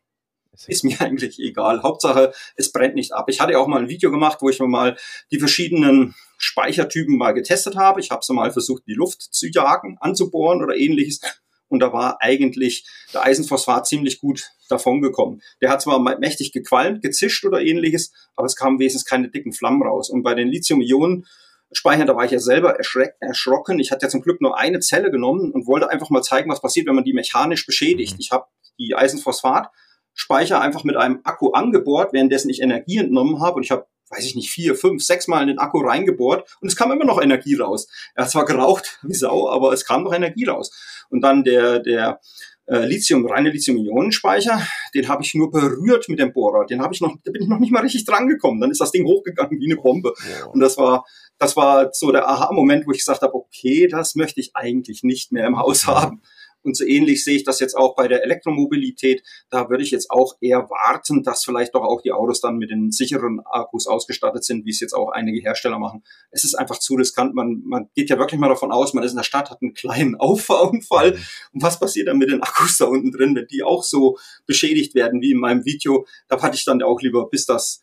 ist 0.68 0.84
mir 0.84 1.00
eigentlich 1.02 1.40
egal. 1.40 1.84
Hauptsache, 1.84 2.34
es 2.56 2.72
brennt 2.72 2.96
nicht 2.96 3.14
ab. 3.14 3.26
Ich 3.30 3.40
hatte 3.40 3.58
auch 3.58 3.68
mal 3.68 3.82
ein 3.82 3.90
Video 3.90 4.12
gemacht, 4.12 4.40
wo 4.42 4.50
ich 4.50 4.60
mir 4.60 4.68
mal 4.68 4.98
die 5.32 5.40
verschiedenen 5.40 6.16
Speichertypen 6.38 7.18
mal 7.18 7.34
getestet 7.34 7.76
habe. 7.76 8.00
Ich 8.00 8.12
habe 8.12 8.24
so 8.24 8.34
mal 8.34 8.52
versucht, 8.52 8.84
die 8.88 8.94
Luft 8.94 9.22
zu 9.22 9.48
jagen, 9.48 9.98
anzubohren 10.00 10.64
oder 10.64 10.76
ähnliches. 10.76 11.22
Und 11.68 11.80
da 11.80 11.92
war 11.92 12.22
eigentlich 12.22 12.86
der 13.14 13.24
Eisenphosphat 13.24 13.88
ziemlich 13.88 14.20
gut 14.20 14.52
davongekommen. 14.70 15.42
Der 15.62 15.70
hat 15.70 15.82
zwar 15.82 16.00
mächtig 16.20 16.52
gequalmt, 16.52 17.02
gezischt 17.02 17.44
oder 17.46 17.62
ähnliches, 17.62 18.14
aber 18.36 18.46
es 18.46 18.56
kamen 18.56 18.80
wesentlich 18.80 19.10
keine 19.10 19.30
dicken 19.30 19.54
Flammen 19.54 19.82
raus. 19.82 20.10
Und 20.10 20.24
bei 20.24 20.36
den 20.36 20.48
Lithium-Ionen 20.48 21.26
Speichern, 21.72 22.08
da 22.08 22.16
war 22.16 22.26
ich 22.26 22.32
ja 22.32 22.40
selber 22.40 22.78
erschrocken. 23.20 23.80
Ich 23.80 23.92
hatte 23.92 24.06
ja 24.06 24.10
zum 24.10 24.22
Glück 24.22 24.40
nur 24.40 24.58
eine 24.58 24.80
Zelle 24.80 25.12
genommen 25.12 25.52
und 25.52 25.68
wollte 25.68 25.90
einfach 25.90 26.10
mal 26.10 26.22
zeigen, 26.22 26.50
was 26.50 26.62
passiert, 26.62 26.88
wenn 26.88 26.96
man 26.96 27.04
die 27.04 27.14
mechanisch 27.14 27.66
beschädigt. 27.66 28.14
Mhm. 28.14 28.20
Ich 28.20 28.32
habe 28.32 28.46
die 28.80 28.96
Eisenphosphat 28.96 29.70
Speicher 30.16 30.62
einfach 30.62 30.84
mit 30.84 30.98
einem 30.98 31.20
Akku 31.24 31.52
angebohrt, 31.52 32.14
währenddessen 32.14 32.50
ich 32.50 32.62
Energie 32.62 32.98
entnommen 32.98 33.42
habe 33.42 33.58
und 33.58 33.64
ich 33.64 33.72
habe 33.72 33.86
weiß 34.10 34.26
ich 34.26 34.36
nicht, 34.36 34.52
vier, 34.52 34.76
fünf, 34.76 35.04
sechs 35.04 35.28
Mal 35.28 35.42
in 35.42 35.48
den 35.48 35.58
Akku 35.58 35.80
reingebohrt 35.80 36.48
und 36.62 36.68
es 36.68 36.76
kam 36.76 36.92
immer 36.92 37.06
noch 37.06 37.22
Energie 37.22 37.56
raus. 37.56 37.88
Er 38.14 38.26
hat 38.26 38.32
zwar 38.32 38.46
geraucht 38.46 39.00
wie 39.04 39.14
Sau, 39.14 39.50
aber 39.50 39.74
es 39.74 39.86
kam 39.86 40.04
noch 40.04 40.14
Energie 40.14 40.46
raus. 40.46 40.72
Und 41.10 41.22
dann 41.22 41.44
der, 41.44 41.80
der 41.80 42.20
äh, 42.68 42.86
Lithium, 42.86 43.26
reine 43.28 43.52
Lithium-Ionen-Speicher, 43.52 44.60
den 44.94 45.08
habe 45.08 45.24
ich 45.24 45.36
nur 45.36 45.52
berührt 45.52 46.10
mit 46.10 46.20
dem 46.20 46.34
Bohrer. 46.34 46.66
Den 46.66 46.82
habe 46.82 46.94
ich 46.94 47.02
noch, 47.02 47.16
da 47.24 47.32
bin 47.32 47.44
ich 47.44 47.48
noch 47.48 47.60
nicht 47.60 47.72
mal 47.72 47.82
richtig 47.82 48.06
dran 48.06 48.28
gekommen. 48.28 48.60
Dann 48.60 48.72
ist 48.72 48.82
das 48.82 48.92
Ding 48.92 49.06
hochgegangen 49.06 49.60
wie 49.60 49.72
eine 49.72 49.80
Bombe. 49.80 50.14
Ja. 50.18 50.48
Und 50.48 50.60
das 50.60 50.78
war, 50.78 51.06
das 51.38 51.56
war 51.56 51.90
so 51.94 52.12
der 52.12 52.28
Aha-Moment, 52.28 52.88
wo 52.88 52.92
ich 52.92 53.00
gesagt 53.00 53.22
habe, 53.22 53.36
okay, 53.36 53.88
das 53.88 54.16
möchte 54.16 54.40
ich 54.40 54.56
eigentlich 54.56 55.04
nicht 55.04 55.32
mehr 55.32 55.46
im 55.46 55.60
Haus 55.60 55.86
haben. 55.86 56.22
Und 56.66 56.76
so 56.76 56.84
ähnlich 56.84 57.24
sehe 57.24 57.36
ich 57.36 57.44
das 57.44 57.60
jetzt 57.60 57.76
auch 57.76 57.96
bei 57.96 58.08
der 58.08 58.24
Elektromobilität. 58.24 59.24
Da 59.50 59.70
würde 59.70 59.84
ich 59.84 59.92
jetzt 59.92 60.10
auch 60.10 60.36
eher 60.42 60.70
warten, 60.70 61.24
dass 61.24 61.44
vielleicht 61.44 61.76
doch 61.76 61.84
auch 61.84 62.02
die 62.02 62.12
Autos 62.12 62.42
dann 62.42 62.58
mit 62.58 62.72
den 62.72 62.92
sicheren 62.92 63.40
Akkus 63.46 63.88
ausgestattet 63.88 64.44
sind, 64.44 64.66
wie 64.66 64.72
es 64.72 64.80
jetzt 64.80 64.94
auch 64.94 65.10
einige 65.10 65.40
Hersteller 65.42 65.80
machen. 65.80 66.04
Es 66.32 66.44
ist 66.44 66.56
einfach 66.56 66.80
zu 66.80 66.96
riskant. 66.96 67.36
Man, 67.36 67.62
man 67.66 67.90
geht 67.96 68.10
ja 68.10 68.18
wirklich 68.18 68.40
mal 68.40 68.50
davon 68.50 68.72
aus, 68.72 68.94
man 68.94 69.04
ist 69.04 69.12
in 69.12 69.18
der 69.18 69.24
Stadt, 69.24 69.50
hat 69.50 69.62
einen 69.62 69.74
kleinen 69.74 70.16
Auffahrunfall. 70.20 71.12
Mhm. 71.12 71.26
Und 71.54 71.64
was 71.64 71.80
passiert 71.80 72.08
dann 72.08 72.18
mit 72.18 72.30
den 72.30 72.42
Akkus 72.42 72.78
da 72.78 72.86
unten 72.86 73.12
drin, 73.12 73.36
wenn 73.36 73.48
die 73.48 73.64
auch 73.64 73.84
so 73.84 74.18
beschädigt 74.46 74.96
werden 74.96 75.22
wie 75.22 75.32
in 75.32 75.40
meinem 75.40 75.66
Video? 75.66 76.06
Da 76.28 76.42
hatte 76.42 76.56
ich 76.56 76.66
dann 76.66 76.82
auch 76.82 77.02
lieber, 77.02 77.30
bis 77.30 77.46
das 77.46 77.82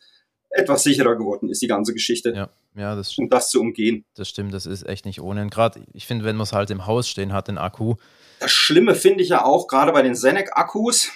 etwas 0.53 0.83
sicherer 0.83 1.15
geworden 1.15 1.49
ist, 1.49 1.61
die 1.61 1.67
ganze 1.67 1.93
Geschichte. 1.93 2.33
Ja, 2.35 2.49
ja, 2.75 2.95
das 2.95 3.17
Um 3.17 3.29
das 3.29 3.49
zu 3.49 3.59
umgehen. 3.59 4.05
Das 4.15 4.29
stimmt, 4.29 4.53
das 4.53 4.65
ist 4.65 4.87
echt 4.87 5.05
nicht 5.05 5.21
ohne. 5.21 5.47
Gerade, 5.47 5.81
ich 5.93 6.05
finde, 6.05 6.25
wenn 6.25 6.35
man 6.35 6.43
es 6.43 6.53
halt 6.53 6.69
im 6.69 6.85
Haus 6.85 7.09
stehen 7.09 7.33
hat, 7.33 7.47
den 7.47 7.57
Akku. 7.57 7.95
Das 8.39 8.51
Schlimme 8.51 8.95
finde 8.95 9.23
ich 9.23 9.29
ja 9.29 9.43
auch, 9.43 9.67
gerade 9.67 9.91
bei 9.91 10.01
den 10.01 10.15
Senec-Akkus, 10.15 11.09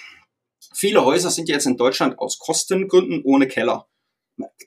viele 0.74 1.04
Häuser 1.04 1.30
sind 1.30 1.48
jetzt 1.48 1.66
in 1.66 1.76
Deutschland 1.76 2.18
aus 2.18 2.38
Kostengründen 2.38 3.22
ohne 3.24 3.46
Keller. 3.46 3.86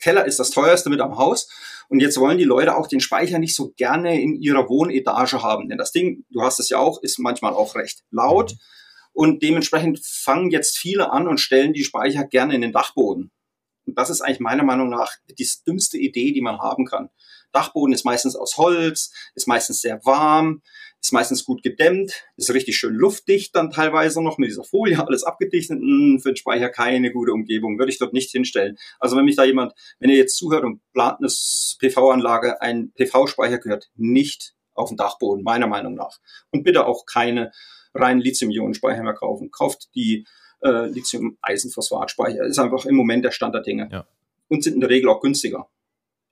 Keller 0.01 0.25
ist 0.25 0.39
das 0.39 0.51
teuerste 0.51 0.89
mit 0.89 1.01
am 1.01 1.17
Haus. 1.17 1.49
Und 1.89 1.99
jetzt 1.99 2.17
wollen 2.17 2.37
die 2.37 2.45
Leute 2.45 2.75
auch 2.77 2.87
den 2.87 3.01
Speicher 3.01 3.39
nicht 3.39 3.55
so 3.55 3.71
gerne 3.75 4.21
in 4.21 4.41
ihrer 4.41 4.69
Wohnetage 4.69 5.43
haben. 5.43 5.67
Denn 5.67 5.77
das 5.77 5.91
Ding, 5.91 6.23
du 6.29 6.41
hast 6.41 6.59
es 6.59 6.69
ja 6.69 6.77
auch, 6.77 7.01
ist 7.01 7.19
manchmal 7.19 7.53
auch 7.53 7.75
recht 7.75 8.03
laut. 8.11 8.51
Mhm. 8.51 8.57
Und 9.13 9.43
dementsprechend 9.43 9.99
fangen 10.05 10.51
jetzt 10.51 10.77
viele 10.77 11.11
an 11.11 11.27
und 11.27 11.39
stellen 11.39 11.73
die 11.73 11.83
Speicher 11.83 12.23
gerne 12.23 12.55
in 12.55 12.61
den 12.61 12.71
Dachboden. 12.71 13.31
Und 13.91 13.97
das 13.97 14.09
ist 14.09 14.21
eigentlich 14.21 14.39
meiner 14.39 14.63
Meinung 14.63 14.89
nach 14.89 15.11
die 15.37 15.47
dümmste 15.67 15.97
Idee, 15.97 16.31
die 16.31 16.39
man 16.39 16.59
haben 16.59 16.85
kann. 16.85 17.09
Dachboden 17.51 17.93
ist 17.93 18.05
meistens 18.05 18.37
aus 18.37 18.55
Holz, 18.55 19.11
ist 19.35 19.49
meistens 19.49 19.81
sehr 19.81 19.99
warm, 20.05 20.61
ist 21.01 21.11
meistens 21.11 21.43
gut 21.43 21.61
gedämmt, 21.61 22.13
ist 22.37 22.53
richtig 22.53 22.77
schön 22.77 22.93
luftdicht 22.93 23.53
dann 23.53 23.69
teilweise 23.69 24.23
noch 24.23 24.37
mit 24.37 24.49
dieser 24.49 24.63
Folie, 24.63 24.97
alles 25.05 25.23
abgedichtet. 25.23 25.79
Hm, 25.79 26.19
für 26.21 26.29
den 26.29 26.37
Speicher 26.37 26.69
keine 26.69 27.11
gute 27.11 27.33
Umgebung, 27.33 27.77
würde 27.77 27.91
ich 27.91 27.99
dort 27.99 28.13
nicht 28.13 28.31
hinstellen. 28.31 28.77
Also 28.99 29.17
wenn 29.17 29.25
mich 29.25 29.35
da 29.35 29.43
jemand, 29.43 29.73
wenn 29.99 30.09
ihr 30.09 30.15
jetzt 30.15 30.37
zuhört 30.37 30.63
und 30.63 30.79
plant 30.93 31.17
eine 31.19 31.29
PV-Anlage, 31.79 32.61
ein 32.61 32.93
PV-Speicher 32.93 33.57
gehört 33.57 33.89
nicht 33.95 34.53
auf 34.73 34.89
den 34.89 34.97
Dachboden, 34.97 35.43
meiner 35.43 35.67
Meinung 35.67 35.95
nach. 35.95 36.19
Und 36.51 36.63
bitte 36.63 36.85
auch 36.85 37.05
keine 37.05 37.51
reinen 37.93 38.21
Lithium-Ionen-Speicher 38.21 39.03
mehr 39.03 39.13
kaufen. 39.13 39.51
Kauft 39.51 39.89
die 39.95 40.25
äh, 40.61 40.87
Lithium-Eisenphosphat-Speicher. 40.87 42.43
Ist 42.43 42.59
einfach 42.59 42.85
im 42.85 42.95
Moment 42.95 43.25
der 43.25 43.31
Stand 43.31 43.55
der 43.55 43.61
Dinge. 43.61 43.89
Ja. 43.91 44.05
Und 44.47 44.63
sind 44.63 44.75
in 44.75 44.81
der 44.81 44.89
Regel 44.89 45.09
auch 45.09 45.21
günstiger. 45.21 45.67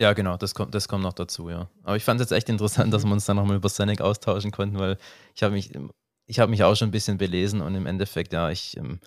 Ja, 0.02 0.14
genau, 0.14 0.38
das 0.38 0.56
kommt, 0.56 0.74
das 0.74 0.88
kommt 0.88 1.04
noch 1.04 1.14
dazu, 1.14 1.50
ja. 1.50 1.70
Aber 1.84 1.98
ich 1.98 2.04
fand 2.06 2.22
es 2.22 2.30
jetzt 2.30 2.38
echt 2.38 2.50
interessant, 2.50 2.94
dass 2.94 3.04
wir 3.04 3.12
uns 3.12 3.26
dann 3.26 3.36
nochmal 3.36 3.58
über 3.58 3.68
Senec 3.68 4.00
austauschen 4.00 4.52
konnten, 4.52 4.80
weil 4.80 4.98
ich 5.36 5.44
habe 5.44 5.54
mich, 5.54 5.72
ich 6.26 6.40
habe 6.40 6.50
mich 6.50 6.64
auch 6.64 6.76
schon 6.76 6.88
ein 6.88 6.92
bisschen 6.92 7.18
belesen 7.18 7.62
und 7.62 7.76
im 7.76 7.86
Endeffekt, 7.86 8.32
ja, 8.32 8.50
ich, 8.50 8.78
ähm, 8.78 9.00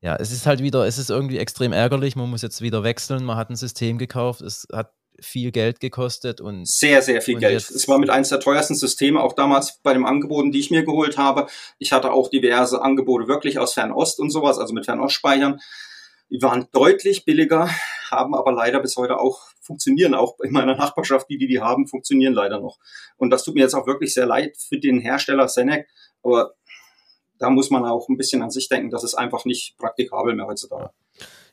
ja, 0.00 0.16
es 0.16 0.32
ist 0.32 0.46
halt 0.46 0.62
wieder, 0.62 0.86
es 0.86 0.96
ist 0.96 1.10
irgendwie 1.10 1.38
extrem 1.38 1.72
ärgerlich, 1.72 2.16
man 2.16 2.30
muss 2.30 2.40
jetzt 2.40 2.62
wieder 2.62 2.82
wechseln, 2.82 3.24
man 3.24 3.36
hat 3.36 3.50
ein 3.50 3.56
System 3.56 3.98
gekauft, 3.98 4.40
es 4.40 4.66
hat 4.72 4.94
viel 5.20 5.52
Geld 5.52 5.80
gekostet 5.80 6.40
und 6.40 6.68
sehr, 6.68 7.02
sehr 7.02 7.22
viel 7.22 7.38
Geld. 7.38 7.68
Es 7.70 7.88
war 7.88 7.98
mit 7.98 8.10
eines 8.10 8.28
der 8.28 8.40
teuersten 8.40 8.74
Systeme, 8.74 9.20
auch 9.20 9.32
damals 9.32 9.80
bei 9.82 9.92
den 9.92 10.04
Angeboten, 10.04 10.52
die 10.52 10.60
ich 10.60 10.70
mir 10.70 10.84
geholt 10.84 11.18
habe. 11.18 11.46
Ich 11.78 11.92
hatte 11.92 12.12
auch 12.12 12.28
diverse 12.28 12.82
Angebote 12.82 13.28
wirklich 13.28 13.58
aus 13.58 13.74
Fernost 13.74 14.20
und 14.20 14.30
sowas, 14.30 14.58
also 14.58 14.74
mit 14.74 14.84
Fernostspeichern. 14.84 15.60
Die 16.28 16.42
waren 16.42 16.66
deutlich 16.72 17.24
billiger, 17.24 17.70
haben 18.10 18.34
aber 18.34 18.52
leider 18.52 18.80
bis 18.80 18.96
heute 18.96 19.18
auch 19.18 19.42
funktionieren, 19.60 20.14
auch 20.14 20.40
in 20.40 20.52
meiner 20.52 20.76
Nachbarschaft, 20.76 21.28
die, 21.30 21.38
die 21.38 21.46
die 21.46 21.60
haben, 21.60 21.86
funktionieren 21.86 22.34
leider 22.34 22.60
noch. 22.60 22.78
Und 23.16 23.30
das 23.30 23.44
tut 23.44 23.54
mir 23.54 23.60
jetzt 23.60 23.74
auch 23.74 23.86
wirklich 23.86 24.12
sehr 24.12 24.26
leid 24.26 24.56
für 24.56 24.78
den 24.78 25.00
Hersteller 25.00 25.48
Senec, 25.48 25.88
aber 26.22 26.54
da 27.38 27.50
muss 27.50 27.70
man 27.70 27.84
auch 27.84 28.08
ein 28.08 28.16
bisschen 28.16 28.42
an 28.42 28.50
sich 28.50 28.68
denken, 28.68 28.90
das 28.90 29.04
ist 29.04 29.14
einfach 29.14 29.44
nicht 29.44 29.76
praktikabel 29.78 30.34
mehr 30.34 30.46
heutzutage. 30.46 30.84
Ja, 30.84 30.90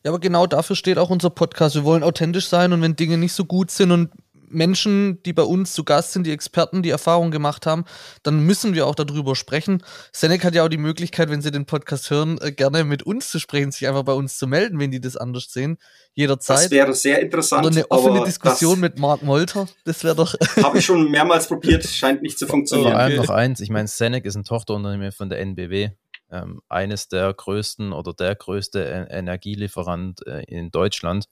aber 0.06 0.20
genau 0.20 0.48
dafür 0.48 0.76
steht 0.76 0.98
auch 0.98 1.10
unser 1.10 1.30
Podcast. 1.30 1.76
Wir 1.76 1.84
wollen 1.84 2.04
authentisch 2.04 2.48
sein 2.48 2.74
und 2.74 2.82
wenn 2.82 2.96
Dinge 2.96 3.18
nicht 3.18 3.34
so 3.34 3.46
gut 3.46 3.72
sind 3.72 3.92
und 3.92 4.10
Menschen, 4.54 5.22
die 5.24 5.34
bei 5.34 5.44
uns 5.44 5.74
zu 5.74 5.84
Gast 5.84 6.14
sind, 6.14 6.26
die 6.26 6.32
Experten, 6.32 6.84
die 6.84 6.90
Erfahrung 6.90 7.32
gemacht 7.32 7.66
haben, 7.66 7.86
dann 8.22 8.40
müssen 8.40 8.74
wir 8.74 8.88
auch 8.88 8.96
darüber 8.96 9.36
sprechen. 9.36 9.84
Senec 10.12 10.44
hat 10.44 10.56
ja 10.56 10.64
auch 10.64 10.70
die 10.70 10.78
Möglichkeit, 10.78 11.30
wenn 11.30 11.42
Sie 11.42 11.52
den 11.52 11.66
Podcast 11.66 12.10
hören, 12.10 12.38
äh, 12.42 12.52
gerne 12.52 12.84
mit 12.84 13.04
uns 13.04 13.30
zu 13.30 13.40
sprechen, 13.40 13.72
sich 13.72 13.88
einfach 13.88 14.04
bei 14.04 14.14
uns 14.14 14.38
zu 14.38 14.48
melden, 14.48 14.80
wenn 14.80 14.92
die 14.92 15.02
das 15.02 15.18
anders 15.18 15.48
sehen. 15.52 15.78
Jederzeit. 16.14 16.66
Das 16.66 16.72
wäre 16.72 16.94
sehr 16.94 17.20
interessant. 17.22 17.66
Oder 17.66 17.76
eine 17.76 17.92
offene 17.92 18.24
Diskussion 18.24 18.80
mit 18.80 19.00
Mark 19.00 19.24
Molter. 19.24 19.68
Das 19.84 20.04
wäre 20.04 20.16
doch. 20.16 20.36
Habe 20.64 20.78
ich 20.78 20.86
schon 20.86 21.10
mehrmals 21.10 21.48
probiert, 21.48 21.86
scheint 21.86 22.22
nicht 22.22 22.38
zu 22.38 22.48
funktionieren. 22.48 22.92
Vor 22.92 23.00
allem 23.00 23.16
noch 23.18 23.30
eins. 23.30 23.60
Ich 23.60 23.70
meine, 23.70 23.88
Senec 23.88 24.26
ist 24.26 24.36
ein 24.36 24.44
Tochterunternehmen 24.44 25.12
von 25.12 25.30
der 25.30 25.40
NBW. 25.40 25.90
Ähm, 26.34 26.62
eines 26.68 27.08
der 27.08 27.34
größten 27.34 27.94
oder 27.94 28.14
der 28.14 28.36
größte 28.36 29.08
Energielieferant 29.10 30.26
äh, 30.26 30.44
in 30.44 30.72
Deutschland. 30.72 31.30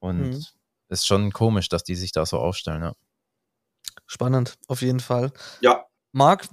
Und 0.00 0.30
mhm 0.30 0.44
ist 0.92 1.06
schon 1.06 1.32
komisch, 1.32 1.68
dass 1.68 1.82
die 1.82 1.96
sich 1.96 2.12
da 2.12 2.24
so 2.24 2.38
aufstellen, 2.38 2.82
ja. 2.82 2.94
Spannend, 4.06 4.58
auf 4.68 4.82
jeden 4.82 5.00
Fall. 5.00 5.32
Ja. 5.60 5.86
Marc, 6.12 6.48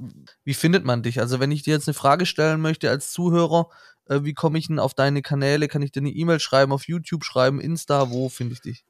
wie 0.45 0.53
findet 0.53 0.85
man 0.85 1.03
dich? 1.03 1.19
Also, 1.19 1.39
wenn 1.39 1.51
ich 1.51 1.63
dir 1.63 1.73
jetzt 1.73 1.87
eine 1.87 1.93
Frage 1.93 2.25
stellen 2.25 2.61
möchte 2.61 2.89
als 2.89 3.11
Zuhörer, 3.11 3.69
äh, 4.05 4.21
wie 4.23 4.33
komme 4.33 4.57
ich 4.57 4.67
denn 4.67 4.79
auf 4.79 4.93
deine 4.93 5.21
Kanäle? 5.21 5.67
Kann 5.67 5.81
ich 5.81 5.91
dir 5.91 5.99
eine 5.99 6.11
E-Mail 6.11 6.39
schreiben, 6.39 6.71
auf 6.71 6.87
YouTube 6.87 7.25
schreiben, 7.25 7.59
Insta? 7.59 8.09
Wo 8.09 8.29
finde 8.29 8.53
ich 8.53 8.61
dich? 8.61 8.85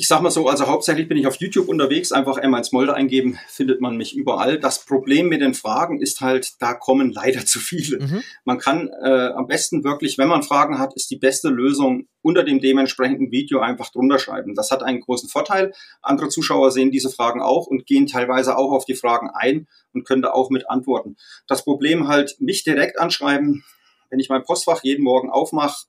Ich 0.00 0.08
sag 0.08 0.22
mal 0.22 0.30
so, 0.30 0.48
also 0.48 0.66
hauptsächlich 0.66 1.08
bin 1.08 1.18
ich 1.18 1.26
auf 1.26 1.36
YouTube 1.36 1.68
unterwegs, 1.68 2.10
einfach 2.10 2.38
M1 2.38 2.70
Molde 2.72 2.94
eingeben, 2.94 3.38
findet 3.48 3.82
man 3.82 3.98
mich 3.98 4.16
überall. 4.16 4.58
Das 4.58 4.86
Problem 4.86 5.28
mit 5.28 5.42
den 5.42 5.52
Fragen 5.52 6.00
ist 6.00 6.22
halt, 6.22 6.54
da 6.58 6.72
kommen 6.72 7.12
leider 7.12 7.40
zu 7.44 7.58
viele. 7.58 7.98
Mhm. 7.98 8.22
Man 8.46 8.56
kann 8.56 8.88
äh, 8.88 9.28
am 9.36 9.46
besten 9.46 9.84
wirklich, 9.84 10.16
wenn 10.16 10.28
man 10.28 10.42
Fragen 10.42 10.78
hat, 10.78 10.94
ist 10.94 11.10
die 11.10 11.18
beste 11.18 11.50
Lösung 11.50 12.08
unter 12.22 12.44
dem 12.44 12.60
dementsprechenden 12.60 13.30
Video 13.30 13.60
einfach 13.60 13.90
drunter 13.90 14.18
schreiben. 14.18 14.54
Das 14.54 14.70
hat 14.70 14.82
einen 14.82 15.00
großen 15.00 15.28
Vorteil. 15.28 15.74
Andere 16.00 16.30
Zuschauer 16.30 16.70
sehen 16.70 16.90
diese 16.90 17.10
Fragen 17.10 17.42
auch 17.42 17.66
und 17.66 17.84
gehen 17.84 18.06
teilweise 18.06 18.56
auch 18.56 18.72
auf 18.72 18.86
die 18.86 18.94
Fragen 18.94 19.28
ein 19.34 19.68
und 19.92 20.06
können 20.06 20.22
da 20.22 20.30
auch 20.30 20.48
mit 20.48 20.70
antworten. 20.70 21.16
Das 21.46 21.62
Problem 21.62 22.08
halt, 22.08 22.36
mich 22.38 22.64
direkt 22.64 22.98
anschreiben, 22.98 23.64
wenn 24.08 24.18
ich 24.18 24.30
mein 24.30 24.44
Postfach 24.44 24.82
jeden 24.82 25.04
Morgen 25.04 25.28
aufmache, 25.28 25.84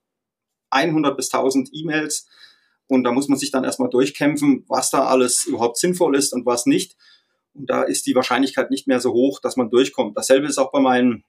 100 0.69 1.15
bis 1.15 1.33
1000 1.33 1.69
E-Mails, 1.71 2.27
und 2.91 3.05
da 3.05 3.11
muss 3.13 3.29
man 3.29 3.39
sich 3.39 3.51
dann 3.51 3.63
erstmal 3.63 3.89
durchkämpfen, 3.89 4.65
was 4.67 4.89
da 4.89 5.05
alles 5.05 5.45
überhaupt 5.45 5.77
sinnvoll 5.77 6.13
ist 6.13 6.33
und 6.33 6.45
was 6.45 6.65
nicht. 6.65 6.97
Und 7.53 7.69
da 7.69 7.83
ist 7.83 8.05
die 8.05 8.15
Wahrscheinlichkeit 8.15 8.69
nicht 8.69 8.85
mehr 8.85 8.99
so 8.99 9.13
hoch, 9.13 9.39
dass 9.39 9.55
man 9.55 9.69
durchkommt. 9.69 10.17
Dasselbe 10.17 10.47
ist 10.47 10.57
auch 10.57 10.73
bei 10.73 10.81
meinem, 10.81 11.23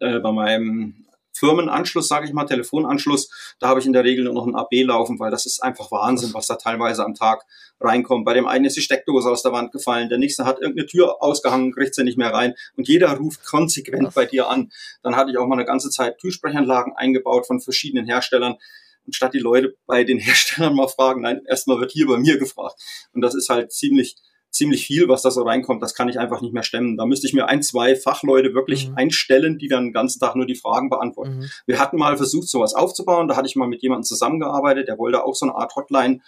äh, 0.00 0.18
bei 0.18 0.32
meinem 0.32 1.06
Firmenanschluss, 1.32 2.08
sage 2.08 2.26
ich 2.26 2.34
mal, 2.34 2.44
Telefonanschluss. 2.44 3.54
Da 3.58 3.68
habe 3.68 3.80
ich 3.80 3.86
in 3.86 3.94
der 3.94 4.04
Regel 4.04 4.24
nur 4.24 4.34
noch 4.34 4.46
ein 4.46 4.54
AB 4.54 4.82
laufen, 4.82 5.18
weil 5.18 5.30
das 5.30 5.46
ist 5.46 5.62
einfach 5.62 5.90
Wahnsinn, 5.90 6.34
was 6.34 6.46
da 6.46 6.56
teilweise 6.56 7.06
am 7.06 7.14
Tag 7.14 7.46
reinkommt. 7.80 8.26
Bei 8.26 8.34
dem 8.34 8.46
einen 8.46 8.66
ist 8.66 8.76
die 8.76 8.82
Steckdose 8.82 9.30
aus 9.30 9.42
der 9.42 9.52
Wand 9.52 9.72
gefallen, 9.72 10.10
der 10.10 10.18
nächste 10.18 10.44
hat 10.44 10.60
irgendeine 10.60 10.86
Tür 10.86 11.22
ausgehangen, 11.22 11.72
kriegt 11.72 11.94
sie 11.94 12.04
nicht 12.04 12.18
mehr 12.18 12.34
rein 12.34 12.54
und 12.76 12.86
jeder 12.86 13.10
ruft 13.16 13.46
konsequent 13.46 14.12
bei 14.14 14.26
dir 14.26 14.50
an. 14.50 14.70
Dann 15.02 15.16
hatte 15.16 15.30
ich 15.30 15.38
auch 15.38 15.46
mal 15.46 15.56
eine 15.56 15.64
ganze 15.64 15.88
Zeit 15.88 16.18
Türsprechanlagen 16.18 16.92
eingebaut 16.94 17.46
von 17.46 17.62
verschiedenen 17.62 18.04
Herstellern 18.04 18.56
und 19.04 19.14
statt 19.14 19.34
die 19.34 19.38
Leute 19.38 19.76
bei 19.86 20.04
den 20.04 20.18
Herstellern 20.20 20.74
mal 20.74 20.88
fragen, 20.88 21.22
nein, 21.22 21.42
erstmal 21.48 21.80
wird 21.80 21.92
hier 21.92 22.06
bei 22.06 22.18
mir 22.18 22.38
gefragt. 22.38 22.80
Und 23.12 23.20
das 23.22 23.34
ist 23.34 23.48
halt 23.48 23.72
ziemlich, 23.72 24.16
ziemlich 24.50 24.86
viel, 24.86 25.08
was 25.08 25.22
da 25.22 25.30
so 25.30 25.42
reinkommt. 25.42 25.82
Das 25.82 25.94
kann 25.94 26.08
ich 26.08 26.18
einfach 26.18 26.40
nicht 26.40 26.52
mehr 26.52 26.62
stemmen. 26.62 26.96
Da 26.96 27.06
müsste 27.06 27.26
ich 27.26 27.32
mir 27.32 27.46
ein, 27.46 27.62
zwei 27.62 27.96
Fachleute 27.96 28.54
wirklich 28.54 28.88
mhm. 28.88 28.96
einstellen, 28.96 29.58
die 29.58 29.68
dann 29.68 29.86
den 29.86 29.92
ganzen 29.92 30.20
Tag 30.20 30.36
nur 30.36 30.46
die 30.46 30.54
Fragen 30.54 30.90
beantworten. 30.90 31.38
Mhm. 31.38 31.50
Wir 31.66 31.78
hatten 31.78 31.96
mal 31.96 32.16
versucht, 32.16 32.48
sowas 32.48 32.74
aufzubauen. 32.74 33.28
Da 33.28 33.36
hatte 33.36 33.48
ich 33.48 33.56
mal 33.56 33.68
mit 33.68 33.82
jemandem 33.82 34.04
zusammengearbeitet, 34.04 34.88
der 34.88 34.98
wollte 34.98 35.24
auch 35.24 35.34
so 35.34 35.46
eine 35.46 35.54
Art 35.54 35.74
Hotline 35.74 36.20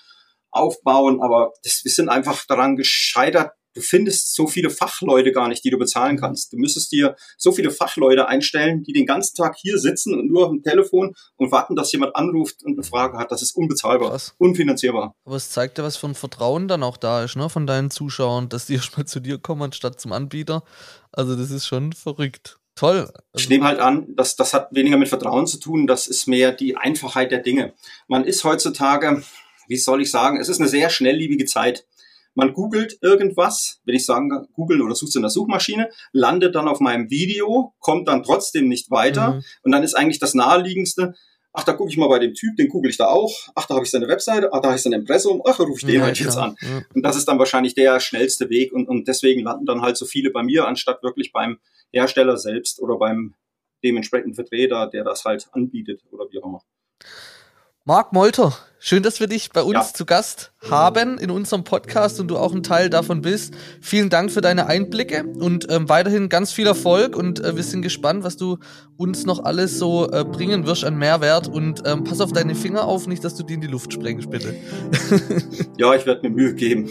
aufbauen, 0.55 1.21
aber 1.21 1.53
das, 1.65 1.85
wir 1.85 1.91
sind 1.91 2.09
einfach 2.09 2.47
daran 2.47 2.77
gescheitert, 2.77 3.53
du 3.75 3.81
findest 3.81 4.35
so 4.35 4.47
viele 4.47 4.71
Fachleute 4.71 5.33
gar 5.33 5.49
nicht, 5.49 5.65
die 5.65 5.71
du 5.71 5.79
bezahlen 5.79 6.19
kannst. 6.19 6.53
Du 6.53 6.57
müsstest 6.57 6.93
dir 6.93 7.17
so 7.37 7.53
viele 7.53 7.71
Fachleute 7.71 8.29
einstellen, 8.29 8.83
die 8.83 8.93
den 8.93 9.07
ganzen 9.07 9.37
Tag 9.37 9.57
hier 9.57 9.79
sitzen 9.79 10.15
und 10.15 10.29
nur 10.31 10.47
auf 10.47 10.51
dem 10.51 10.63
Telefon 10.63 11.15
und 11.37 11.53
warten, 11.53 11.77
dass 11.77 11.93
jemand 11.93 12.17
anruft 12.17 12.63
und 12.65 12.75
eine 12.75 12.83
Frage 12.85 13.19
hat. 13.19 13.33
Das 13.33 13.43
ist 13.43 13.57
unbezahlbar, 13.57 14.11
Krass. 14.11 14.35
unfinanzierbar. 14.39 15.15
Aber 15.25 15.37
es 15.37 15.51
zeigt 15.51 15.79
ja, 15.79 15.85
was 15.85 15.97
für 15.97 16.07
ein 16.07 16.15
Vertrauen 16.15 16.69
dann 16.69 16.83
auch 16.83 16.97
da 16.97 17.25
ist, 17.25 17.37
ne, 17.37 17.49
von 17.49 17.67
deinen 17.67 17.91
Zuschauern, 17.91 18.49
dass 18.49 18.67
die 18.67 18.75
erstmal 18.75 19.07
zu 19.07 19.21
dir 19.21 19.39
kommen, 19.39 19.63
anstatt 19.63 20.01
zum 20.01 20.13
Anbieter. 20.13 20.63
Also 21.13 21.37
das 21.37 21.51
ist 21.51 21.67
schon 21.67 21.93
verrückt. 21.93 22.59
Toll. 22.77 23.09
Also 23.33 23.45
ich 23.45 23.49
nehme 23.49 23.67
halt 23.67 23.79
an, 23.79 24.17
dass 24.17 24.35
das 24.35 24.53
hat 24.53 24.69
weniger 24.73 24.97
mit 24.97 25.09
Vertrauen 25.09 25.47
zu 25.47 25.59
tun, 25.59 25.87
das 25.87 26.09
ist 26.09 26.27
mehr 26.27 26.51
die 26.51 26.77
Einfachheit 26.77 27.31
der 27.31 27.39
Dinge. 27.39 27.73
Man 28.09 28.25
ist 28.25 28.43
heutzutage, 28.43 29.23
wie 29.69 29.77
soll 29.77 30.03
ich 30.03 30.11
sagen, 30.11 30.41
es 30.41 30.49
ist 30.49 30.59
eine 30.59 30.69
sehr 30.69 30.91
schnellliebige 30.91 31.45
Zeit. 31.45 31.87
Man 32.35 32.53
googelt 32.53 32.99
irgendwas, 33.01 33.81
wenn 33.85 33.95
ich 33.95 34.05
sagen, 34.05 34.49
googeln 34.55 34.83
oder 34.83 34.95
sucht 34.95 35.15
in 35.17 35.23
der 35.23 35.31
Suchmaschine, 35.31 35.91
landet 36.13 36.55
dann 36.55 36.69
auf 36.69 36.81
meinem 36.81 37.11
Video, 37.11 37.75
kommt 37.79 38.09
dann 38.09 38.23
trotzdem 38.23 38.69
nicht 38.69 38.91
weiter 38.91 39.35
mhm. 39.35 39.43
und 39.63 39.73
dann 39.73 39.83
ist 39.83 39.95
eigentlich 39.95 40.19
das 40.19 40.35
naheliegendste, 40.35 41.15
ach, 41.55 41.65
da 41.65 41.73
gucke 41.73 41.91
ich 41.91 41.97
mal 41.97 42.09
bei 42.09 42.19
dem 42.19 42.35
Typ, 42.35 42.57
den 42.57 42.69
google 42.69 42.91
ich 42.91 42.97
da 42.97 43.07
auch, 43.07 43.49
ach, 43.55 43.67
da 43.67 43.75
habe 43.75 43.85
ich 43.85 43.91
seine 43.91 44.09
Webseite, 44.09 44.53
ach, 44.53 44.61
da 44.61 44.69
habe 44.69 44.77
ich 44.77 44.83
sein 44.83 44.93
Impressum, 44.93 45.41
ach, 45.47 45.57
da 45.57 45.63
rufe 45.63 45.79
ich 45.79 45.87
den 45.87 46.01
ja, 46.01 46.03
halt 46.03 46.19
jetzt 46.19 46.37
an. 46.37 46.57
Ja. 46.61 46.83
Und 46.93 47.03
das 47.03 47.17
ist 47.17 47.27
dann 47.27 47.39
wahrscheinlich 47.39 47.75
der 47.75 48.01
schnellste 48.01 48.51
Weg 48.51 48.73
und, 48.73 48.89
und 48.89 49.07
deswegen 49.07 49.43
landen 49.43 49.65
dann 49.65 49.81
halt 49.81 49.97
so 49.97 50.05
viele 50.05 50.31
bei 50.31 50.43
mir, 50.43 50.67
anstatt 50.67 51.03
wirklich 51.03 51.33
beim 51.33 51.59
Hersteller 51.93 52.37
selbst 52.37 52.81
oder 52.81 52.99
beim 52.99 53.35
dementsprechenden 53.85 54.35
Vertreter, 54.35 54.89
der 54.89 55.05
das 55.05 55.25
halt 55.25 55.49
anbietet 55.53 56.03
oder 56.11 56.25
wie 56.31 56.43
auch 56.43 56.47
immer. 56.47 56.63
Marc 57.87 58.15
Molter, 58.15 58.55
schön, 58.79 59.03
dass 59.03 59.21
wir 59.21 59.27
dich 59.27 59.51
bei 59.51 59.61
uns 59.61 59.75
ja. 59.75 59.85
zu 59.93 60.07
Gast 60.07 60.53
haben 60.71 61.19
in 61.19 61.31
unserem 61.31 61.65
Podcast 61.65 62.19
und 62.19 62.29
du 62.29 62.39
auch 62.39 62.55
ein 62.55 62.63
Teil 62.63 62.89
davon 62.89 63.21
bist. 63.21 63.53
Vielen 63.83 64.09
Dank 64.09 64.33
für 64.33 64.41
deine 64.41 64.69
Einblicke 64.69 65.23
und 65.39 65.71
ähm, 65.71 65.87
weiterhin 65.87 66.31
ganz 66.31 66.51
viel 66.51 66.67
Erfolg 66.67 67.15
und 67.15 67.45
äh, 67.45 67.57
wir 67.57 67.63
sind 67.63 67.83
gespannt, 67.83 68.25
was 68.25 68.39
du 68.39 68.57
uns 68.97 69.27
noch 69.27 69.45
alles 69.45 69.79
so 69.79 70.11
äh, 70.11 70.25
bringen 70.25 70.67
wirst 70.67 70.83
an 70.83 70.97
Mehrwert 70.97 71.47
und 71.47 71.83
ähm, 71.85 72.05
pass 72.05 72.23
auf 72.23 72.33
deine 72.33 72.55
Finger 72.55 72.85
auf, 72.85 73.07
nicht, 73.07 73.23
dass 73.23 73.35
du 73.35 73.43
die 73.43 73.53
in 73.53 73.61
die 73.61 73.67
Luft 73.67 73.93
sprengst, 73.93 74.31
bitte. 74.31 74.55
ja, 75.77 75.95
ich 75.95 76.07
werde 76.07 76.27
mir 76.27 76.35
Mühe 76.35 76.55
geben. 76.55 76.89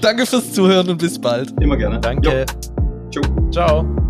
Danke 0.00 0.24
fürs 0.24 0.54
Zuhören 0.54 0.88
und 0.88 0.96
bis 0.96 1.20
bald. 1.20 1.52
Immer 1.60 1.76
gerne. 1.76 2.00
Danke. 2.00 2.46
Jo. 3.10 3.20
Ciao. 3.20 3.50
Ciao. 3.50 4.09